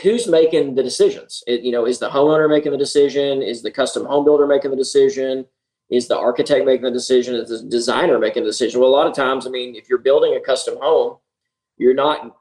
who's 0.00 0.26
making 0.26 0.76
the 0.76 0.82
decisions? 0.82 1.42
It, 1.46 1.60
you 1.60 1.72
know, 1.72 1.84
is 1.84 1.98
the 1.98 2.08
homeowner 2.08 2.48
making 2.48 2.72
the 2.72 2.78
decision? 2.78 3.42
Is 3.42 3.60
the 3.60 3.70
custom 3.70 4.06
home 4.06 4.24
builder 4.24 4.46
making 4.46 4.70
the 4.70 4.76
decision? 4.78 5.44
Is 5.90 6.08
the 6.08 6.18
architect 6.18 6.66
making 6.66 6.84
the 6.84 6.90
decision? 6.90 7.34
Is 7.34 7.48
the 7.48 7.68
designer 7.68 8.18
making 8.18 8.44
the 8.44 8.50
decision? 8.50 8.80
Well, 8.80 8.90
a 8.90 8.92
lot 8.92 9.06
of 9.06 9.14
times, 9.14 9.46
I 9.46 9.50
mean, 9.50 9.74
if 9.74 9.88
you're 9.88 9.98
building 9.98 10.34
a 10.34 10.40
custom 10.40 10.76
home, 10.80 11.16
you're 11.78 11.94
not 11.94 12.36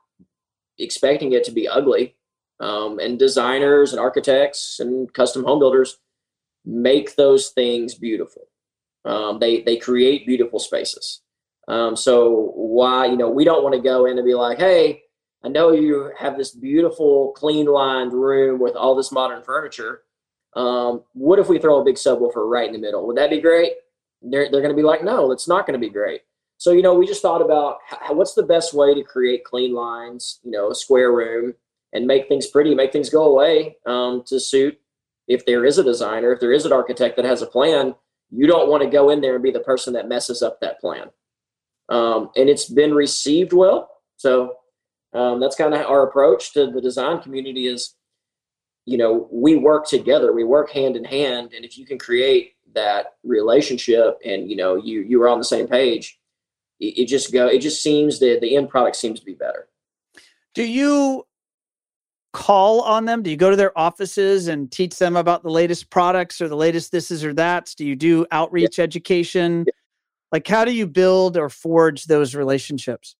expecting 0.78 1.32
it 1.32 1.44
to 1.46 1.52
be 1.52 1.68
ugly 1.68 2.16
um, 2.60 3.00
and 3.00 3.20
designers 3.20 3.92
and 3.92 4.00
architects 4.00 4.80
and 4.80 5.12
custom 5.14 5.44
home 5.44 5.60
builders 5.60 6.00
make 6.66 7.16
those 7.16 7.50
things 7.50 7.96
beautiful. 7.96 8.48
Um, 9.06 9.40
they 9.40 9.62
they 9.62 9.78
create 9.78 10.28
beautiful 10.28 10.60
spaces. 10.60 11.22
Um, 11.68 11.96
so 11.96 12.52
why 12.56 13.06
you 13.06 13.18
know 13.18 13.30
we 13.30 13.46
don't 13.46 13.64
want 13.64 13.76
to 13.76 13.82
go 13.82 14.06
in 14.06 14.18
and 14.18 14.26
be 14.26 14.34
like, 14.34 14.58
hey, 14.58 15.04
I 15.44 15.50
know 15.50 15.72
you 15.72 16.12
have 16.18 16.38
this 16.38 16.52
beautiful, 16.52 17.32
clean 17.34 17.68
lined 17.68 18.14
room 18.14 18.60
with 18.60 18.76
all 18.76 18.96
this 18.96 19.12
modern 19.12 19.44
furniture. 19.44 20.02
Um, 20.58 21.04
what 21.14 21.40
if 21.40 21.48
we 21.48 21.60
throw 21.60 21.80
a 21.80 21.86
big 21.86 21.96
subwoofer 21.96 22.50
right 22.50 22.68
in 22.68 22.74
the 22.74 22.80
middle? 22.80 23.06
Would 23.08 23.18
that 23.18 23.30
be 23.30 23.40
great? 23.40 23.74
They're 24.22 24.50
they're 24.52 24.62
going 24.62 24.76
to 24.76 24.82
be 24.82 24.84
like, 24.84 25.04
no, 25.04 25.32
it's 25.32 25.48
not 25.48 25.66
going 25.68 25.80
to 25.80 25.88
be 25.88 25.94
great. 25.94 26.22
So 26.58 26.72
you 26.72 26.82
know, 26.82 26.96
we 26.96 27.06
just 27.06 27.22
thought 27.22 27.42
about 27.42 27.78
how, 27.86 28.14
what's 28.16 28.34
the 28.34 28.44
best 28.44 28.74
way 28.74 28.96
to 28.96 29.04
create 29.04 29.44
clean 29.44 29.74
lines. 29.74 30.40
You 30.44 30.52
know, 30.52 30.72
a 30.72 30.76
square 30.76 31.12
room 31.12 31.54
and 31.94 32.08
make 32.08 32.28
things 32.28 32.48
pretty, 32.48 32.76
make 32.76 32.92
things 32.92 33.10
go 33.10 33.26
away 33.26 33.78
um, 33.86 34.24
to 34.28 34.40
suit 34.40 34.80
if 35.28 35.46
there 35.46 35.66
is 35.66 35.78
a 35.78 35.84
designer, 35.84 36.32
if 36.32 36.40
there 36.40 36.54
is 36.54 36.66
an 36.66 36.74
architect 36.74 37.16
that 37.18 37.26
has 37.26 37.42
a 37.42 37.48
plan, 37.48 37.96
you 38.32 38.48
don't 38.48 38.70
want 38.70 38.84
to 38.84 38.90
go 38.90 39.10
in 39.10 39.22
there 39.22 39.36
and 39.36 39.44
be 39.44 39.52
the 39.52 39.60
person 39.60 39.94
that 39.94 40.10
messes 40.10 40.42
up 40.42 40.60
that 40.62 40.80
plan. 40.80 41.10
Um, 41.90 42.32
and 42.36 42.50
it's 42.50 42.70
been 42.70 42.94
received 42.94 43.54
well. 43.54 43.90
So 44.18 44.56
um, 45.14 45.40
that's 45.40 45.56
kind 45.56 45.74
of 45.74 45.86
our 45.86 46.08
approach 46.08 46.54
to 46.54 46.72
the 46.72 46.82
design 46.82 47.22
community 47.22 47.68
is, 47.68 47.96
you 48.88 48.98
know, 48.98 49.28
we 49.30 49.58
work 49.58 49.86
together, 49.86 50.32
we 50.32 50.46
work 50.46 50.72
hand 50.72 50.96
in 50.96 51.04
hand. 51.04 51.52
And 51.54 51.66
if 51.66 51.78
you 51.78 51.86
can 51.86 52.00
create 52.00 52.54
that 52.74 53.18
relationship 53.24 54.18
and, 54.24 54.50
you 54.50 54.56
know, 54.56 54.76
you, 54.76 55.02
you 55.02 55.22
are 55.22 55.28
on 55.28 55.40
the 55.40 55.44
same 55.44 55.68
page, 55.68 56.18
it, 56.80 57.00
it 57.00 57.06
just 57.08 57.34
go, 57.34 57.48
it 57.48 57.60
just 57.60 57.84
seems 57.84 58.20
that 58.20 58.40
the 58.40 58.56
end 58.56 58.70
product 58.70 58.96
seems 58.96 59.20
to 59.20 59.26
be 59.26 59.34
better. 59.34 59.68
Do 60.56 60.64
you 60.64 61.28
call 62.32 62.80
on 62.82 63.04
them? 63.04 63.24
Do 63.24 63.30
you 63.30 63.36
go 63.36 63.50
to 63.50 63.58
their 63.58 63.78
offices 63.78 64.48
and 64.48 64.72
teach 64.72 64.98
them 64.98 65.18
about 65.18 65.44
the 65.44 65.52
latest 65.52 65.90
products 65.90 66.40
or 66.40 66.48
the 66.48 66.56
latest 66.56 66.94
this 66.94 67.12
is 67.12 67.26
or 67.26 67.34
that's? 67.34 67.76
Do 67.76 67.86
you 67.86 67.96
do 67.98 68.26
outreach 68.32 68.78
yeah. 68.78 68.86
education? 68.86 69.66
Yeah. 69.68 69.74
Like, 70.32 70.48
how 70.48 70.64
do 70.64 70.72
you 70.72 70.88
build 70.88 71.36
or 71.36 71.50
forge 71.50 72.06
those 72.06 72.36
relationships? 72.36 73.17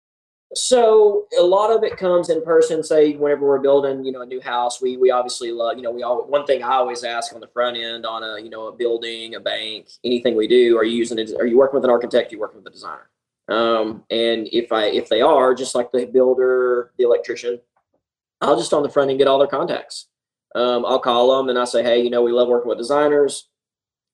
So 0.54 1.26
a 1.38 1.42
lot 1.42 1.70
of 1.70 1.84
it 1.84 1.98
comes 1.98 2.30
in 2.30 2.42
person. 2.42 2.82
Say 2.82 3.14
whenever 3.16 3.46
we're 3.46 3.58
building, 3.58 4.02
you 4.04 4.12
know, 4.12 4.22
a 4.22 4.26
new 4.26 4.40
house, 4.40 4.80
we 4.80 4.96
we 4.96 5.10
obviously 5.10 5.52
love, 5.52 5.76
you 5.76 5.82
know, 5.82 5.90
we 5.90 6.02
all 6.02 6.26
one 6.26 6.46
thing 6.46 6.62
I 6.62 6.76
always 6.76 7.04
ask 7.04 7.34
on 7.34 7.40
the 7.40 7.48
front 7.48 7.76
end 7.76 8.06
on 8.06 8.22
a 8.22 8.40
you 8.42 8.48
know 8.48 8.68
a 8.68 8.72
building, 8.72 9.34
a 9.34 9.40
bank, 9.40 9.88
anything 10.04 10.36
we 10.36 10.48
do, 10.48 10.78
are 10.78 10.84
you 10.84 10.96
using 10.96 11.18
it? 11.18 11.32
Are 11.38 11.46
you 11.46 11.58
working 11.58 11.74
with 11.74 11.84
an 11.84 11.90
architect? 11.90 12.32
Are 12.32 12.36
you 12.36 12.40
working 12.40 12.58
with 12.62 12.66
a 12.66 12.70
designer? 12.70 13.10
Um, 13.48 14.04
and 14.10 14.48
if 14.52 14.72
I 14.72 14.86
if 14.86 15.08
they 15.08 15.20
are, 15.20 15.54
just 15.54 15.74
like 15.74 15.92
the 15.92 16.06
builder, 16.06 16.92
the 16.96 17.04
electrician, 17.04 17.60
I'll 18.40 18.56
just 18.56 18.72
on 18.72 18.82
the 18.82 18.88
front 18.88 19.10
end 19.10 19.18
get 19.18 19.28
all 19.28 19.38
their 19.38 19.48
contacts. 19.48 20.08
Um, 20.54 20.86
I'll 20.86 20.98
call 20.98 21.36
them 21.36 21.50
and 21.50 21.58
I 21.58 21.64
say, 21.64 21.82
hey, 21.82 22.02
you 22.02 22.08
know, 22.10 22.22
we 22.22 22.32
love 22.32 22.48
working 22.48 22.68
with 22.70 22.78
designers. 22.78 23.48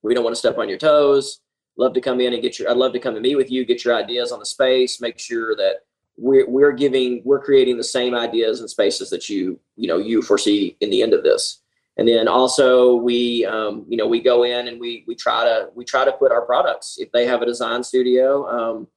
We 0.02 0.14
don't 0.14 0.24
want 0.24 0.34
to 0.34 0.38
step 0.38 0.58
on 0.58 0.68
your 0.68 0.78
toes. 0.78 1.40
Love 1.78 1.94
to 1.94 2.00
come 2.00 2.20
in 2.20 2.32
and 2.32 2.42
get 2.42 2.58
your. 2.58 2.70
I'd 2.70 2.76
love 2.76 2.92
to 2.92 3.00
come 3.00 3.14
and 3.14 3.22
meet 3.22 3.36
with 3.36 3.50
you, 3.50 3.64
get 3.64 3.84
your 3.84 3.94
ideas 3.94 4.32
on 4.32 4.38
the 4.40 4.46
space, 4.46 5.00
make 5.00 5.18
sure 5.18 5.56
that 5.56 5.76
we're 6.16 6.48
we're 6.48 6.72
giving, 6.72 7.22
we're 7.24 7.42
creating 7.42 7.76
the 7.76 7.84
same 7.84 8.14
ideas 8.14 8.60
and 8.60 8.70
spaces 8.70 9.10
that 9.10 9.28
you 9.28 9.58
you 9.76 9.88
know 9.88 9.98
you 9.98 10.22
foresee 10.22 10.76
in 10.80 10.90
the 10.90 11.02
end 11.02 11.12
of 11.12 11.22
this. 11.22 11.60
And 11.96 12.08
then 12.08 12.26
also 12.26 12.96
we 12.96 13.44
um, 13.44 13.84
you 13.88 13.96
know 13.96 14.06
we 14.06 14.20
go 14.20 14.44
in 14.44 14.68
and 14.68 14.80
we 14.80 15.04
we 15.06 15.14
try 15.14 15.44
to 15.44 15.68
we 15.74 15.84
try 15.84 16.04
to 16.04 16.12
put 16.12 16.32
our 16.32 16.42
products. 16.42 16.96
If 16.98 17.12
they 17.12 17.26
have 17.26 17.42
a 17.42 17.46
design 17.46 17.84
studio, 17.84 18.48
um, 18.48 18.88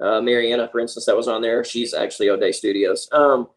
uh, 0.00 0.20
Mariana, 0.20 0.68
for 0.68 0.80
instance, 0.80 1.06
that 1.06 1.16
was 1.16 1.28
on 1.28 1.42
there. 1.42 1.62
She's 1.62 1.94
actually 1.94 2.30
O'Day 2.30 2.52
Studios. 2.52 3.08
Um, 3.12 3.48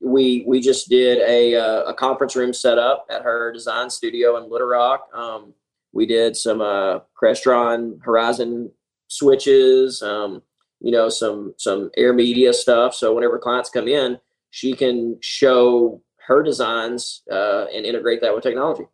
we 0.00 0.44
we 0.46 0.60
just 0.60 0.88
did 0.88 1.18
a 1.18 1.54
uh, 1.54 1.82
a 1.84 1.94
conference 1.94 2.34
room 2.34 2.52
set 2.52 2.78
up 2.78 3.06
at 3.10 3.22
her 3.22 3.52
design 3.52 3.90
studio 3.90 4.36
in 4.36 4.50
Little 4.50 4.66
Rock. 4.68 5.08
Um, 5.14 5.54
we 5.92 6.06
did 6.06 6.36
some 6.36 6.60
uh, 6.60 7.00
Crestron 7.20 7.98
Horizon 8.02 8.72
switches, 9.08 10.02
um, 10.02 10.42
you 10.82 10.90
know, 10.90 11.08
some 11.08 11.54
some 11.58 11.90
AirMedia 11.98 12.52
stuff. 12.52 12.94
So 12.94 13.14
whenever 13.14 13.38
clients 13.38 13.70
come 13.70 13.88
in, 13.88 14.18
she 14.50 14.74
can 14.74 15.18
show 15.20 16.02
her 16.26 16.42
designs 16.42 17.22
uh, 17.30 17.66
and 17.74 17.86
integrate 17.86 18.20
that 18.20 18.34
with 18.34 18.42
technology. 18.42 18.84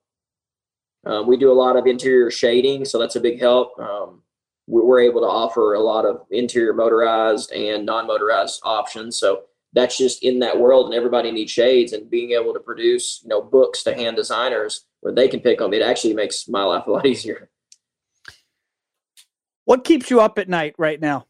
Um, 1.06 1.26
we 1.26 1.36
do 1.36 1.50
a 1.50 1.54
lot 1.54 1.76
of 1.76 1.86
interior 1.86 2.30
shading, 2.30 2.84
so 2.84 2.98
that's 2.98 3.16
a 3.16 3.20
big 3.20 3.40
help. 3.40 3.78
Um, 3.78 4.22
we're 4.66 5.00
able 5.00 5.22
to 5.22 5.26
offer 5.26 5.74
a 5.74 5.80
lot 5.80 6.04
of 6.04 6.26
interior 6.30 6.74
motorized 6.74 7.50
and 7.52 7.86
non-motorized 7.86 8.60
options. 8.64 9.16
So 9.16 9.44
that's 9.72 9.96
just 9.96 10.22
in 10.22 10.38
that 10.40 10.58
world 10.58 10.86
and 10.86 10.94
everybody 10.94 11.30
needs 11.30 11.50
shades 11.50 11.92
and 11.92 12.10
being 12.10 12.32
able 12.32 12.52
to 12.52 12.60
produce 12.60 13.20
you 13.22 13.28
know 13.28 13.42
books 13.42 13.82
to 13.82 13.94
hand 13.94 14.16
designers 14.16 14.86
where 15.00 15.14
they 15.14 15.28
can 15.28 15.40
pick 15.40 15.58
them 15.58 15.72
it 15.72 15.82
actually 15.82 16.14
makes 16.14 16.48
my 16.48 16.64
life 16.64 16.86
a 16.86 16.90
lot 16.90 17.06
easier 17.12 17.50
what 19.64 19.84
keeps 19.84 20.10
you 20.10 20.20
up 20.20 20.38
at 20.38 20.48
night 20.48 20.74
right 20.78 21.00
now 21.00 21.26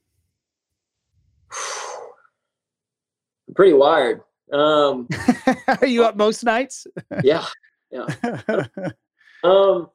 i'm 3.48 3.54
pretty 3.54 3.72
wired 3.72 4.20
Um, 4.52 5.08
Are 5.68 5.86
you 5.86 6.04
up 6.04 6.16
most 6.16 6.42
nights? 6.44 6.86
yeah, 7.22 7.44
yeah. 7.90 8.06
um, 9.44 9.88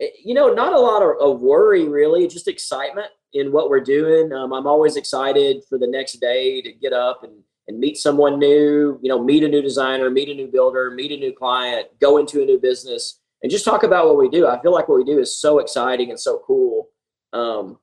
eh, 0.00 0.08
you 0.22 0.34
know, 0.34 0.52
not 0.52 0.72
a 0.74 0.78
lot 0.78 1.02
of, 1.02 1.16
of, 1.20 1.40
worry 1.40 1.88
really, 1.88 2.28
just 2.28 2.46
excitement 2.46 3.08
in 3.32 3.52
what 3.52 3.70
we're 3.70 3.80
doing. 3.80 4.32
Um, 4.32 4.52
I'm 4.52 4.66
always 4.66 4.96
excited 4.96 5.62
for 5.68 5.78
the 5.78 5.86
next 5.86 6.20
day 6.20 6.60
to 6.62 6.72
get 6.72 6.92
up 6.92 7.24
and 7.24 7.42
and 7.68 7.78
meet 7.78 7.96
someone 7.96 8.38
new. 8.38 8.98
You 9.02 9.08
know, 9.08 9.22
meet 9.22 9.44
a 9.44 9.48
new 9.48 9.62
designer, 9.62 10.10
meet 10.10 10.28
a 10.28 10.34
new 10.34 10.46
builder, 10.48 10.90
meet 10.90 11.12
a 11.12 11.16
new 11.16 11.32
client, 11.32 11.88
go 12.00 12.18
into 12.18 12.42
a 12.42 12.44
new 12.44 12.60
business, 12.60 13.20
and 13.42 13.50
just 13.50 13.64
talk 13.64 13.82
about 13.82 14.06
what 14.06 14.18
we 14.18 14.28
do. 14.28 14.46
I 14.46 14.60
feel 14.60 14.72
like 14.72 14.88
what 14.88 14.98
we 14.98 15.04
do 15.04 15.18
is 15.18 15.38
so 15.40 15.58
exciting 15.58 16.10
and 16.10 16.20
so 16.20 16.42
cool. 16.46 16.88
Um, 17.32 17.78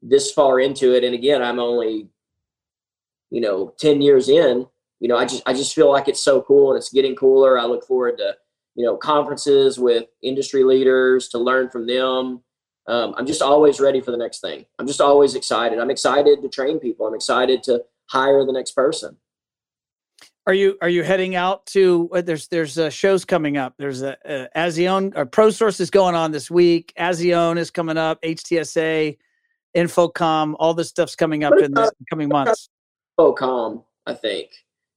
this 0.00 0.32
far 0.32 0.60
into 0.60 0.94
it, 0.96 1.04
and 1.04 1.14
again, 1.14 1.42
I'm 1.42 1.58
only 1.60 2.08
you 3.32 3.40
know 3.40 3.74
10 3.80 4.02
years 4.02 4.28
in 4.28 4.66
you 5.00 5.08
know 5.08 5.16
i 5.16 5.24
just 5.24 5.42
i 5.46 5.52
just 5.52 5.74
feel 5.74 5.90
like 5.90 6.06
it's 6.06 6.22
so 6.22 6.42
cool 6.42 6.70
and 6.70 6.78
it's 6.78 6.92
getting 6.92 7.16
cooler. 7.16 7.58
I 7.58 7.64
look 7.64 7.84
forward 7.84 8.18
to 8.18 8.36
you 8.76 8.84
know 8.84 8.96
conferences 8.96 9.78
with 9.78 10.04
industry 10.22 10.62
leaders 10.62 11.28
to 11.30 11.38
learn 11.38 11.70
from 11.70 11.86
them. 11.86 12.42
Um, 12.88 13.14
i'm 13.16 13.26
just 13.26 13.42
always 13.42 13.80
ready 13.80 14.00
for 14.00 14.10
the 14.10 14.16
next 14.16 14.40
thing. 14.40 14.66
I'm 14.78 14.86
just 14.86 15.00
always 15.00 15.34
excited. 15.34 15.78
I'm 15.78 15.90
excited 15.90 16.42
to 16.42 16.48
train 16.48 16.78
people. 16.78 17.06
I'm 17.06 17.14
excited 17.14 17.62
to 17.64 17.82
hire 18.06 18.44
the 18.44 18.52
next 18.52 18.72
person. 18.72 19.16
Are 20.46 20.54
you 20.54 20.76
are 20.82 20.88
you 20.88 21.02
heading 21.02 21.34
out 21.34 21.64
to 21.66 22.10
uh, 22.12 22.20
there's 22.20 22.48
there's 22.48 22.76
uh, 22.76 22.90
shows 22.90 23.24
coming 23.24 23.56
up. 23.56 23.74
There's 23.78 24.02
a, 24.02 24.16
a 24.24 24.48
Azione 24.56 25.16
or 25.16 25.24
Pro 25.24 25.50
Source 25.50 25.80
is 25.80 25.90
going 25.90 26.16
on 26.16 26.32
this 26.32 26.50
week. 26.50 26.92
Azione 26.98 27.58
is 27.58 27.70
coming 27.70 27.96
up 27.96 28.20
HTSA 28.22 29.16
InfoComm, 29.76 30.54
all 30.58 30.74
this 30.74 30.90
stuff's 30.90 31.16
coming 31.16 31.44
up 31.44 31.54
in 31.58 31.72
the 31.72 31.90
coming 32.10 32.28
months 32.28 32.68
calm, 33.18 33.84
I 34.06 34.14
think. 34.14 34.50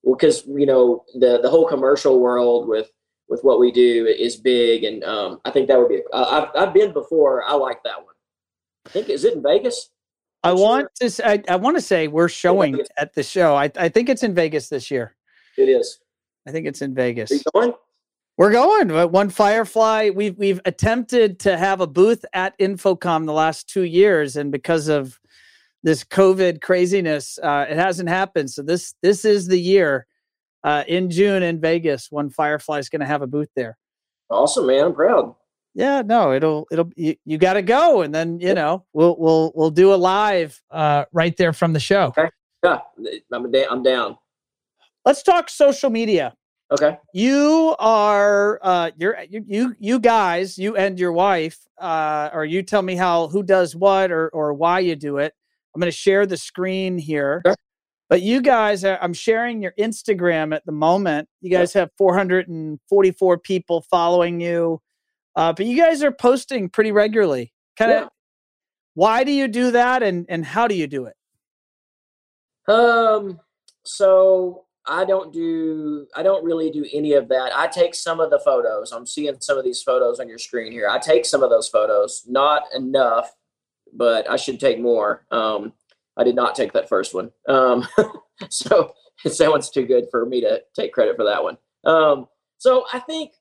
Well, 0.04 0.16
because 0.16 0.46
you 0.46 0.66
know 0.66 1.04
the 1.16 1.40
the 1.42 1.50
whole 1.50 1.68
commercial 1.68 2.20
world 2.20 2.68
with 2.68 2.90
with 3.28 3.42
what 3.42 3.60
we 3.60 3.72
do 3.72 4.06
is 4.06 4.36
big, 4.36 4.84
and 4.84 5.04
um, 5.04 5.42
I 5.46 5.52
think 5.52 5.68
that 5.68 5.80
would 5.80 5.90
be. 5.90 6.02
A, 6.14 6.18
I've 6.18 6.50
I've 6.56 6.74
been 6.74 6.94
before. 6.94 7.44
I 7.44 7.54
like 7.54 7.84
that 7.84 7.98
one. 7.98 8.14
I 8.86 8.90
think 8.90 9.10
is 9.10 9.26
it 9.26 9.34
in 9.34 9.44
Vegas? 9.44 9.90
I 10.44 10.54
want 10.54 10.90
to. 11.02 11.28
I, 11.28 11.44
I 11.50 11.56
want 11.56 11.78
to 11.78 11.82
say 11.82 12.08
we're 12.08 12.30
showing 12.30 12.80
at 12.98 13.14
the 13.16 13.24
show. 13.24 13.56
I 13.56 13.72
I 13.78 13.90
think 13.90 14.10
it's 14.10 14.24
in 14.24 14.36
Vegas 14.36 14.70
this 14.70 14.92
year. 14.92 15.16
It 15.58 15.70
is. 15.70 16.00
I 16.48 16.52
think 16.52 16.68
it's 16.68 16.82
in 16.82 16.94
Vegas. 16.94 17.32
Are 17.32 17.36
you 17.36 17.42
going? 17.54 17.74
We're 18.38 18.52
going. 18.52 18.90
One 19.12 19.30
Firefly. 19.30 20.12
We've 20.14 20.38
we've 20.38 20.62
attempted 20.66 21.40
to 21.40 21.58
have 21.58 21.82
a 21.82 21.88
booth 21.88 22.26
at 22.34 22.58
InfoComm 22.60 23.26
the 23.26 23.34
last 23.34 23.70
two 23.70 23.84
years, 23.84 24.36
and 24.36 24.52
because 24.52 24.88
of 24.88 25.20
this 25.86 26.04
COVID 26.04 26.62
craziness. 26.62 27.40
Uh, 27.42 27.68
it 27.70 27.78
hasn't 27.78 28.10
happened. 28.10 28.50
So 28.50 28.64
this 28.64 28.96
this 29.02 29.24
is 29.24 29.48
the 29.48 29.60
year 29.60 30.08
uh, 30.64 30.84
in 30.88 31.10
June 31.10 31.44
in 31.44 31.62
Vegas 31.62 32.08
when 32.12 32.30
Firefly 32.30 32.80
is 32.80 32.90
going 32.90 33.02
to 33.02 33.06
have 33.06 33.22
a 33.22 33.28
booth 33.28 33.50
there. 33.56 33.78
Awesome, 34.30 34.66
man! 34.66 34.86
I'm 34.86 34.96
proud. 34.96 35.36
Yeah, 35.76 36.02
no, 36.02 36.34
it'll 36.34 36.68
it'll 36.72 36.90
you, 36.96 37.16
you 37.24 37.38
got 37.38 37.54
to 37.54 37.62
go, 37.62 38.02
and 38.02 38.14
then 38.14 38.40
you 38.40 38.56
know 38.56 38.84
we'll 38.94 39.16
we'll 39.18 39.52
we'll 39.56 39.70
do 39.70 39.94
a 39.94 39.96
live 39.96 40.60
uh, 40.72 41.06
right 41.14 41.38
there 41.38 41.54
from 41.54 41.72
the 41.72 41.80
show. 41.80 42.08
Okay. 42.18 42.30
Yeah, 42.64 42.80
I'm 43.32 43.52
da- 43.52 43.68
I'm 43.70 43.84
down. 43.84 44.18
Let's 45.06 45.22
talk 45.22 45.52
social 45.52 45.92
media. 45.92 46.34
Okay. 46.72 46.98
You 47.14 47.76
are 47.78 48.60
uh 48.64 48.90
you're 48.98 49.18
you 49.30 49.46
you, 49.46 49.76
you 49.78 50.00
guys, 50.00 50.58
you 50.58 50.76
and 50.76 51.00
your 51.00 51.12
wife, 51.12 51.60
uh, 51.78 52.32
or 52.34 52.44
you 52.44 52.64
tell 52.64 52.82
me 52.82 52.96
how 52.96 53.28
who 53.28 53.44
does 53.44 53.76
what 53.76 54.12
or 54.12 54.30
or 54.30 54.52
why 54.56 54.80
you 54.80 54.96
do 54.96 55.18
it. 55.18 55.36
I'm 55.76 55.82
going 55.82 55.92
to 55.92 55.98
share 55.98 56.26
the 56.26 56.38
screen 56.38 56.98
here. 56.98 57.42
Sure. 57.46 57.56
But 58.08 58.22
you 58.22 58.42
guys, 58.42 58.86
I'm 58.86 59.14
sharing 59.14 59.62
your 59.62 59.74
Instagram 59.80 60.56
at 60.56 60.66
the 60.66 60.72
moment. 60.72 61.28
You 61.42 61.50
guys 61.50 61.74
have 61.74 61.90
444 61.98 63.38
people 63.40 63.82
following 63.82 64.40
you, 64.40 64.80
uh, 65.36 65.54
but 65.54 65.66
you 65.66 65.76
guys 65.76 66.04
are 66.04 66.12
posting 66.12 66.70
pretty 66.70 66.92
regularly. 66.92 67.52
Kind 67.78 67.92
of, 67.92 68.04
yeah. 68.04 68.08
why 68.94 69.24
do 69.24 69.32
you 69.32 69.48
do 69.48 69.72
that, 69.72 70.04
and 70.04 70.26
and 70.30 70.46
how 70.46 70.68
do 70.68 70.76
you 70.76 70.88
do 70.88 71.08
it? 71.08 72.72
Um, 72.72 73.40
so 73.84 74.66
I 74.86 75.04
don't 75.04 75.34
do, 75.34 76.08
I 76.16 76.22
don't 76.22 76.44
really 76.44 76.70
do 76.70 76.86
any 76.94 77.14
of 77.14 77.28
that. 77.30 77.52
I 77.56 77.68
take 77.68 77.96
some 77.96 78.20
of 78.20 78.30
the 78.30 78.40
photos. 78.40 78.92
I'm 78.92 79.06
seeing 79.06 79.36
some 79.42 79.58
of 79.58 79.64
these 79.64 79.82
photos 79.82 80.20
on 80.20 80.30
your 80.30 80.38
screen 80.38 80.72
here. 80.72 80.88
I 80.88 81.00
take 81.00 81.26
some 81.26 81.44
of 81.44 81.50
those 81.50 81.68
photos, 81.68 82.24
not 82.28 82.64
enough 82.74 83.34
but 83.96 84.30
I 84.30 84.36
should 84.36 84.60
take 84.60 84.80
more. 84.80 85.26
Um, 85.32 85.74
I 86.18 86.24
did 86.24 86.36
not 86.36 86.56
take 86.56 86.74
that 86.74 86.90
first 86.90 87.14
one. 87.14 87.32
Um, 87.48 87.88
so 88.50 88.94
that 89.24 89.50
one's 89.50 89.70
too 89.70 89.86
good 89.86 90.06
for 90.12 90.26
me 90.26 90.42
to 90.42 90.62
take 90.76 90.94
credit 90.94 91.16
for 91.16 91.26
that 91.26 91.44
one. 91.44 91.58
Um, 91.86 92.28
so 92.58 92.86
I 92.94 93.00
think 93.00 93.34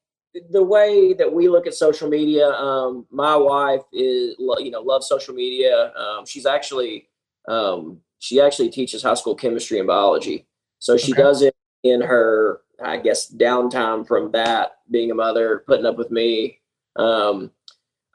the 0.50 0.62
way 0.62 1.12
that 1.14 1.32
we 1.32 1.48
look 1.48 1.66
at 1.66 1.74
social 1.74 2.08
media, 2.08 2.48
um, 2.50 3.06
my 3.10 3.36
wife 3.36 3.82
is, 3.92 4.34
you 4.38 4.70
know, 4.70 4.80
loves 4.80 5.08
social 5.08 5.34
media. 5.34 5.92
Um, 5.94 6.26
she's 6.26 6.46
actually, 6.46 7.08
um, 7.48 8.00
she 8.18 8.40
actually 8.40 8.70
teaches 8.70 9.02
high 9.02 9.14
school 9.14 9.34
chemistry 9.34 9.78
and 9.78 9.86
biology. 9.86 10.46
So 10.80 10.96
she 10.96 11.12
okay. 11.12 11.22
does 11.22 11.42
it 11.42 11.54
in 11.84 12.00
her, 12.00 12.60
I 12.82 12.96
guess, 12.96 13.32
downtime 13.32 14.06
from 14.06 14.32
that, 14.32 14.78
being 14.90 15.10
a 15.10 15.14
mother, 15.14 15.62
putting 15.66 15.86
up 15.86 15.96
with 15.96 16.10
me. 16.10 16.58
Um, 16.96 17.52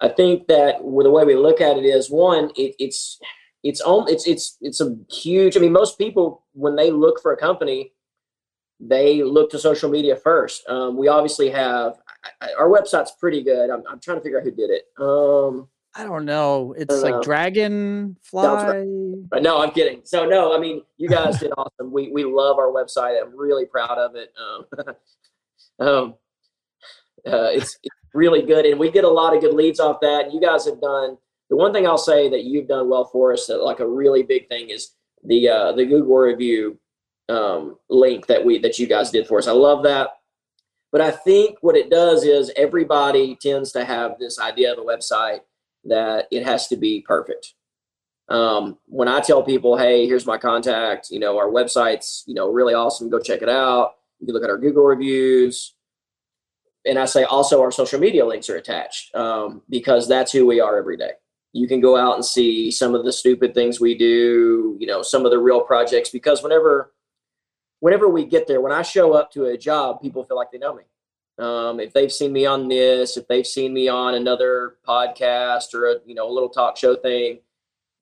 I 0.02 0.08
think 0.08 0.48
that 0.48 0.80
the 0.80 1.10
way 1.10 1.26
we 1.26 1.36
look 1.36 1.62
at 1.62 1.78
it 1.78 1.86
is 1.86 2.10
one, 2.10 2.52
it, 2.56 2.76
it's 2.80 3.20
it's 3.64 3.82
on 3.82 4.08
it's 4.10 4.26
it's 4.28 4.58
it's 4.62 4.80
a 4.80 4.96
huge. 5.10 5.58
I 5.58 5.60
mean, 5.60 5.74
most 5.74 5.98
people 5.98 6.46
when 6.54 6.76
they 6.76 6.92
look 6.92 7.22
for 7.22 7.34
a 7.34 7.38
company, 7.38 7.94
they 8.80 9.24
look 9.24 9.52
to 9.52 9.60
social 9.60 9.90
media 9.90 10.16
first. 10.16 10.68
Um, 10.70 10.98
we 10.98 11.08
obviously 11.08 11.50
have 11.50 12.00
our 12.58 12.70
website's 12.70 13.12
pretty 13.20 13.44
good. 13.44 13.70
I'm, 13.70 13.84
I'm 13.90 14.00
trying 14.00 14.18
to 14.18 14.24
figure 14.24 14.40
out 14.40 14.46
who 14.46 14.52
did 14.52 14.70
it. 14.70 14.84
Um, 14.98 15.68
I 15.96 16.04
don't 16.04 16.24
know. 16.24 16.74
It's 16.78 17.02
like 17.02 17.16
know. 17.16 17.22
Dragonfly. 17.22 18.42
No, 18.42 19.40
no, 19.40 19.62
I'm 19.62 19.72
kidding. 19.72 20.02
So 20.06 20.26
no, 20.26 20.56
I 20.56 20.60
mean 20.60 20.84
you 20.98 21.10
guys 21.10 21.40
did 21.40 21.52
awesome. 21.58 21.92
We 21.92 22.10
we 22.12 22.24
love 22.24 22.58
our 22.58 22.72
website. 22.72 23.22
I'm 23.22 23.38
really 23.38 23.66
proud 23.66 23.98
of 23.98 24.16
it. 24.16 24.32
Um, 24.40 24.86
um 25.86 26.14
uh, 27.28 27.50
it's, 27.52 27.78
it's 27.84 27.96
really 28.14 28.42
good. 28.42 28.66
And 28.66 28.80
we 28.80 28.92
get 28.92 29.04
a 29.04 29.10
lot 29.10 29.36
of 29.36 29.42
good 29.42 29.54
leads 29.54 29.80
off 29.80 30.00
that. 30.02 30.34
You 30.34 30.40
guys 30.40 30.66
have 30.66 30.82
done 30.82 31.18
the 31.50 31.56
one 31.56 31.74
thing 31.74 31.88
I'll 31.88 31.98
say 31.98 32.30
that 32.30 32.44
you've 32.44 32.68
done 32.68 32.90
well 32.90 33.06
for 33.06 33.34
us, 33.34 33.48
that 33.48 33.64
like 33.64 33.80
a 33.80 33.88
really 33.88 34.24
big 34.24 34.48
thing 34.50 34.70
is 34.70 34.92
the 35.24 35.50
uh, 35.50 35.72
the 35.74 35.86
Google 35.86 36.18
review 36.18 36.80
um, 37.28 37.78
link 37.90 38.28
that 38.28 38.44
we 38.44 38.60
that 38.60 38.80
you 38.80 38.88
guys 38.88 39.12
did 39.12 39.28
for 39.28 39.40
us. 39.40 39.48
I 39.48 39.52
love 39.52 39.84
that. 39.84 40.10
But 40.92 41.02
I 41.02 41.12
think 41.12 41.58
what 41.62 41.76
it 41.76 41.90
does 41.90 42.24
is 42.24 42.52
everybody 42.56 43.36
tends 43.36 43.72
to 43.74 43.86
have 43.86 44.18
this 44.20 44.40
idea 44.40 44.72
of 44.72 44.80
a 44.80 44.82
website 44.82 45.42
that 45.86 46.28
it 46.32 46.44
has 46.44 46.68
to 46.68 46.78
be 46.78 47.02
perfect. 47.02 47.54
Um, 48.28 48.78
when 48.86 49.08
I 49.08 49.20
tell 49.20 49.44
people, 49.44 49.78
hey, 49.78 50.06
here's 50.06 50.26
my 50.26 50.38
contact, 50.38 51.10
you 51.10 51.20
know, 51.20 51.38
our 51.38 51.50
website's, 51.50 52.24
you 52.28 52.36
know, 52.36 52.50
really 52.52 52.74
awesome. 52.74 53.10
Go 53.10 53.20
check 53.20 53.42
it 53.42 53.50
out. 53.50 53.96
You 54.20 54.28
can 54.28 54.34
look 54.34 54.44
at 54.44 54.50
our 54.50 54.58
Google 54.58 54.84
reviews 54.84 55.76
and 56.86 56.98
I 56.98 57.06
say 57.06 57.24
also 57.24 57.62
our 57.62 57.72
social 57.72 58.00
media 58.00 58.26
links 58.26 58.50
are 58.50 58.56
attached 58.56 59.14
um, 59.16 59.62
because 59.70 60.08
that's 60.08 60.32
who 60.32 60.46
we 60.46 60.60
are 60.60 60.78
every 60.78 60.98
day. 60.98 61.12
You 61.52 61.68
can 61.68 61.82
go 61.82 61.98
out 61.98 62.16
and 62.16 62.24
see 62.24 62.72
some 62.72 62.96
of 62.96 63.04
the 63.04 63.12
stupid 63.12 63.54
things 63.54 63.80
we 63.80 63.98
do, 63.98 64.78
you 64.80 64.88
know, 64.88 65.02
some 65.02 65.26
of 65.26 65.32
the 65.32 65.40
real 65.40 65.62
projects 65.62 66.10
because 66.10 66.44
whenever 66.44 66.94
whenever 67.80 68.08
we 68.08 68.26
get 68.26 68.48
there, 68.48 68.62
when 68.62 68.72
I 68.72 68.82
show 68.82 69.14
up 69.14 69.32
to 69.32 69.46
a 69.46 69.58
job, 69.58 70.02
people 70.02 70.24
feel 70.24 70.38
like 70.38 70.52
they 70.52 70.58
know 70.58 70.76
me. 70.76 70.84
Um, 71.40 71.80
if 71.80 71.94
they've 71.94 72.12
seen 72.12 72.34
me 72.34 72.46
on 72.46 72.68
this, 72.68 73.18
if 73.18 73.28
they've 73.28 73.48
seen 73.48 73.74
me 73.74 73.88
on 73.88 74.16
another 74.16 74.76
podcast 74.88 75.74
or 75.74 75.92
a 75.92 75.96
you 76.06 76.14
know 76.14 76.30
a 76.30 76.32
little 76.32 76.50
talk 76.50 76.78
show 76.78 76.96
thing, 76.96 77.40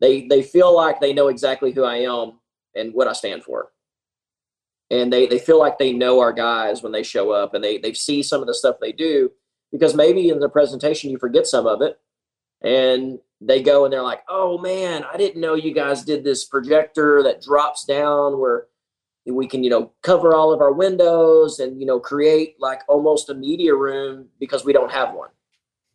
they 0.01 0.27
they 0.27 0.43
feel 0.43 0.75
like 0.75 0.99
they 0.99 1.13
know 1.13 1.27
exactly 1.29 1.71
who 1.71 1.83
I 1.83 1.97
am 1.97 2.39
and 2.75 2.93
what 2.93 3.07
I 3.07 3.13
stand 3.13 3.43
for 3.43 3.71
and 4.89 5.11
they 5.11 5.27
they 5.27 5.39
feel 5.39 5.59
like 5.59 5.77
they 5.77 5.93
know 5.93 6.19
our 6.19 6.33
guys 6.33 6.81
when 6.81 6.91
they 6.91 7.03
show 7.03 7.31
up 7.31 7.53
and 7.53 7.63
they 7.63 7.77
they 7.77 7.93
see 7.93 8.23
some 8.23 8.41
of 8.41 8.47
the 8.47 8.53
stuff 8.53 8.77
they 8.79 8.91
do 8.91 9.29
because 9.71 9.95
maybe 9.95 10.29
in 10.29 10.39
the 10.39 10.49
presentation 10.49 11.09
you 11.09 11.17
forget 11.17 11.45
some 11.47 11.67
of 11.67 11.81
it 11.81 11.99
and 12.61 13.19
they 13.41 13.61
go 13.61 13.83
and 13.83 13.93
they're 13.93 14.01
like 14.01 14.23
oh 14.29 14.57
man 14.57 15.03
i 15.11 15.17
didn't 15.17 15.41
know 15.41 15.53
you 15.53 15.73
guys 15.73 16.03
did 16.03 16.23
this 16.23 16.45
projector 16.45 17.21
that 17.21 17.41
drops 17.41 17.85
down 17.85 18.39
where 18.39 18.67
we 19.25 19.47
can 19.47 19.63
you 19.63 19.69
know 19.69 19.91
cover 20.01 20.33
all 20.33 20.53
of 20.53 20.61
our 20.61 20.71
windows 20.71 21.59
and 21.59 21.79
you 21.79 21.85
know 21.85 21.99
create 21.99 22.55
like 22.59 22.81
almost 22.87 23.29
a 23.29 23.33
media 23.33 23.75
room 23.75 24.27
because 24.39 24.65
we 24.65 24.73
don't 24.73 24.91
have 24.91 25.13
one 25.13 25.29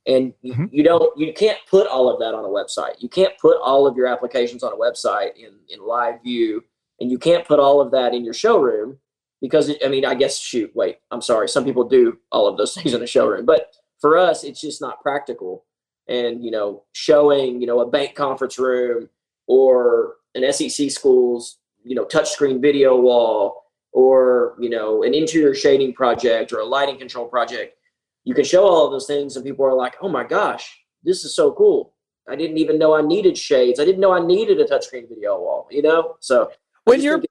and 0.07 0.33
mm-hmm. 0.45 0.65
you, 0.65 0.69
you 0.73 0.83
don't 0.83 1.19
you 1.19 1.33
can't 1.33 1.59
put 1.69 1.87
all 1.87 2.13
of 2.13 2.21
that 2.21 2.35
on 2.35 2.45
a 2.45 2.49
website 2.49 2.95
you 2.99 3.09
can't 3.09 3.37
put 3.39 3.57
all 3.63 3.87
of 3.87 3.97
your 3.97 4.07
applications 4.07 4.63
on 4.63 4.73
a 4.73 4.77
website 4.77 5.35
in 5.37 5.55
in 5.69 5.85
live 5.85 6.23
view 6.23 6.63
and 7.03 7.11
you 7.11 7.19
can't 7.19 7.47
put 7.47 7.59
all 7.59 7.81
of 7.81 7.91
that 7.91 8.15
in 8.15 8.25
your 8.25 8.33
showroom 8.33 8.99
because 9.41 9.73
I 9.85 9.89
mean, 9.89 10.07
I 10.07 10.15
guess 10.15 10.39
shoot, 10.39 10.71
wait, 10.75 10.99
I'm 11.11 11.21
sorry. 11.21 11.49
Some 11.49 11.65
people 11.65 11.85
do 11.85 12.19
all 12.31 12.47
of 12.47 12.57
those 12.57 12.75
things 12.77 12.95
in 12.95 13.03
a 13.03 13.07
showroom, 13.07 13.45
but 13.45 13.75
for 14.01 14.17
us, 14.17 14.45
it's 14.45 14.61
just 14.61 14.81
not 14.81 15.03
practical. 15.03 15.65
And 16.09 16.45
you 16.45 16.51
know, 16.51 16.85
showing 16.93 17.61
you 17.61 17.67
know 17.67 17.81
a 17.81 17.91
bank 17.91 18.15
conference 18.15 18.59
room 18.59 19.09
or 19.49 20.15
an 20.35 20.51
SEC 20.53 20.91
school's 20.91 21.59
you 21.85 21.97
know 21.97 22.05
touchscreen 22.05 22.63
video 22.63 22.97
wall 22.97 23.65
or 23.93 24.57
you 24.59 24.71
know 24.71 25.03
an 25.03 25.15
interior 25.15 25.55
shading 25.55 25.93
project 25.93 26.53
or 26.53 26.61
a 26.61 26.65
lighting 26.65 26.99
control 26.99 27.27
project 27.27 27.77
you 28.25 28.35
can 28.35 28.45
show 28.45 28.65
all 28.65 28.87
of 28.87 28.93
those 28.93 29.07
things 29.07 29.37
and 29.37 29.45
people 29.45 29.65
are 29.65 29.75
like 29.75 29.95
oh 30.01 30.09
my 30.09 30.25
gosh 30.25 30.81
this 31.03 31.25
is 31.25 31.37
so 31.37 31.53
cool 31.53 31.95
i 32.29 32.35
didn't 32.37 32.59
even 32.59 32.79
know 32.79 32.95
i 32.95 33.03
needed 33.03 33.37
shades 33.37 33.79
i 33.81 33.85
didn't 33.85 34.01
know 34.01 34.13
i 34.13 34.25
needed 34.25 34.61
a 34.61 34.65
touchscreen 34.65 35.09
video 35.09 35.39
wall 35.39 35.69
you 35.71 35.83
know 35.83 36.17
so 36.21 36.51
when 36.85 37.01
you're 37.01 37.23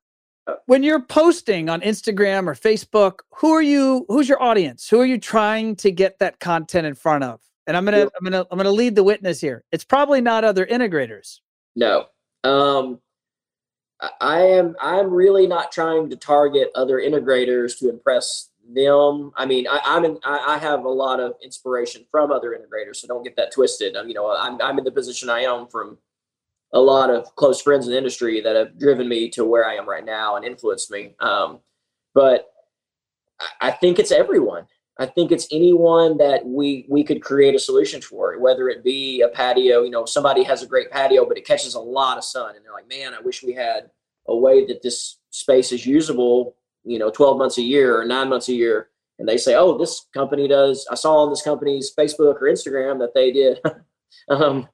uh, 0.47 0.55
when 0.65 0.83
you're 0.83 1.01
posting 1.01 1.69
on 1.69 1.81
instagram 1.81 2.47
or 2.47 2.53
facebook 2.53 3.19
who 3.35 3.51
are 3.51 3.61
you 3.61 4.05
who's 4.07 4.27
your 4.27 4.41
audience 4.41 4.89
who 4.89 4.99
are 4.99 5.05
you 5.05 5.17
trying 5.17 5.75
to 5.75 5.91
get 5.91 6.19
that 6.19 6.39
content 6.39 6.87
in 6.87 6.95
front 6.95 7.23
of 7.23 7.39
and 7.67 7.77
i'm 7.77 7.85
gonna 7.85 7.99
yeah. 7.99 8.05
i'm 8.17 8.23
gonna 8.23 8.45
i'm 8.51 8.57
gonna 8.57 8.71
lead 8.71 8.95
the 8.95 9.03
witness 9.03 9.39
here 9.39 9.63
it's 9.71 9.83
probably 9.83 10.21
not 10.21 10.43
other 10.43 10.65
integrators 10.65 11.39
no 11.75 12.05
um 12.43 12.99
I 14.19 14.39
am 14.41 14.75
I'm 14.81 15.11
really 15.11 15.47
not 15.47 15.71
trying 15.71 16.09
to 16.09 16.15
target 16.15 16.71
other 16.75 16.97
integrators 16.99 17.77
to 17.79 17.89
impress 17.89 18.49
them. 18.73 19.31
I 19.35 19.45
mean, 19.45 19.67
I, 19.67 19.79
I'm 19.85 20.05
in, 20.05 20.17
I, 20.23 20.55
I 20.55 20.57
have 20.57 20.85
a 20.85 20.89
lot 20.89 21.19
of 21.19 21.33
inspiration 21.43 22.05
from 22.09 22.31
other 22.31 22.49
integrators, 22.49 22.97
so 22.97 23.07
don't 23.07 23.23
get 23.23 23.35
that 23.35 23.51
twisted. 23.51 23.95
I'm, 23.95 24.07
you 24.07 24.13
know, 24.13 24.35
I'm 24.35 24.59
I'm 24.61 24.77
in 24.79 24.83
the 24.83 24.91
position 24.91 25.29
I 25.29 25.41
am 25.41 25.67
from 25.67 25.97
a 26.73 26.79
lot 26.79 27.09
of 27.09 27.35
close 27.35 27.61
friends 27.61 27.85
in 27.85 27.91
the 27.91 27.97
industry 27.97 28.41
that 28.41 28.55
have 28.55 28.79
driven 28.79 29.07
me 29.07 29.29
to 29.29 29.45
where 29.45 29.67
I 29.67 29.75
am 29.75 29.87
right 29.87 30.05
now 30.05 30.35
and 30.35 30.45
influenced 30.45 30.89
me. 30.89 31.15
Um, 31.19 31.59
but 32.13 32.47
I 33.59 33.71
think 33.71 33.99
it's 33.99 34.11
everyone. 34.11 34.67
I 34.99 35.05
think 35.05 35.31
it's 35.31 35.47
anyone 35.51 36.17
that 36.17 36.45
we 36.45 36.85
we 36.89 37.03
could 37.03 37.23
create 37.23 37.55
a 37.55 37.59
solution 37.59 38.01
for, 38.01 38.37
whether 38.39 38.69
it 38.69 38.83
be 38.83 39.21
a 39.21 39.29
patio. 39.29 39.83
You 39.83 39.89
know, 39.89 40.05
somebody 40.05 40.43
has 40.43 40.61
a 40.61 40.67
great 40.67 40.91
patio, 40.91 41.25
but 41.25 41.37
it 41.37 41.45
catches 41.47 41.73
a 41.73 41.79
lot 41.79 42.17
of 42.17 42.23
sun, 42.23 42.55
and 42.55 42.63
they're 42.63 42.73
like, 42.73 42.89
"Man, 42.89 43.13
I 43.13 43.19
wish 43.19 43.41
we 43.41 43.53
had 43.53 43.89
a 44.27 44.35
way 44.35 44.65
that 44.65 44.81
this 44.81 45.17
space 45.31 45.71
is 45.71 45.85
usable." 45.85 46.55
You 46.83 46.99
know, 46.99 47.09
twelve 47.09 47.37
months 47.37 47.57
a 47.57 47.63
year 47.63 47.99
or 47.99 48.05
nine 48.05 48.29
months 48.29 48.49
a 48.49 48.53
year, 48.53 48.89
and 49.17 49.27
they 49.27 49.37
say, 49.37 49.55
"Oh, 49.55 49.77
this 49.77 50.05
company 50.13 50.47
does." 50.47 50.85
I 50.91 50.95
saw 50.95 51.15
on 51.15 51.29
this 51.29 51.41
company's 51.41 51.91
Facebook 51.97 52.35
or 52.41 52.49
Instagram 52.51 52.99
that 52.99 53.13
they 53.15 53.31
did. 53.31 53.59
um, 54.29 54.67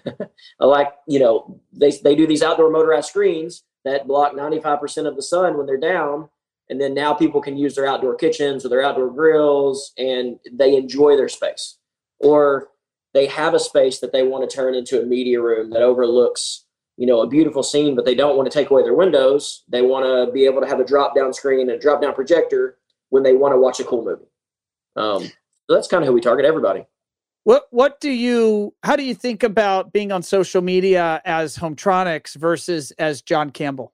like 0.60 0.92
you 1.06 1.18
know, 1.18 1.60
they 1.72 1.90
they 2.02 2.14
do 2.14 2.26
these 2.26 2.42
outdoor 2.42 2.70
motorized 2.70 3.08
screens 3.08 3.64
that 3.84 4.06
block 4.06 4.34
ninety 4.34 4.60
five 4.60 4.80
percent 4.80 5.06
of 5.06 5.16
the 5.16 5.22
sun 5.22 5.56
when 5.56 5.66
they're 5.66 5.78
down. 5.78 6.28
And 6.70 6.80
then 6.80 6.94
now 6.94 7.12
people 7.12 7.42
can 7.42 7.56
use 7.56 7.74
their 7.74 7.86
outdoor 7.86 8.14
kitchens 8.14 8.64
or 8.64 8.70
their 8.70 8.82
outdoor 8.82 9.10
grills 9.10 9.92
and 9.98 10.38
they 10.50 10.74
enjoy 10.74 11.16
their 11.16 11.28
space. 11.28 11.76
Or 12.20 12.68
they 13.12 13.26
have 13.26 13.52
a 13.52 13.58
space 13.58 13.98
that 13.98 14.12
they 14.12 14.22
want 14.22 14.48
to 14.48 14.56
turn 14.56 14.74
into 14.74 15.02
a 15.02 15.04
media 15.04 15.42
room 15.42 15.70
that 15.70 15.82
overlooks 15.82 16.64
you 16.96 17.06
know 17.06 17.20
a 17.20 17.26
beautiful 17.26 17.62
scene 17.62 17.96
but 17.96 18.04
they 18.04 18.14
don't 18.14 18.36
want 18.36 18.50
to 18.50 18.56
take 18.56 18.70
away 18.70 18.82
their 18.82 18.94
windows. 18.94 19.64
They 19.68 19.82
want 19.82 20.06
to 20.06 20.32
be 20.32 20.46
able 20.46 20.60
to 20.60 20.68
have 20.68 20.80
a 20.80 20.84
drop 20.84 21.14
down 21.14 21.32
screen 21.32 21.68
and 21.68 21.70
a 21.70 21.78
drop 21.78 22.00
down 22.00 22.14
projector 22.14 22.78
when 23.10 23.22
they 23.22 23.34
want 23.34 23.52
to 23.52 23.58
watch 23.58 23.80
a 23.80 23.84
cool 23.84 24.04
movie. 24.04 24.30
Um, 24.96 25.24
so 25.24 25.74
that's 25.74 25.88
kind 25.88 26.02
of 26.02 26.06
who 26.06 26.14
we 26.14 26.20
target 26.20 26.46
everybody 26.46 26.86
what 27.44 27.64
what 27.70 28.00
do 28.00 28.10
you 28.10 28.74
how 28.82 28.96
do 28.96 29.02
you 29.02 29.14
think 29.14 29.42
about 29.42 29.92
being 29.92 30.12
on 30.12 30.22
social 30.22 30.62
media 30.62 31.20
as 31.24 31.56
hometronix 31.56 32.36
versus 32.36 32.92
as 32.92 33.22
john 33.22 33.50
campbell 33.50 33.92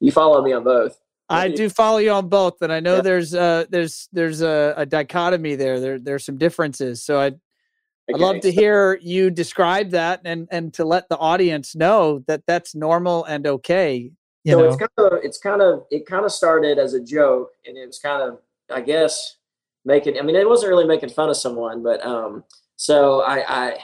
you 0.00 0.10
follow 0.10 0.42
me 0.42 0.52
on 0.52 0.64
both 0.64 0.98
I 1.32 1.48
do 1.48 1.68
follow 1.70 1.98
you 1.98 2.10
on 2.10 2.28
both, 2.28 2.60
and 2.62 2.72
I 2.72 2.80
know 2.80 2.96
yeah. 2.96 3.02
there's 3.02 3.34
uh 3.34 3.64
there's 3.70 4.08
there's 4.12 4.42
a, 4.42 4.74
a, 4.76 4.86
dichotomy 4.86 5.54
there. 5.54 5.80
There 5.80 5.98
there's 5.98 6.24
some 6.24 6.36
differences. 6.36 7.02
So 7.02 7.20
I'd 7.20 7.34
okay. 7.34 8.14
I'd 8.14 8.20
love 8.20 8.40
to 8.40 8.52
hear 8.52 8.98
you 9.00 9.30
describe 9.30 9.90
that 9.90 10.20
and 10.24 10.48
and 10.50 10.74
to 10.74 10.84
let 10.84 11.08
the 11.08 11.16
audience 11.16 11.74
know 11.74 12.20
that 12.26 12.42
that's 12.46 12.74
normal 12.74 13.24
and 13.24 13.46
okay. 13.46 14.12
You 14.44 14.52
so 14.52 14.58
know? 14.58 14.64
it's 14.66 14.76
kind 14.76 14.90
of 14.98 15.12
it's 15.22 15.38
kind 15.38 15.62
of 15.62 15.84
it 15.90 16.06
kind 16.06 16.24
of 16.24 16.32
started 16.32 16.78
as 16.78 16.94
a 16.94 17.00
joke, 17.00 17.52
and 17.66 17.78
it 17.78 17.86
was 17.86 17.98
kind 17.98 18.22
of 18.22 18.38
I 18.70 18.80
guess 18.80 19.36
making. 19.84 20.18
I 20.18 20.22
mean, 20.22 20.36
it 20.36 20.48
wasn't 20.48 20.70
really 20.70 20.86
making 20.86 21.10
fun 21.10 21.28
of 21.28 21.36
someone, 21.36 21.82
but 21.82 22.04
um. 22.04 22.44
So 22.76 23.20
I 23.22 23.44
I 23.48 23.78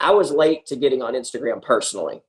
I 0.00 0.10
was 0.12 0.30
late 0.30 0.66
to 0.66 0.76
getting 0.76 1.02
on 1.02 1.14
Instagram 1.14 1.62
personally. 1.62 2.22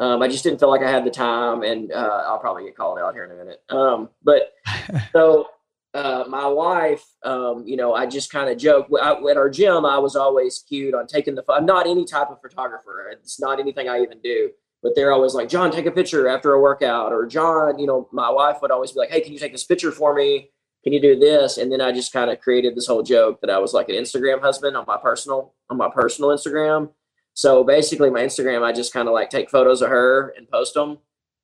Um, 0.00 0.22
I 0.22 0.28
just 0.28 0.44
didn't 0.44 0.60
feel 0.60 0.70
like 0.70 0.82
I 0.82 0.90
had 0.90 1.04
the 1.04 1.10
time, 1.10 1.62
and 1.62 1.92
uh, 1.92 2.22
I'll 2.26 2.38
probably 2.38 2.64
get 2.64 2.76
called 2.76 2.98
out 2.98 3.14
here 3.14 3.24
in 3.24 3.32
a 3.32 3.34
minute. 3.34 3.62
Um, 3.68 4.10
but 4.22 4.52
so 5.12 5.48
uh, 5.94 6.24
my 6.28 6.46
wife, 6.46 7.04
um, 7.24 7.64
you 7.66 7.76
know, 7.76 7.94
I 7.94 8.06
just 8.06 8.30
kind 8.30 8.48
of 8.48 8.58
joke 8.58 8.86
I, 9.00 9.12
at 9.12 9.36
our 9.36 9.50
gym. 9.50 9.84
I 9.84 9.98
was 9.98 10.14
always 10.14 10.64
cute 10.68 10.94
on 10.94 11.06
taking 11.06 11.34
the. 11.34 11.44
I'm 11.48 11.66
not 11.66 11.86
any 11.86 12.04
type 12.04 12.30
of 12.30 12.40
photographer. 12.40 13.10
It's 13.12 13.40
not 13.40 13.58
anything 13.58 13.88
I 13.88 14.00
even 14.00 14.20
do. 14.20 14.50
But 14.80 14.94
they're 14.94 15.10
always 15.10 15.34
like, 15.34 15.48
John, 15.48 15.72
take 15.72 15.86
a 15.86 15.90
picture 15.90 16.28
after 16.28 16.52
a 16.52 16.60
workout, 16.60 17.12
or 17.12 17.26
John, 17.26 17.80
you 17.80 17.86
know, 17.86 18.08
my 18.12 18.30
wife 18.30 18.62
would 18.62 18.70
always 18.70 18.92
be 18.92 19.00
like, 19.00 19.10
Hey, 19.10 19.20
can 19.20 19.32
you 19.32 19.38
take 19.38 19.50
this 19.50 19.64
picture 19.64 19.90
for 19.90 20.14
me? 20.14 20.50
Can 20.84 20.92
you 20.92 21.00
do 21.00 21.18
this? 21.18 21.58
And 21.58 21.70
then 21.70 21.80
I 21.80 21.92
just 21.92 22.12
kind 22.12 22.30
of 22.30 22.40
created 22.40 22.76
this 22.76 22.86
whole 22.86 23.02
joke 23.02 23.40
that 23.40 23.50
I 23.50 23.58
was 23.58 23.74
like 23.74 23.88
an 23.88 23.96
Instagram 23.96 24.40
husband 24.40 24.76
on 24.76 24.84
my 24.86 24.96
personal 24.96 25.54
on 25.68 25.76
my 25.76 25.90
personal 25.90 26.30
Instagram 26.30 26.90
so 27.38 27.62
basically, 27.62 28.10
my 28.10 28.24
Instagram, 28.24 28.64
I 28.64 28.72
just 28.72 28.92
kind 28.92 29.06
of 29.06 29.14
like 29.14 29.30
take 29.30 29.48
photos 29.48 29.80
of 29.80 29.90
her 29.90 30.34
and 30.36 30.50
post 30.50 30.74
them, 30.74 30.98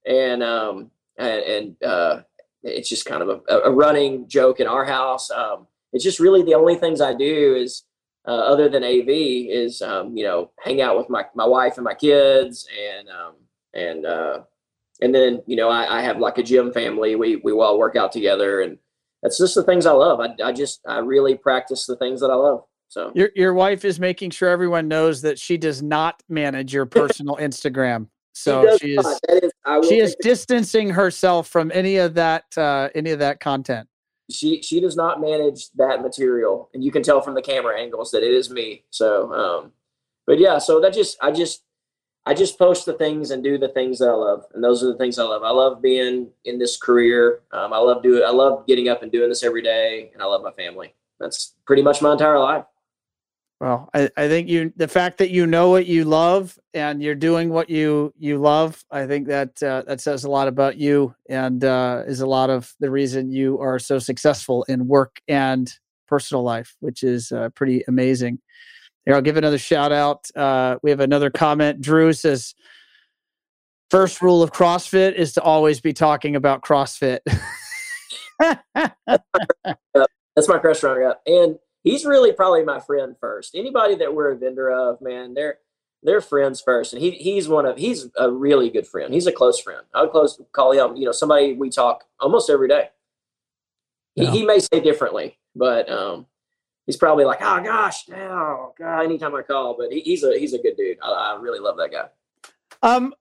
and 0.04 0.42
um, 0.42 0.90
and, 1.16 1.40
and 1.44 1.82
uh, 1.84 2.22
it's 2.64 2.88
just 2.88 3.06
kind 3.06 3.22
of 3.22 3.28
a, 3.48 3.58
a, 3.58 3.70
running 3.70 4.26
joke 4.26 4.58
in 4.58 4.66
our 4.66 4.84
house. 4.84 5.30
Um, 5.30 5.68
it's 5.92 6.02
just 6.02 6.18
really 6.18 6.42
the 6.42 6.56
only 6.56 6.74
things 6.74 7.00
I 7.00 7.14
do 7.14 7.54
is 7.54 7.84
uh, 8.26 8.32
other 8.32 8.68
than 8.68 8.82
AV 8.82 9.08
is 9.08 9.82
um, 9.82 10.16
you 10.16 10.24
know 10.24 10.50
hang 10.64 10.82
out 10.82 10.98
with 10.98 11.08
my 11.08 11.26
my 11.36 11.46
wife 11.46 11.74
and 11.76 11.84
my 11.84 11.94
kids, 11.94 12.66
and 12.76 13.08
um, 13.08 13.34
and 13.72 14.04
uh, 14.04 14.40
and 15.00 15.14
then 15.14 15.42
you 15.46 15.54
know 15.54 15.68
I, 15.68 15.98
I 15.98 16.02
have 16.02 16.18
like 16.18 16.38
a 16.38 16.42
gym 16.42 16.72
family. 16.72 17.14
We 17.14 17.36
we 17.36 17.52
all 17.52 17.78
work 17.78 17.94
out 17.94 18.10
together, 18.10 18.62
and 18.62 18.78
that's 19.24 19.38
just 19.38 19.54
the 19.54 19.64
things 19.64 19.86
I 19.86 19.92
love. 19.92 20.20
I 20.20 20.34
I 20.44 20.52
just 20.52 20.80
I 20.86 20.98
really 20.98 21.34
practice 21.34 21.86
the 21.86 21.96
things 21.96 22.20
that 22.20 22.30
I 22.30 22.34
love. 22.34 22.64
So 22.88 23.10
your 23.14 23.30
your 23.34 23.54
wife 23.54 23.84
is 23.84 23.98
making 23.98 24.30
sure 24.30 24.50
everyone 24.50 24.86
knows 24.86 25.22
that 25.22 25.38
she 25.38 25.56
does 25.56 25.82
not 25.82 26.22
manage 26.28 26.72
your 26.72 26.86
personal 27.00 27.36
Instagram. 27.36 28.06
So 28.34 28.76
she, 28.78 28.88
she 28.88 28.96
is, 28.96 29.20
is 29.28 29.52
she 29.88 29.98
is 29.98 30.16
distancing 30.20 30.90
herself 30.90 31.48
from 31.48 31.72
any 31.72 31.96
of 31.96 32.14
that 32.14 32.44
uh, 32.56 32.90
any 32.94 33.10
of 33.10 33.18
that 33.20 33.40
content. 33.40 33.88
She 34.30 34.62
she 34.62 34.78
does 34.80 34.94
not 34.94 35.20
manage 35.20 35.70
that 35.76 36.02
material, 36.02 36.68
and 36.74 36.84
you 36.84 36.92
can 36.92 37.02
tell 37.02 37.22
from 37.22 37.34
the 37.34 37.42
camera 37.42 37.80
angles 37.80 38.10
that 38.10 38.22
it 38.22 38.32
is 38.32 38.50
me. 38.50 38.84
So, 38.90 39.32
um, 39.32 39.72
but 40.26 40.38
yeah, 40.38 40.58
so 40.58 40.80
that 40.80 40.92
just 40.92 41.16
I 41.22 41.30
just 41.30 41.62
I 42.26 42.32
just 42.32 42.58
post 42.58 42.86
the 42.86 42.94
things 42.94 43.30
and 43.30 43.44
do 43.44 43.58
the 43.58 43.68
things 43.68 43.98
that 43.98 44.08
I 44.08 44.14
love, 44.14 44.44
and 44.54 44.64
those 44.64 44.82
are 44.82 44.86
the 44.86 44.96
things 44.96 45.18
I 45.18 45.24
love. 45.24 45.42
I 45.42 45.50
love 45.50 45.82
being 45.82 46.28
in 46.44 46.58
this 46.58 46.76
career. 46.76 47.40
Um, 47.52 47.72
I 47.72 47.78
love 47.78 48.02
doing. 48.02 48.22
I 48.26 48.30
love 48.30 48.66
getting 48.66 48.88
up 48.88 49.02
and 49.02 49.12
doing 49.12 49.28
this 49.28 49.42
every 49.42 49.62
day, 49.62 50.10
and 50.14 50.22
I 50.22 50.26
love 50.26 50.42
my 50.42 50.52
family. 50.52 50.94
That's 51.20 51.54
pretty 51.66 51.82
much 51.82 52.00
my 52.00 52.12
entire 52.12 52.38
life. 52.38 52.64
Well, 53.60 53.88
I, 53.94 54.10
I 54.16 54.28
think 54.28 54.48
you 54.48 54.72
the 54.76 54.88
fact 54.88 55.18
that 55.18 55.30
you 55.30 55.46
know 55.46 55.70
what 55.70 55.86
you 55.86 56.04
love 56.04 56.58
and 56.74 57.02
you're 57.02 57.14
doing 57.14 57.50
what 57.50 57.70
you 57.70 58.12
you 58.18 58.38
love, 58.38 58.84
I 58.90 59.06
think 59.06 59.28
that 59.28 59.62
uh, 59.62 59.82
that 59.86 60.00
says 60.00 60.24
a 60.24 60.30
lot 60.30 60.48
about 60.48 60.76
you 60.76 61.14
and 61.28 61.64
uh, 61.64 62.02
is 62.06 62.20
a 62.20 62.26
lot 62.26 62.50
of 62.50 62.74
the 62.80 62.90
reason 62.90 63.30
you 63.30 63.58
are 63.60 63.78
so 63.78 63.98
successful 63.98 64.64
in 64.64 64.88
work 64.88 65.20
and 65.28 65.72
personal 66.08 66.42
life, 66.42 66.76
which 66.80 67.02
is 67.02 67.32
uh, 67.32 67.48
pretty 67.54 67.82
amazing. 67.86 68.40
Here, 69.04 69.14
I'll 69.14 69.22
give 69.22 69.36
another 69.36 69.58
shout 69.58 69.92
out. 69.92 70.30
Uh, 70.34 70.78
we 70.82 70.90
have 70.90 71.00
another 71.00 71.30
comment. 71.30 71.80
Drew 71.80 72.12
says, 72.12 72.54
first 73.90 74.22
rule 74.22 74.42
of 74.42 74.52
CrossFit 74.52 75.14
is 75.14 75.32
to 75.34 75.42
always 75.42 75.80
be 75.80 75.92
talking 75.92 76.36
about 76.36 76.62
CrossFit. 76.62 77.20
That's 78.38 80.48
my 80.48 80.56
restaurant, 80.56 81.00
yeah. 81.00 81.32
And 81.32 81.58
he's 81.82 82.04
really 82.04 82.32
probably 82.32 82.64
my 82.64 82.80
friend 82.80 83.16
first. 83.20 83.54
Anybody 83.54 83.94
that 83.96 84.14
we're 84.14 84.32
a 84.32 84.36
vendor 84.36 84.70
of, 84.70 85.00
man, 85.00 85.34
they're 85.34 85.58
they're 86.02 86.20
friends 86.20 86.60
first, 86.60 86.92
and 86.92 87.00
he 87.00 87.12
he's 87.12 87.48
one 87.48 87.64
of 87.64 87.78
he's 87.78 88.08
a 88.18 88.30
really 88.30 88.68
good 88.68 88.86
friend. 88.86 89.14
He's 89.14 89.26
a 89.26 89.32
close 89.32 89.58
friend. 89.58 89.80
I 89.94 90.02
would 90.02 90.10
close 90.10 90.38
call 90.52 90.72
him, 90.72 90.96
you 90.96 91.06
know, 91.06 91.12
somebody 91.12 91.54
we 91.54 91.70
talk 91.70 92.04
almost 92.20 92.50
every 92.50 92.68
day. 92.68 92.90
He, 94.14 94.24
yeah. 94.24 94.30
he 94.30 94.44
may 94.44 94.58
say 94.58 94.80
differently, 94.80 95.38
but 95.56 95.90
um, 95.90 96.26
he's 96.86 96.96
probably 96.96 97.24
like, 97.24 97.38
oh 97.42 97.62
gosh, 97.62 98.08
oh 98.10 98.74
god, 98.78 99.00
anytime 99.02 99.34
I 99.34 99.42
call. 99.42 99.76
But 99.78 99.92
he, 99.92 100.00
he's 100.00 100.24
a 100.24 100.38
he's 100.38 100.52
a 100.52 100.58
good 100.58 100.76
dude. 100.76 100.98
I, 101.02 101.08
I 101.08 101.40
really 101.40 101.60
love 101.60 101.76
that 101.76 101.90
guy. 101.90 102.08
Um, 102.82 103.14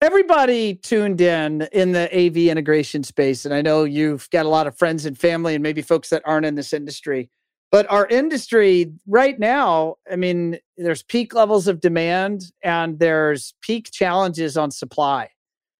everybody 0.00 0.74
tuned 0.74 1.20
in 1.20 1.68
in 1.72 1.92
the 1.92 2.08
AV 2.14 2.36
integration 2.36 3.02
space, 3.02 3.44
and 3.44 3.54
I 3.54 3.62
know 3.62 3.84
you've 3.84 4.28
got 4.30 4.46
a 4.46 4.48
lot 4.48 4.66
of 4.66 4.76
friends 4.76 5.06
and 5.06 5.18
family, 5.18 5.54
and 5.54 5.62
maybe 5.62 5.82
folks 5.82 6.10
that 6.10 6.22
aren't 6.24 6.46
in 6.46 6.54
this 6.54 6.72
industry. 6.72 7.30
But 7.72 7.90
our 7.90 8.06
industry 8.06 8.92
right 9.06 9.38
now, 9.38 9.96
I 10.10 10.16
mean, 10.16 10.58
there's 10.76 11.02
peak 11.02 11.34
levels 11.34 11.66
of 11.66 11.80
demand 11.80 12.52
and 12.62 12.98
there's 12.98 13.54
peak 13.60 13.90
challenges 13.90 14.56
on 14.56 14.70
supply. 14.70 15.30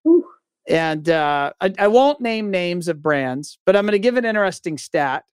Ooh. 0.07 0.24
And 0.68 1.09
uh, 1.09 1.53
I, 1.61 1.72
I, 1.79 1.87
won't 1.87 2.20
name 2.20 2.51
names 2.51 2.89
of 2.89 3.01
brands, 3.01 3.59
but 3.64 3.77
I'm 3.77 3.85
going 3.85 3.93
to 3.93 4.01
give 4.01 4.16
an 4.16 4.24
interesting 4.24 4.79
stat. 4.79 5.24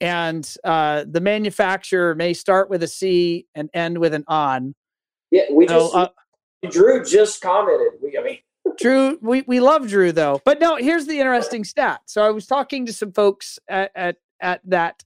And 0.00 0.52
uh, 0.64 1.04
the 1.08 1.20
manufacturer 1.20 2.14
may 2.14 2.34
start 2.34 2.68
with 2.68 2.82
a 2.82 2.88
C 2.88 3.46
and 3.54 3.70
end 3.72 3.98
with 3.98 4.12
an 4.12 4.24
on. 4.26 4.74
Yeah, 5.30 5.44
we 5.50 5.66
just 5.66 5.94
uh, 5.94 6.08
Drew 6.70 7.04
just 7.04 7.40
commented. 7.40 8.00
We, 8.02 8.18
I 8.18 8.22
mean, 8.22 8.38
Drew, 8.78 9.18
we, 9.20 9.42
we 9.46 9.60
love 9.60 9.88
Drew 9.88 10.12
though. 10.12 10.40
But 10.44 10.60
no, 10.60 10.76
here's 10.76 11.06
the 11.06 11.18
interesting 11.18 11.64
stat. 11.64 12.00
So 12.06 12.22
I 12.22 12.30
was 12.30 12.46
talking 12.46 12.86
to 12.86 12.92
some 12.92 13.12
folks 13.12 13.58
at 13.68 13.90
at, 13.94 14.16
at 14.40 14.60
that 14.64 15.02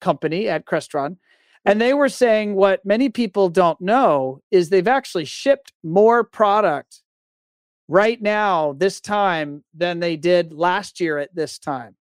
company 0.00 0.48
at 0.48 0.66
Crestron, 0.66 1.16
and 1.64 1.80
they 1.80 1.94
were 1.94 2.08
saying 2.08 2.54
what 2.54 2.84
many 2.84 3.08
people 3.08 3.48
don't 3.48 3.80
know 3.80 4.42
is 4.50 4.68
they've 4.68 4.86
actually 4.86 5.24
shipped 5.24 5.72
more 5.82 6.24
product 6.24 7.02
right 7.88 8.20
now 8.20 8.72
this 8.72 9.00
time 9.00 9.64
than 9.74 10.00
they 10.00 10.16
did 10.16 10.52
last 10.52 11.00
year 11.00 11.18
at 11.18 11.34
this 11.34 11.58
time. 11.58 11.96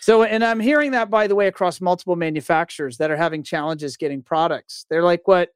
So, 0.00 0.22
and 0.22 0.44
I'm 0.44 0.60
hearing 0.60 0.92
that 0.92 1.10
by 1.10 1.26
the 1.26 1.34
way 1.34 1.48
across 1.48 1.80
multiple 1.80 2.16
manufacturers 2.16 2.98
that 2.98 3.10
are 3.10 3.16
having 3.16 3.42
challenges 3.42 3.96
getting 3.96 4.22
products. 4.22 4.86
They're 4.88 5.02
like, 5.02 5.26
what? 5.26 5.50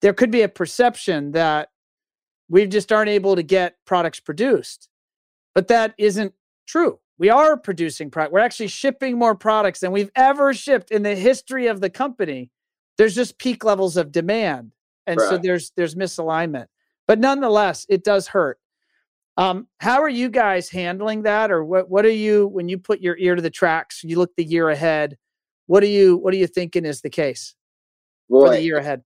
There 0.00 0.12
could 0.12 0.30
be 0.30 0.42
a 0.42 0.48
perception 0.48 1.32
that 1.32 1.70
we 2.48 2.66
just 2.66 2.92
aren't 2.92 3.10
able 3.10 3.36
to 3.36 3.42
get 3.42 3.76
products 3.84 4.20
produced, 4.20 4.88
but 5.54 5.68
that 5.68 5.94
isn't 5.98 6.34
true. 6.66 6.98
We 7.18 7.30
are 7.30 7.56
producing 7.56 8.10
product. 8.10 8.32
We're 8.32 8.40
actually 8.40 8.68
shipping 8.68 9.18
more 9.18 9.34
products 9.34 9.80
than 9.80 9.90
we've 9.90 10.10
ever 10.14 10.54
shipped 10.54 10.90
in 10.90 11.02
the 11.02 11.16
history 11.16 11.66
of 11.66 11.80
the 11.80 11.90
company. 11.90 12.50
There's 12.96 13.14
just 13.14 13.38
peak 13.38 13.64
levels 13.64 13.96
of 13.96 14.12
demand, 14.12 14.72
and 15.06 15.18
right. 15.18 15.28
so 15.28 15.38
there's 15.38 15.72
there's 15.76 15.94
misalignment. 15.94 16.66
But 17.06 17.18
nonetheless, 17.18 17.86
it 17.88 18.04
does 18.04 18.28
hurt. 18.28 18.58
Um, 19.38 19.68
how 19.78 20.02
are 20.02 20.08
you 20.08 20.28
guys 20.28 20.68
handling 20.68 21.22
that, 21.22 21.52
or 21.52 21.64
what? 21.64 21.88
What 21.88 22.04
are 22.04 22.10
you 22.10 22.48
when 22.48 22.68
you 22.68 22.76
put 22.76 23.00
your 23.00 23.16
ear 23.18 23.36
to 23.36 23.40
the 23.40 23.48
tracks? 23.48 24.02
You 24.02 24.18
look 24.18 24.34
the 24.36 24.42
year 24.42 24.68
ahead. 24.68 25.16
What 25.66 25.84
are 25.84 25.86
you 25.86 26.16
What 26.16 26.34
are 26.34 26.36
you 26.36 26.48
thinking 26.48 26.84
is 26.84 27.02
the 27.02 27.08
case 27.08 27.54
Boy, 28.28 28.46
for 28.46 28.50
the 28.50 28.60
year 28.60 28.78
ahead? 28.78 29.04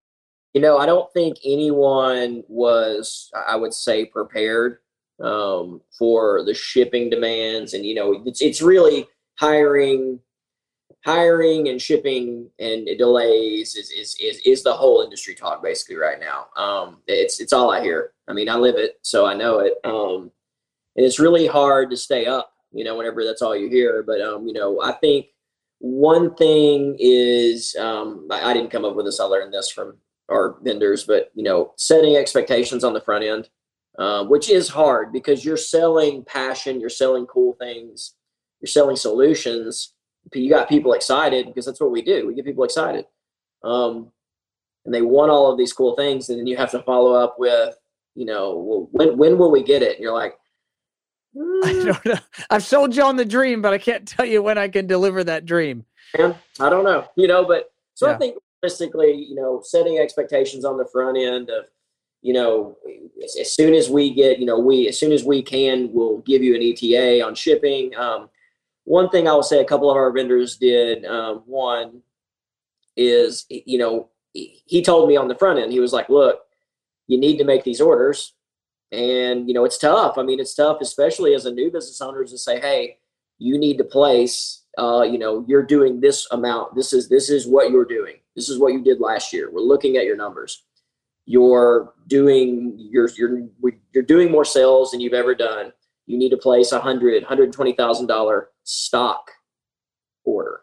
You 0.54 0.62
know, 0.62 0.78
I 0.78 0.86
don't 0.86 1.12
think 1.12 1.36
anyone 1.44 2.44
was, 2.48 3.30
I 3.46 3.56
would 3.56 3.74
say, 3.74 4.06
prepared 4.06 4.78
um, 5.22 5.82
for 5.98 6.42
the 6.44 6.54
shipping 6.54 7.10
demands, 7.10 7.74
and 7.74 7.84
you 7.84 7.94
know, 7.94 8.22
it's 8.24 8.40
it's 8.40 8.62
really 8.62 9.06
hiring 9.38 10.18
hiring 11.04 11.68
and 11.68 11.82
shipping 11.82 12.48
and 12.58 12.86
delays 12.96 13.74
is, 13.74 13.90
is 13.90 14.16
is 14.20 14.40
is 14.46 14.62
the 14.62 14.72
whole 14.72 15.02
industry 15.02 15.34
talk 15.34 15.62
basically 15.62 15.96
right 15.96 16.20
now. 16.20 16.46
Um, 16.56 16.98
it's 17.06 17.40
it's 17.40 17.52
all 17.52 17.70
I 17.70 17.82
hear. 17.82 18.12
I 18.28 18.32
mean, 18.32 18.48
I 18.48 18.54
live 18.54 18.76
it, 18.76 18.98
so 19.02 19.26
I 19.26 19.34
know 19.34 19.58
it. 19.58 19.74
Um, 19.84 20.30
and 20.96 21.04
it's 21.04 21.18
really 21.18 21.46
hard 21.46 21.90
to 21.90 21.96
stay 21.96 22.26
up, 22.26 22.52
you 22.72 22.84
know, 22.84 22.96
whenever 22.96 23.24
that's 23.24 23.42
all 23.42 23.56
you 23.56 23.68
hear. 23.68 24.02
But 24.02 24.20
um, 24.20 24.46
you 24.46 24.52
know, 24.52 24.80
I 24.82 24.92
think 24.92 25.26
one 25.78 26.34
thing 26.36 26.96
is 27.00 27.74
um, 27.76 28.28
I, 28.30 28.50
I 28.50 28.54
didn't 28.54 28.70
come 28.70 28.84
up 28.84 28.94
with 28.94 29.06
this. 29.06 29.20
I 29.20 29.24
learned 29.24 29.52
this 29.52 29.70
from 29.70 29.96
our 30.30 30.58
vendors, 30.62 31.04
but 31.04 31.32
you 31.34 31.42
know, 31.42 31.72
setting 31.76 32.16
expectations 32.16 32.84
on 32.84 32.94
the 32.94 33.00
front 33.00 33.24
end, 33.24 33.48
um, 33.98 34.30
which 34.30 34.48
is 34.48 34.68
hard 34.68 35.12
because 35.12 35.44
you're 35.44 35.56
selling 35.56 36.24
passion, 36.24 36.80
you're 36.80 36.88
selling 36.88 37.26
cool 37.26 37.54
things, 37.54 38.14
you're 38.60 38.68
selling 38.68 38.96
solutions 38.96 39.94
you 40.34 40.50
got 40.50 40.68
people 40.68 40.92
excited 40.92 41.46
because 41.46 41.66
that's 41.66 41.80
what 41.80 41.90
we 41.90 42.02
do. 42.02 42.26
We 42.26 42.34
get 42.34 42.44
people 42.44 42.64
excited. 42.64 43.06
Um, 43.64 44.10
and 44.84 44.94
they 44.94 45.02
want 45.02 45.30
all 45.30 45.50
of 45.50 45.58
these 45.58 45.72
cool 45.72 45.94
things. 45.96 46.28
And 46.28 46.38
then 46.38 46.46
you 46.46 46.56
have 46.56 46.70
to 46.72 46.82
follow 46.82 47.12
up 47.12 47.36
with, 47.38 47.74
you 48.14 48.24
know, 48.24 48.56
well, 48.56 48.88
when, 48.92 49.16
when 49.16 49.38
will 49.38 49.50
we 49.50 49.62
get 49.62 49.82
it? 49.82 49.96
And 49.96 50.02
you're 50.02 50.12
like, 50.12 50.34
mm. 51.36 51.64
I 51.64 51.84
don't 51.84 52.06
know. 52.06 52.18
I've 52.50 52.64
sold 52.64 52.96
you 52.96 53.02
on 53.02 53.16
the 53.16 53.24
dream, 53.24 53.62
but 53.62 53.72
I 53.72 53.78
can't 53.78 54.06
tell 54.06 54.26
you 54.26 54.42
when 54.42 54.58
I 54.58 54.68
can 54.68 54.86
deliver 54.86 55.22
that 55.24 55.46
dream. 55.46 55.84
Yeah, 56.18 56.34
I 56.60 56.68
don't 56.68 56.84
know, 56.84 57.08
you 57.16 57.26
know, 57.26 57.44
but 57.44 57.72
so 57.94 58.06
yeah. 58.06 58.14
I 58.14 58.18
think 58.18 58.36
realistically, 58.62 59.14
you 59.14 59.34
know, 59.34 59.62
setting 59.64 59.98
expectations 59.98 60.64
on 60.64 60.76
the 60.76 60.86
front 60.92 61.16
end 61.16 61.48
of, 61.48 61.64
you 62.20 62.34
know, 62.34 62.76
as, 63.24 63.36
as, 63.40 63.52
soon 63.52 63.72
as 63.72 63.88
we 63.88 64.12
get, 64.12 64.38
you 64.38 64.44
know, 64.44 64.58
we, 64.58 64.88
as 64.88 64.98
soon 64.98 65.10
as 65.10 65.24
we 65.24 65.42
can, 65.42 65.90
we'll 65.92 66.18
give 66.18 66.42
you 66.42 66.54
an 66.54 66.62
ETA 66.62 67.24
on 67.24 67.34
shipping. 67.34 67.94
Um, 67.96 68.28
one 68.84 69.08
thing 69.10 69.28
I 69.28 69.32
will 69.32 69.42
say 69.42 69.60
a 69.60 69.64
couple 69.64 69.90
of 69.90 69.96
our 69.96 70.12
vendors 70.12 70.56
did. 70.56 71.04
Um, 71.04 71.42
one 71.46 72.02
is, 72.96 73.46
you 73.48 73.78
know, 73.78 74.08
he 74.32 74.82
told 74.82 75.08
me 75.08 75.16
on 75.16 75.28
the 75.28 75.34
front 75.34 75.58
end, 75.58 75.72
he 75.72 75.80
was 75.80 75.92
like, 75.92 76.08
look, 76.08 76.40
you 77.06 77.18
need 77.18 77.36
to 77.38 77.44
make 77.44 77.64
these 77.64 77.80
orders. 77.80 78.34
And, 78.90 79.48
you 79.48 79.54
know, 79.54 79.64
it's 79.64 79.78
tough. 79.78 80.18
I 80.18 80.22
mean, 80.22 80.40
it's 80.40 80.54
tough, 80.54 80.78
especially 80.80 81.34
as 81.34 81.46
a 81.46 81.52
new 81.52 81.70
business 81.70 82.00
owner 82.00 82.24
to 82.24 82.38
say, 82.38 82.60
hey, 82.60 82.98
you 83.38 83.58
need 83.58 83.78
to 83.78 83.84
place, 83.84 84.64
uh, 84.78 85.02
you 85.02 85.18
know, 85.18 85.44
you're 85.48 85.62
doing 85.62 86.00
this 86.00 86.26
amount. 86.30 86.74
This 86.74 86.92
is, 86.92 87.08
this 87.08 87.30
is 87.30 87.46
what 87.46 87.70
you're 87.70 87.84
doing. 87.84 88.16
This 88.36 88.48
is 88.48 88.58
what 88.58 88.72
you 88.72 88.82
did 88.82 89.00
last 89.00 89.32
year. 89.32 89.50
We're 89.50 89.60
looking 89.60 89.96
at 89.96 90.04
your 90.04 90.16
numbers. 90.16 90.64
You're 91.24 91.94
doing, 92.06 92.74
you're, 92.76 93.08
you're, 93.16 93.48
you're 93.92 94.04
doing 94.04 94.30
more 94.30 94.44
sales 94.44 94.90
than 94.90 95.00
you've 95.00 95.12
ever 95.12 95.34
done 95.34 95.72
you 96.12 96.18
need 96.18 96.28
to 96.28 96.36
place 96.36 96.72
a 96.72 96.78
hundred, 96.78 97.24
hundred 97.24 97.52
twenty 97.54 97.72
thousand 97.72 98.06
dollar 98.06 98.50
stock 98.64 99.30
order 100.24 100.60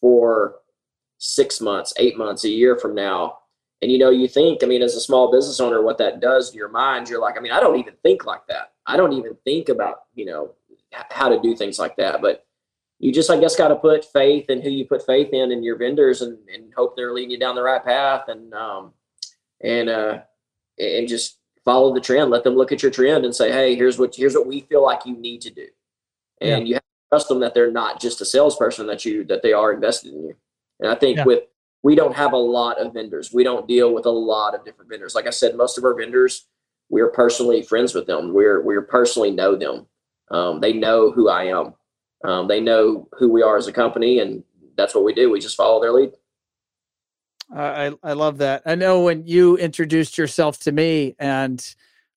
for 0.00 0.60
six 1.18 1.60
months, 1.60 1.92
eight 1.98 2.16
months, 2.16 2.44
a 2.44 2.48
year 2.48 2.78
from 2.78 2.94
now. 2.94 3.38
And 3.82 3.90
you 3.90 3.98
know, 3.98 4.10
you 4.10 4.28
think, 4.28 4.62
I 4.62 4.66
mean, 4.66 4.82
as 4.82 4.94
a 4.94 5.00
small 5.00 5.32
business 5.32 5.58
owner, 5.58 5.82
what 5.82 5.98
that 5.98 6.20
does 6.20 6.50
to 6.50 6.56
your 6.56 6.68
mind, 6.68 7.08
you're 7.08 7.20
like, 7.20 7.36
I 7.36 7.40
mean, 7.40 7.50
I 7.50 7.58
don't 7.58 7.78
even 7.78 7.94
think 8.04 8.24
like 8.24 8.46
that. 8.48 8.72
I 8.86 8.96
don't 8.96 9.12
even 9.12 9.36
think 9.44 9.68
about, 9.68 10.02
you 10.14 10.26
know, 10.26 10.54
how 10.92 11.28
to 11.28 11.40
do 11.40 11.56
things 11.56 11.78
like 11.78 11.96
that. 11.96 12.22
But 12.22 12.46
you 13.00 13.12
just, 13.12 13.30
I 13.30 13.38
guess, 13.38 13.56
got 13.56 13.68
to 13.68 13.76
put 13.76 14.04
faith 14.04 14.48
in 14.48 14.62
who 14.62 14.70
you 14.70 14.84
put 14.84 15.06
faith 15.06 15.32
in 15.32 15.50
and 15.50 15.64
your 15.64 15.76
vendors 15.76 16.22
and, 16.22 16.38
and 16.52 16.72
hope 16.76 16.96
they're 16.96 17.12
leading 17.12 17.30
you 17.32 17.38
down 17.38 17.56
the 17.56 17.62
right 17.62 17.84
path 17.84 18.28
and, 18.28 18.54
um, 18.54 18.92
and, 19.60 19.88
uh, 19.88 20.18
and 20.78 21.08
just 21.08 21.37
follow 21.68 21.92
the 21.92 22.00
trend. 22.00 22.30
Let 22.30 22.44
them 22.44 22.56
look 22.56 22.72
at 22.72 22.82
your 22.82 22.90
trend 22.90 23.26
and 23.26 23.36
say, 23.36 23.52
"Hey, 23.52 23.74
here's 23.74 23.98
what 23.98 24.14
here's 24.16 24.34
what 24.34 24.46
we 24.46 24.60
feel 24.60 24.82
like 24.82 25.04
you 25.04 25.14
need 25.14 25.42
to 25.42 25.50
do," 25.50 25.66
and 26.40 26.66
yeah. 26.66 26.68
you 26.68 26.74
have 26.74 26.82
to 26.82 27.08
trust 27.10 27.28
them 27.28 27.40
that 27.40 27.52
they're 27.52 27.70
not 27.70 28.00
just 28.00 28.22
a 28.22 28.24
salesperson 28.24 28.86
that 28.86 29.04
you 29.04 29.22
that 29.24 29.42
they 29.42 29.52
are 29.52 29.74
invested 29.74 30.14
in 30.14 30.22
you. 30.24 30.36
And 30.80 30.90
I 30.90 30.94
think 30.94 31.18
yeah. 31.18 31.24
with 31.24 31.42
we 31.82 31.94
don't 31.94 32.16
have 32.16 32.32
a 32.32 32.38
lot 32.38 32.78
of 32.78 32.94
vendors. 32.94 33.34
We 33.34 33.44
don't 33.44 33.68
deal 33.68 33.92
with 33.92 34.06
a 34.06 34.10
lot 34.10 34.54
of 34.54 34.64
different 34.64 34.88
vendors. 34.88 35.14
Like 35.14 35.26
I 35.26 35.30
said, 35.30 35.56
most 35.56 35.76
of 35.76 35.84
our 35.84 35.94
vendors, 35.94 36.46
we're 36.88 37.10
personally 37.10 37.62
friends 37.62 37.94
with 37.94 38.06
them. 38.06 38.32
We're 38.32 38.62
we're 38.62 38.82
personally 38.82 39.30
know 39.30 39.54
them. 39.54 39.86
Um, 40.30 40.60
they 40.60 40.72
know 40.72 41.10
who 41.10 41.28
I 41.28 41.44
am. 41.44 41.74
Um, 42.24 42.48
they 42.48 42.60
know 42.60 43.08
who 43.18 43.30
we 43.30 43.42
are 43.42 43.58
as 43.58 43.68
a 43.68 43.72
company, 43.72 44.20
and 44.20 44.42
that's 44.76 44.94
what 44.94 45.04
we 45.04 45.12
do. 45.12 45.30
We 45.30 45.38
just 45.38 45.56
follow 45.56 45.82
their 45.82 45.92
lead. 45.92 46.12
I 47.54 47.92
I 48.02 48.12
love 48.12 48.38
that. 48.38 48.62
I 48.66 48.74
know 48.74 49.02
when 49.02 49.26
you 49.26 49.56
introduced 49.56 50.18
yourself 50.18 50.58
to 50.60 50.72
me 50.72 51.14
and 51.18 51.64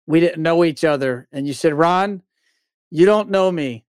we 0.05 0.19
didn't 0.19 0.41
know 0.41 0.63
each 0.63 0.83
other, 0.83 1.27
and 1.31 1.47
you 1.47 1.53
said, 1.53 1.73
"Ron, 1.73 2.21
you 2.89 3.05
don't 3.05 3.29
know 3.29 3.51
me, 3.51 3.85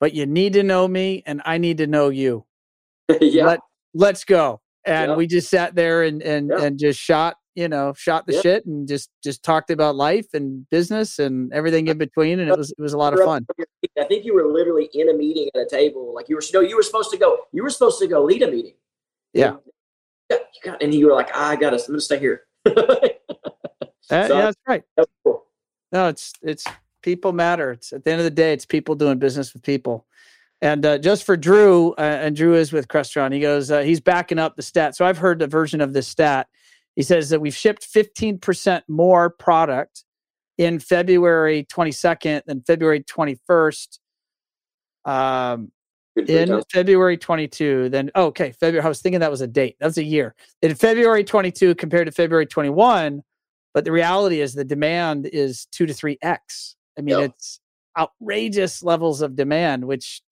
but 0.00 0.12
you 0.12 0.26
need 0.26 0.54
to 0.54 0.62
know 0.62 0.88
me, 0.88 1.22
and 1.24 1.40
I 1.44 1.58
need 1.58 1.78
to 1.78 1.86
know 1.86 2.08
you." 2.08 2.46
yeah. 3.20 3.44
Let, 3.44 3.60
let's 3.94 4.24
go. 4.24 4.60
And 4.84 5.10
yeah. 5.10 5.16
we 5.16 5.26
just 5.26 5.48
sat 5.48 5.74
there 5.74 6.02
and 6.02 6.20
and 6.22 6.50
yeah. 6.50 6.64
and 6.64 6.78
just 6.78 6.98
shot, 6.98 7.36
you 7.54 7.68
know, 7.68 7.92
shot 7.96 8.26
the 8.26 8.34
yeah. 8.34 8.40
shit 8.40 8.66
and 8.66 8.88
just 8.88 9.08
just 9.22 9.44
talked 9.44 9.70
about 9.70 9.94
life 9.94 10.26
and 10.34 10.68
business 10.70 11.20
and 11.20 11.52
everything 11.52 11.86
in 11.86 11.98
between, 11.98 12.40
and 12.40 12.50
it 12.50 12.58
was 12.58 12.72
it 12.72 12.80
was 12.80 12.92
a 12.92 12.98
lot 12.98 13.12
of 13.12 13.20
fun. 13.20 13.46
I 13.96 14.04
think 14.04 14.24
you 14.24 14.34
were 14.34 14.46
literally 14.46 14.90
in 14.94 15.08
a 15.10 15.14
meeting 15.14 15.48
at 15.54 15.60
a 15.60 15.68
table, 15.68 16.12
like 16.12 16.28
you 16.28 16.34
were. 16.34 16.42
No, 16.52 16.60
you 16.60 16.74
were 16.74 16.82
supposed 16.82 17.12
to 17.12 17.16
go. 17.16 17.38
You 17.52 17.62
were 17.62 17.70
supposed 17.70 18.00
to 18.00 18.08
go 18.08 18.24
lead 18.24 18.42
a 18.42 18.50
meeting. 18.50 18.74
Yeah 19.32 19.56
you 20.32 20.70
got, 20.70 20.82
and 20.82 20.94
you 20.94 21.06
were 21.06 21.12
like, 21.12 21.30
ah, 21.34 21.50
I 21.50 21.56
got 21.56 21.74
us. 21.74 21.88
I'm 21.88 21.92
gonna 21.92 22.00
stay 22.00 22.18
here. 22.18 22.42
uh, 22.66 22.72
yeah, 24.10 24.28
that's 24.28 24.56
right. 24.66 24.82
That's 24.96 25.10
cool. 25.24 25.46
No, 25.92 26.08
it's 26.08 26.32
it's 26.42 26.64
people 27.02 27.32
matter. 27.32 27.72
It's 27.72 27.92
at 27.92 28.04
the 28.04 28.10
end 28.10 28.20
of 28.20 28.24
the 28.24 28.30
day, 28.30 28.52
it's 28.52 28.64
people 28.66 28.94
doing 28.94 29.18
business 29.18 29.52
with 29.52 29.62
people. 29.62 30.06
And 30.62 30.86
uh, 30.86 30.98
just 30.98 31.24
for 31.24 31.36
Drew, 31.36 31.92
uh, 31.98 32.02
and 32.02 32.36
Drew 32.36 32.54
is 32.54 32.72
with 32.72 32.86
Crestron. 32.86 33.32
He 33.32 33.40
goes, 33.40 33.70
uh, 33.70 33.80
he's 33.80 34.00
backing 34.00 34.38
up 34.38 34.54
the 34.54 34.62
stat. 34.62 34.94
So 34.94 35.04
I've 35.04 35.18
heard 35.18 35.40
the 35.40 35.48
version 35.48 35.80
of 35.80 35.92
this 35.92 36.06
stat. 36.06 36.46
He 36.94 37.02
says 37.02 37.30
that 37.30 37.40
we've 37.40 37.54
shipped 37.54 37.82
15% 37.92 38.82
more 38.88 39.30
product 39.30 40.04
in 40.58 40.78
February 40.78 41.66
22nd 41.72 42.44
than 42.46 42.62
February 42.62 43.02
21st. 43.02 43.98
Um, 45.04 45.72
in 46.16 46.62
February 46.70 47.16
22. 47.16 47.88
Then 47.88 48.10
oh, 48.14 48.26
okay, 48.26 48.52
February. 48.52 48.84
I 48.84 48.88
was 48.88 49.00
thinking 49.00 49.20
that 49.20 49.30
was 49.30 49.40
a 49.40 49.46
date. 49.46 49.76
That 49.80 49.86
was 49.86 49.98
a 49.98 50.04
year. 50.04 50.34
In 50.60 50.74
February 50.74 51.24
22 51.24 51.74
compared 51.74 52.06
to 52.06 52.12
February 52.12 52.46
21, 52.46 53.22
but 53.74 53.84
the 53.84 53.92
reality 53.92 54.40
is 54.40 54.54
the 54.54 54.64
demand 54.64 55.28
is 55.32 55.66
two 55.66 55.86
to 55.86 55.94
three 55.94 56.18
x. 56.22 56.76
I 56.98 57.02
mean, 57.02 57.18
yep. 57.18 57.30
it's 57.30 57.60
outrageous 57.98 58.82
levels 58.82 59.22
of 59.22 59.36
demand, 59.36 59.84
which 59.84 60.22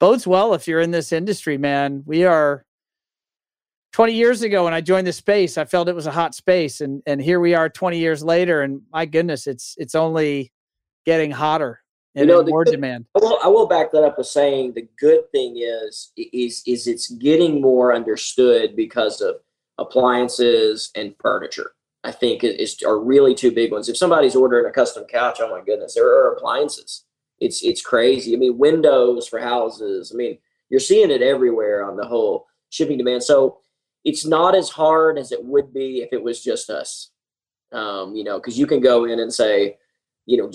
bodes 0.00 0.26
well 0.26 0.54
if 0.54 0.66
you're 0.66 0.80
in 0.80 0.90
this 0.90 1.12
industry, 1.12 1.56
man. 1.56 2.02
We 2.04 2.24
are 2.24 2.64
20 3.92 4.14
years 4.14 4.42
ago 4.42 4.64
when 4.64 4.74
I 4.74 4.80
joined 4.80 5.06
the 5.06 5.12
space, 5.12 5.58
I 5.58 5.64
felt 5.64 5.88
it 5.88 5.94
was 5.94 6.06
a 6.06 6.10
hot 6.10 6.34
space, 6.34 6.80
and 6.80 7.02
and 7.06 7.20
here 7.20 7.40
we 7.40 7.54
are 7.54 7.68
20 7.68 7.98
years 7.98 8.22
later, 8.22 8.62
and 8.62 8.82
my 8.92 9.06
goodness, 9.06 9.46
it's 9.46 9.74
it's 9.78 9.94
only 9.94 10.52
getting 11.04 11.30
hotter 11.30 11.81
and 12.14 12.28
you 12.28 12.34
know, 12.34 12.44
more 12.44 12.64
good, 12.64 12.72
demand. 12.72 13.06
I 13.14 13.20
will, 13.20 13.38
I 13.42 13.48
will 13.48 13.66
back 13.66 13.92
that 13.92 14.04
up 14.04 14.18
with 14.18 14.26
saying 14.26 14.74
the 14.74 14.88
good 14.98 15.30
thing 15.32 15.58
is 15.58 16.12
is 16.16 16.62
is 16.66 16.86
it's 16.86 17.10
getting 17.10 17.60
more 17.60 17.94
understood 17.94 18.76
because 18.76 19.20
of 19.20 19.36
appliances 19.78 20.90
and 20.94 21.14
furniture. 21.20 21.72
I 22.04 22.10
think 22.10 22.42
is, 22.42 22.82
are 22.82 22.98
really 22.98 23.34
two 23.34 23.52
big 23.52 23.70
ones. 23.70 23.88
If 23.88 23.96
somebody's 23.96 24.34
ordering 24.34 24.66
a 24.66 24.72
custom 24.72 25.04
couch, 25.04 25.38
oh 25.40 25.50
my 25.50 25.64
goodness, 25.64 25.94
there 25.94 26.06
are 26.06 26.34
appliances. 26.34 27.04
It's 27.40 27.62
it's 27.62 27.80
crazy. 27.80 28.34
I 28.34 28.38
mean, 28.38 28.58
windows 28.58 29.28
for 29.28 29.38
houses. 29.38 30.10
I 30.12 30.16
mean, 30.16 30.38
you're 30.68 30.80
seeing 30.80 31.10
it 31.10 31.22
everywhere 31.22 31.88
on 31.88 31.96
the 31.96 32.06
whole 32.06 32.46
shipping 32.70 32.98
demand. 32.98 33.22
So 33.22 33.58
it's 34.04 34.26
not 34.26 34.54
as 34.54 34.68
hard 34.68 35.18
as 35.18 35.32
it 35.32 35.44
would 35.44 35.72
be 35.72 36.02
if 36.02 36.12
it 36.12 36.22
was 36.22 36.42
just 36.42 36.70
us. 36.70 37.10
Um, 37.70 38.14
you 38.14 38.24
know, 38.24 38.38
because 38.38 38.58
you 38.58 38.66
can 38.66 38.80
go 38.80 39.04
in 39.04 39.20
and 39.20 39.32
say, 39.32 39.78
you 40.26 40.36
know, 40.36 40.50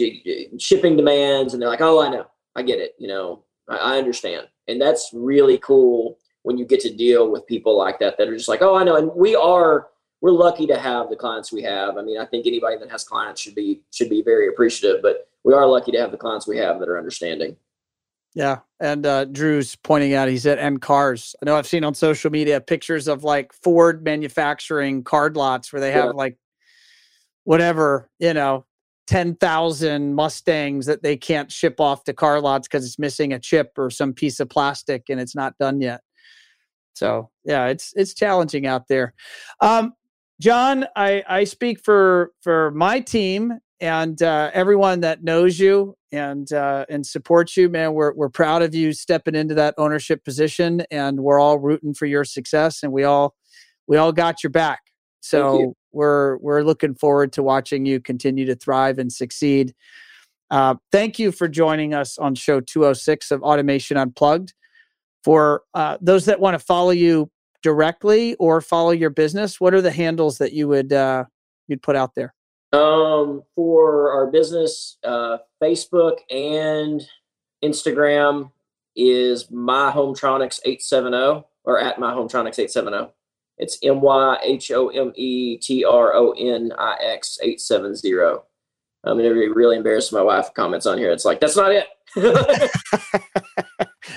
shipping 0.58 0.98
demands, 0.98 1.54
and 1.54 1.62
they're 1.62 1.70
like, 1.70 1.82
oh, 1.82 2.02
I 2.02 2.10
know, 2.10 2.26
I 2.56 2.64
get 2.64 2.80
it. 2.80 2.96
You 2.98 3.08
know, 3.08 3.44
I, 3.70 3.78
I 3.78 3.98
understand, 3.98 4.48
and 4.68 4.82
that's 4.82 5.10
really 5.14 5.58
cool 5.60 6.18
when 6.44 6.58
you 6.58 6.66
get 6.66 6.80
to 6.82 6.94
deal 6.94 7.30
with 7.30 7.46
people 7.48 7.78
like 7.78 8.00
that 8.00 8.18
that 8.18 8.30
are 8.30 8.38
just 8.38 8.48
like, 8.48 8.62
oh, 8.62 8.76
I 8.76 8.84
know, 8.84 8.96
and 8.96 9.12
we 9.16 9.36
are 9.36 9.88
we're 10.22 10.32
lucky 10.32 10.66
to 10.68 10.80
have 10.80 11.10
the 11.10 11.16
clients 11.16 11.52
we 11.52 11.62
have. 11.64 11.98
I 11.98 12.02
mean, 12.02 12.20
I 12.20 12.26
think 12.26 12.48
anybody 12.48 12.78
that 12.78 12.90
has 12.90 13.04
clients 13.04 13.42
should 13.42 13.56
be 13.56 13.82
should 13.92 14.10
be 14.10 14.22
very 14.22 14.48
appreciative, 14.48 15.02
but 15.02 15.30
we 15.44 15.54
are 15.54 15.66
lucky 15.66 15.92
to 15.92 16.00
have 16.00 16.12
the 16.12 16.18
clients 16.18 16.48
we 16.48 16.58
have 16.58 16.80
that 16.80 16.90
are 16.90 16.98
understanding. 16.98 17.56
Yeah, 18.34 18.60
and 18.80 19.06
uh, 19.06 19.26
Drew's 19.26 19.76
pointing 19.76 20.14
out 20.14 20.28
he 20.28 20.38
said, 20.38 20.60
N 20.60 20.78
Cars. 20.78 21.36
I 21.42 21.46
know 21.46 21.56
I've 21.56 21.66
seen 21.66 21.84
on 21.84 21.96
social 21.96 22.30
media 22.30 22.62
pictures 22.62 23.08
of 23.08 23.24
like 23.24 23.52
Ford 23.52 24.04
manufacturing 24.04 25.04
card 25.04 25.36
lots 25.36 25.74
where 25.74 25.80
they 25.80 25.92
have 25.92 26.06
yeah. 26.06 26.12
like 26.12 26.38
whatever 27.46 28.10
you 28.20 28.34
know 28.34 28.66
10,000 29.08 30.14
Mustangs 30.14 30.86
that 30.86 31.02
they 31.02 31.18
can't 31.18 31.52
ship 31.52 31.80
off 31.80 32.04
to 32.04 32.14
car 32.14 32.40
lots 32.42 32.68
because 32.68 32.86
it's 32.86 33.00
missing 33.00 33.34
a 33.34 33.40
chip 33.40 33.72
or 33.78 33.90
some 33.90 34.14
piece 34.14 34.40
of 34.40 34.50
plastic 34.50 35.04
and 35.10 35.20
it's 35.20 35.36
not 35.36 35.58
done 35.58 35.82
yet. 35.82 36.02
So 36.94 37.30
yeah, 37.46 37.68
it's 37.68 37.94
it's 37.96 38.14
challenging 38.14 38.66
out 38.66 38.88
there. 38.88 39.14
Um, 39.62 39.94
John, 40.42 40.86
I, 40.96 41.24
I 41.28 41.44
speak 41.46 41.84
for 41.84 42.32
for 42.42 42.72
my 42.72 43.00
team 43.00 43.60
and 43.80 44.22
uh, 44.22 44.50
everyone 44.54 45.02
that 45.02 45.24
knows 45.24 45.60
you 45.60 45.96
and 46.12 46.52
uh, 46.52 46.86
and 46.90 47.06
supports 47.06 47.56
you, 47.56 47.70
man. 47.70 47.94
We're 47.94 48.14
we're 48.14 48.30
proud 48.30 48.62
of 48.62 48.74
you 48.74 48.94
stepping 48.94 49.36
into 49.36 49.54
that 49.56 49.76
ownership 49.78 50.24
position, 50.24 50.84
and 50.90 51.20
we're 51.20 51.40
all 51.40 51.60
rooting 51.60 51.94
for 51.94 52.06
your 52.06 52.24
success, 52.24 52.82
and 52.84 52.92
we 52.92 53.04
all 53.04 53.36
we 53.88 53.98
all 53.98 54.12
got 54.12 54.44
your 54.44 54.52
back. 54.52 54.80
So 55.28 55.76
we're 55.92 56.38
we're 56.38 56.62
looking 56.62 56.96
forward 56.96 57.34
to 57.34 57.44
watching 57.44 57.86
you 57.86 58.00
continue 58.00 58.46
to 58.46 58.56
thrive 58.56 59.00
and 59.00 59.12
succeed. 59.12 59.74
Uh, 60.50 60.76
thank 60.92 61.20
you 61.20 61.32
for 61.32 61.48
joining 61.48 61.94
us 61.94 62.18
on 62.18 62.36
show 62.36 62.62
206 62.62 63.32
of 63.32 63.44
Automation 63.44 63.98
Unplugged. 63.98 64.54
For 65.24 65.64
uh, 65.74 65.98
those 66.00 66.26
that 66.26 66.40
want 66.40 66.58
to 66.58 66.66
follow 66.66 66.92
you 66.92 67.30
directly 67.62 68.36
or 68.36 68.62
follow 68.62 68.92
your 68.92 69.10
business, 69.10 69.60
what 69.60 69.74
are 69.74 69.82
the 69.82 69.92
handles 69.92 70.38
that 70.38 70.54
you 70.54 70.68
would 70.70 70.94
uh, 70.94 71.26
you'd 71.68 71.82
put 71.82 71.96
out 71.96 72.16
there? 72.16 72.34
Um, 72.72 73.44
for 73.56 74.12
our 74.12 74.28
business, 74.28 74.98
uh, 75.04 75.38
Facebook 75.62 76.20
and 76.30 77.02
Instagram 77.64 78.52
is 78.96 79.50
my 79.52 79.92
hometronix 79.92 80.60
870 80.64 81.46
or 81.64 81.80
at 81.80 82.00
my 82.00 82.14
hometronix 82.14 82.60
870. 82.60 83.12
It's 83.58 83.78
M 83.84 84.02
Y 84.02 84.38
H 84.44 84.72
O 84.72 84.90
M 84.90 85.12
E 85.16 85.58
T 85.58 85.84
R 85.84 86.14
O 86.14 86.32
N 86.32 86.72
I 86.78 86.96
X 87.02 87.40
870. 87.42 88.44
I'm 89.04 89.18
gonna 89.18 89.34
be 89.34 89.48
really 89.50 89.78
embarrassed 89.78 90.12
my 90.14 90.22
wife 90.22 90.54
comments 90.54 90.86
on 90.86 90.98
here. 90.98 91.12
It's 91.12 91.26
like, 91.26 91.40
that's 91.40 91.56
not 91.56 91.72
it. 91.72 91.88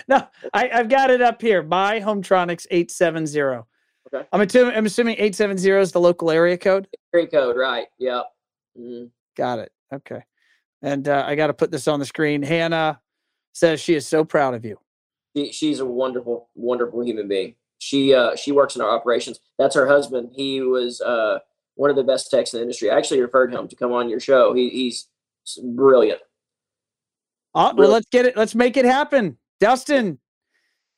no, 0.09 0.27
I, 0.53 0.69
have 0.73 0.89
got 0.89 1.11
it 1.11 1.23
up 1.23 1.41
here. 1.41 1.63
My 1.63 2.01
Hometronix 2.01 2.67
870. 2.71 3.65
Okay. 4.13 4.27
I'm, 4.33 4.41
assuming, 4.41 4.77
I'm 4.77 4.87
assuming 4.87 5.15
870 5.15 5.71
is 5.81 5.93
the 5.93 6.01
local 6.01 6.31
area 6.31 6.59
code. 6.59 6.89
Area 7.15 7.29
code, 7.29 7.57
right. 7.57 7.87
Yep. 7.99 8.25
Mm-hmm. 8.79 9.07
Got 9.37 9.61
it. 9.61 9.73
Okay. 9.93 10.23
And 10.83 11.09
uh, 11.09 11.25
I 11.27 11.35
got 11.35 11.49
to 11.49 11.55
put 11.55 11.71
this 11.71 11.87
on 11.87 12.01
the 12.01 12.07
screen. 12.07 12.43
Hannah 12.43 13.01
says 13.53 13.81
she 13.81 13.95
is 13.95 14.07
so 14.07 14.25
proud 14.25 14.55
of 14.55 14.65
you. 14.65 14.79
She, 15.37 15.53
she's 15.53 15.81
a 15.81 15.87
wonderful, 15.87 16.49
wonderful 16.55 17.05
human 17.05 17.29
being. 17.29 17.55
She 17.81 18.15
uh, 18.15 18.37
she 18.37 18.53
works 18.53 18.77
in 18.77 18.83
our 18.83 18.91
operations. 18.91 19.41
That's 19.59 19.75
her 19.75 19.89
husband. 19.89 20.33
He 20.35 20.61
was 20.61 21.01
uh, 21.01 21.39
one 21.77 21.89
of 21.89 21.97
the 21.97 22.05
best 22.05 22.31
techs 22.31 22.53
in 22.53 22.59
the 22.59 22.63
industry. 22.63 22.91
I 22.91 22.97
actually 22.99 23.23
referred 23.23 23.55
him 23.55 23.69
to 23.69 23.75
come 23.75 23.91
on 23.91 24.11
your 24.11 24.21
show. 24.21 24.53
He, 24.53 24.69
he's 24.69 25.09
brilliant. 25.65 26.21
Oh, 27.55 27.75
well, 27.75 27.89
let's 27.89 28.07
get 28.11 28.27
it. 28.27 28.37
Let's 28.37 28.55
make 28.55 28.77
it 28.77 28.85
happen, 28.85 29.39
Dustin. 29.61 30.19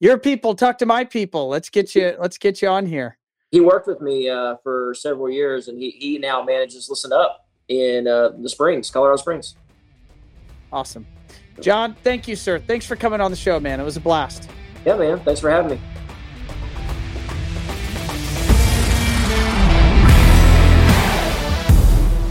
Your 0.01 0.19
people 0.19 0.57
talk 0.57 0.77
to 0.79 0.87
my 0.87 1.05
people. 1.05 1.49
Let's 1.49 1.71
get 1.71 1.95
you. 1.95 2.17
Let's 2.19 2.37
get 2.37 2.61
you 2.61 2.67
on 2.67 2.85
here. 2.85 3.17
He 3.53 3.61
worked 3.61 3.87
with 3.87 4.01
me 4.01 4.29
uh, 4.29 4.57
for 4.65 4.93
several 4.95 5.31
years, 5.31 5.69
and 5.69 5.79
he 5.79 5.91
he 5.91 6.19
now 6.19 6.43
manages 6.43 6.91
Listen 6.91 7.13
Up 7.13 7.47
in 7.69 8.09
uh, 8.09 8.31
the 8.31 8.49
Springs, 8.49 8.91
Colorado 8.91 9.19
Springs. 9.19 9.55
Awesome, 10.73 11.07
John. 11.61 11.95
Thank 12.03 12.27
you, 12.27 12.35
sir. 12.35 12.59
Thanks 12.59 12.87
for 12.87 12.97
coming 12.97 13.21
on 13.21 13.31
the 13.31 13.37
show, 13.37 13.61
man. 13.61 13.79
It 13.79 13.85
was 13.85 13.97
a 13.97 14.01
blast. 14.01 14.51
Yeah, 14.85 14.97
man. 14.97 15.21
Thanks 15.21 15.41
for 15.41 15.49
having 15.49 15.79
me. 15.79 15.92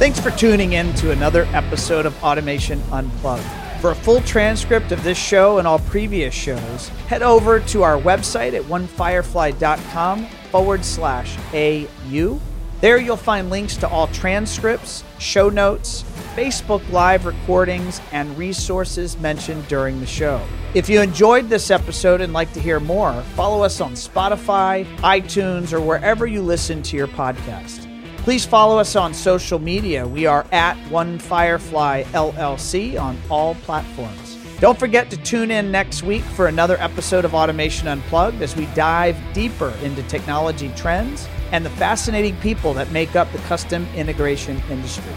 Thanks 0.02 0.20
for 0.20 0.32
tuning 0.32 0.74
in 0.74 0.95
to 0.95 1.12
another 1.12 1.43
episode 1.54 2.08
of 2.08 2.24
Automation 2.24 2.82
Unplugged. 2.91 3.45
For 3.82 3.91
a 3.91 3.95
full 3.95 4.20
transcript 4.22 4.91
of 4.91 5.04
this 5.04 5.16
show 5.16 5.60
and 5.60 5.68
all 5.68 5.78
previous 5.78 6.34
shows, 6.34 6.88
head 7.08 7.22
over 7.22 7.60
to 7.60 7.84
our 7.84 8.02
website 8.02 8.54
at 8.54 8.64
onefirefly.com 8.64 10.26
forward 10.49 10.84
slash 10.84 11.38
AU. 11.54 12.39
There 12.80 12.97
you'll 12.97 13.16
find 13.16 13.52
links 13.52 13.78
to 13.78 13.88
all 13.88 14.08
transcripts, 14.08 15.04
show 15.20 15.49
notes, 15.49 16.02
Facebook 16.34 16.82
Live 16.89 17.28
recordings, 17.28 18.02
and 18.12 18.36
resources 18.36 19.20
mentioned 19.20 19.68
during 19.68 19.99
the 19.99 20.08
show. 20.08 20.43
If 20.74 20.89
you 20.89 20.99
enjoyed 20.99 21.47
this 21.47 21.70
episode 21.70 22.22
and 22.22 22.34
like 22.34 22.52
to 22.54 22.60
hear 22.60 22.80
more, 22.80 23.14
follow 23.36 23.64
us 23.64 23.80
on 23.80 23.91
Spotify, 23.93 24.84
iTunes, 24.97 25.72
or 25.72 25.80
wherever 25.80 26.26
you 26.26 26.41
listen 26.41 26.82
to 26.82 26.97
your 26.97 27.08
podcast. 27.08 27.81
Please 28.24 28.46
follow 28.46 28.78
us 28.78 28.96
on 28.96 29.16
social 29.16 29.58
media. 29.58 30.08
We 30.08 30.28
are 30.28 30.46
at 30.52 30.78
One 30.92 31.18
Firefly 31.18 32.04
LLC 32.12 33.02
on 33.02 33.18
all 33.32 33.56
platforms. 33.56 34.38
Don't 34.60 34.78
forget 34.78 35.10
to 35.10 35.18
tune 35.18 35.50
in 35.50 35.72
next 35.72 36.04
week 36.04 36.22
for 36.22 36.46
another 36.46 36.78
episode 36.78 37.26
of 37.26 37.34
Automation 37.34 37.88
Unplugged 37.88 38.44
as 38.44 38.56
we 38.56 38.68
dive 38.76 39.18
deeper 39.34 39.74
into 39.82 40.04
technology 40.04 40.72
trends 40.76 41.28
and 41.52 41.66
the 41.66 41.72
fascinating 41.72 42.36
people 42.38 42.76
that 42.76 42.92
make 42.92 43.16
up 43.16 43.32
the 43.32 43.40
custom 43.40 43.88
integration 43.96 44.62
industry. 44.70 45.16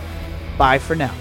Bye 0.57 0.79
for 0.79 0.95
now. 0.97 1.15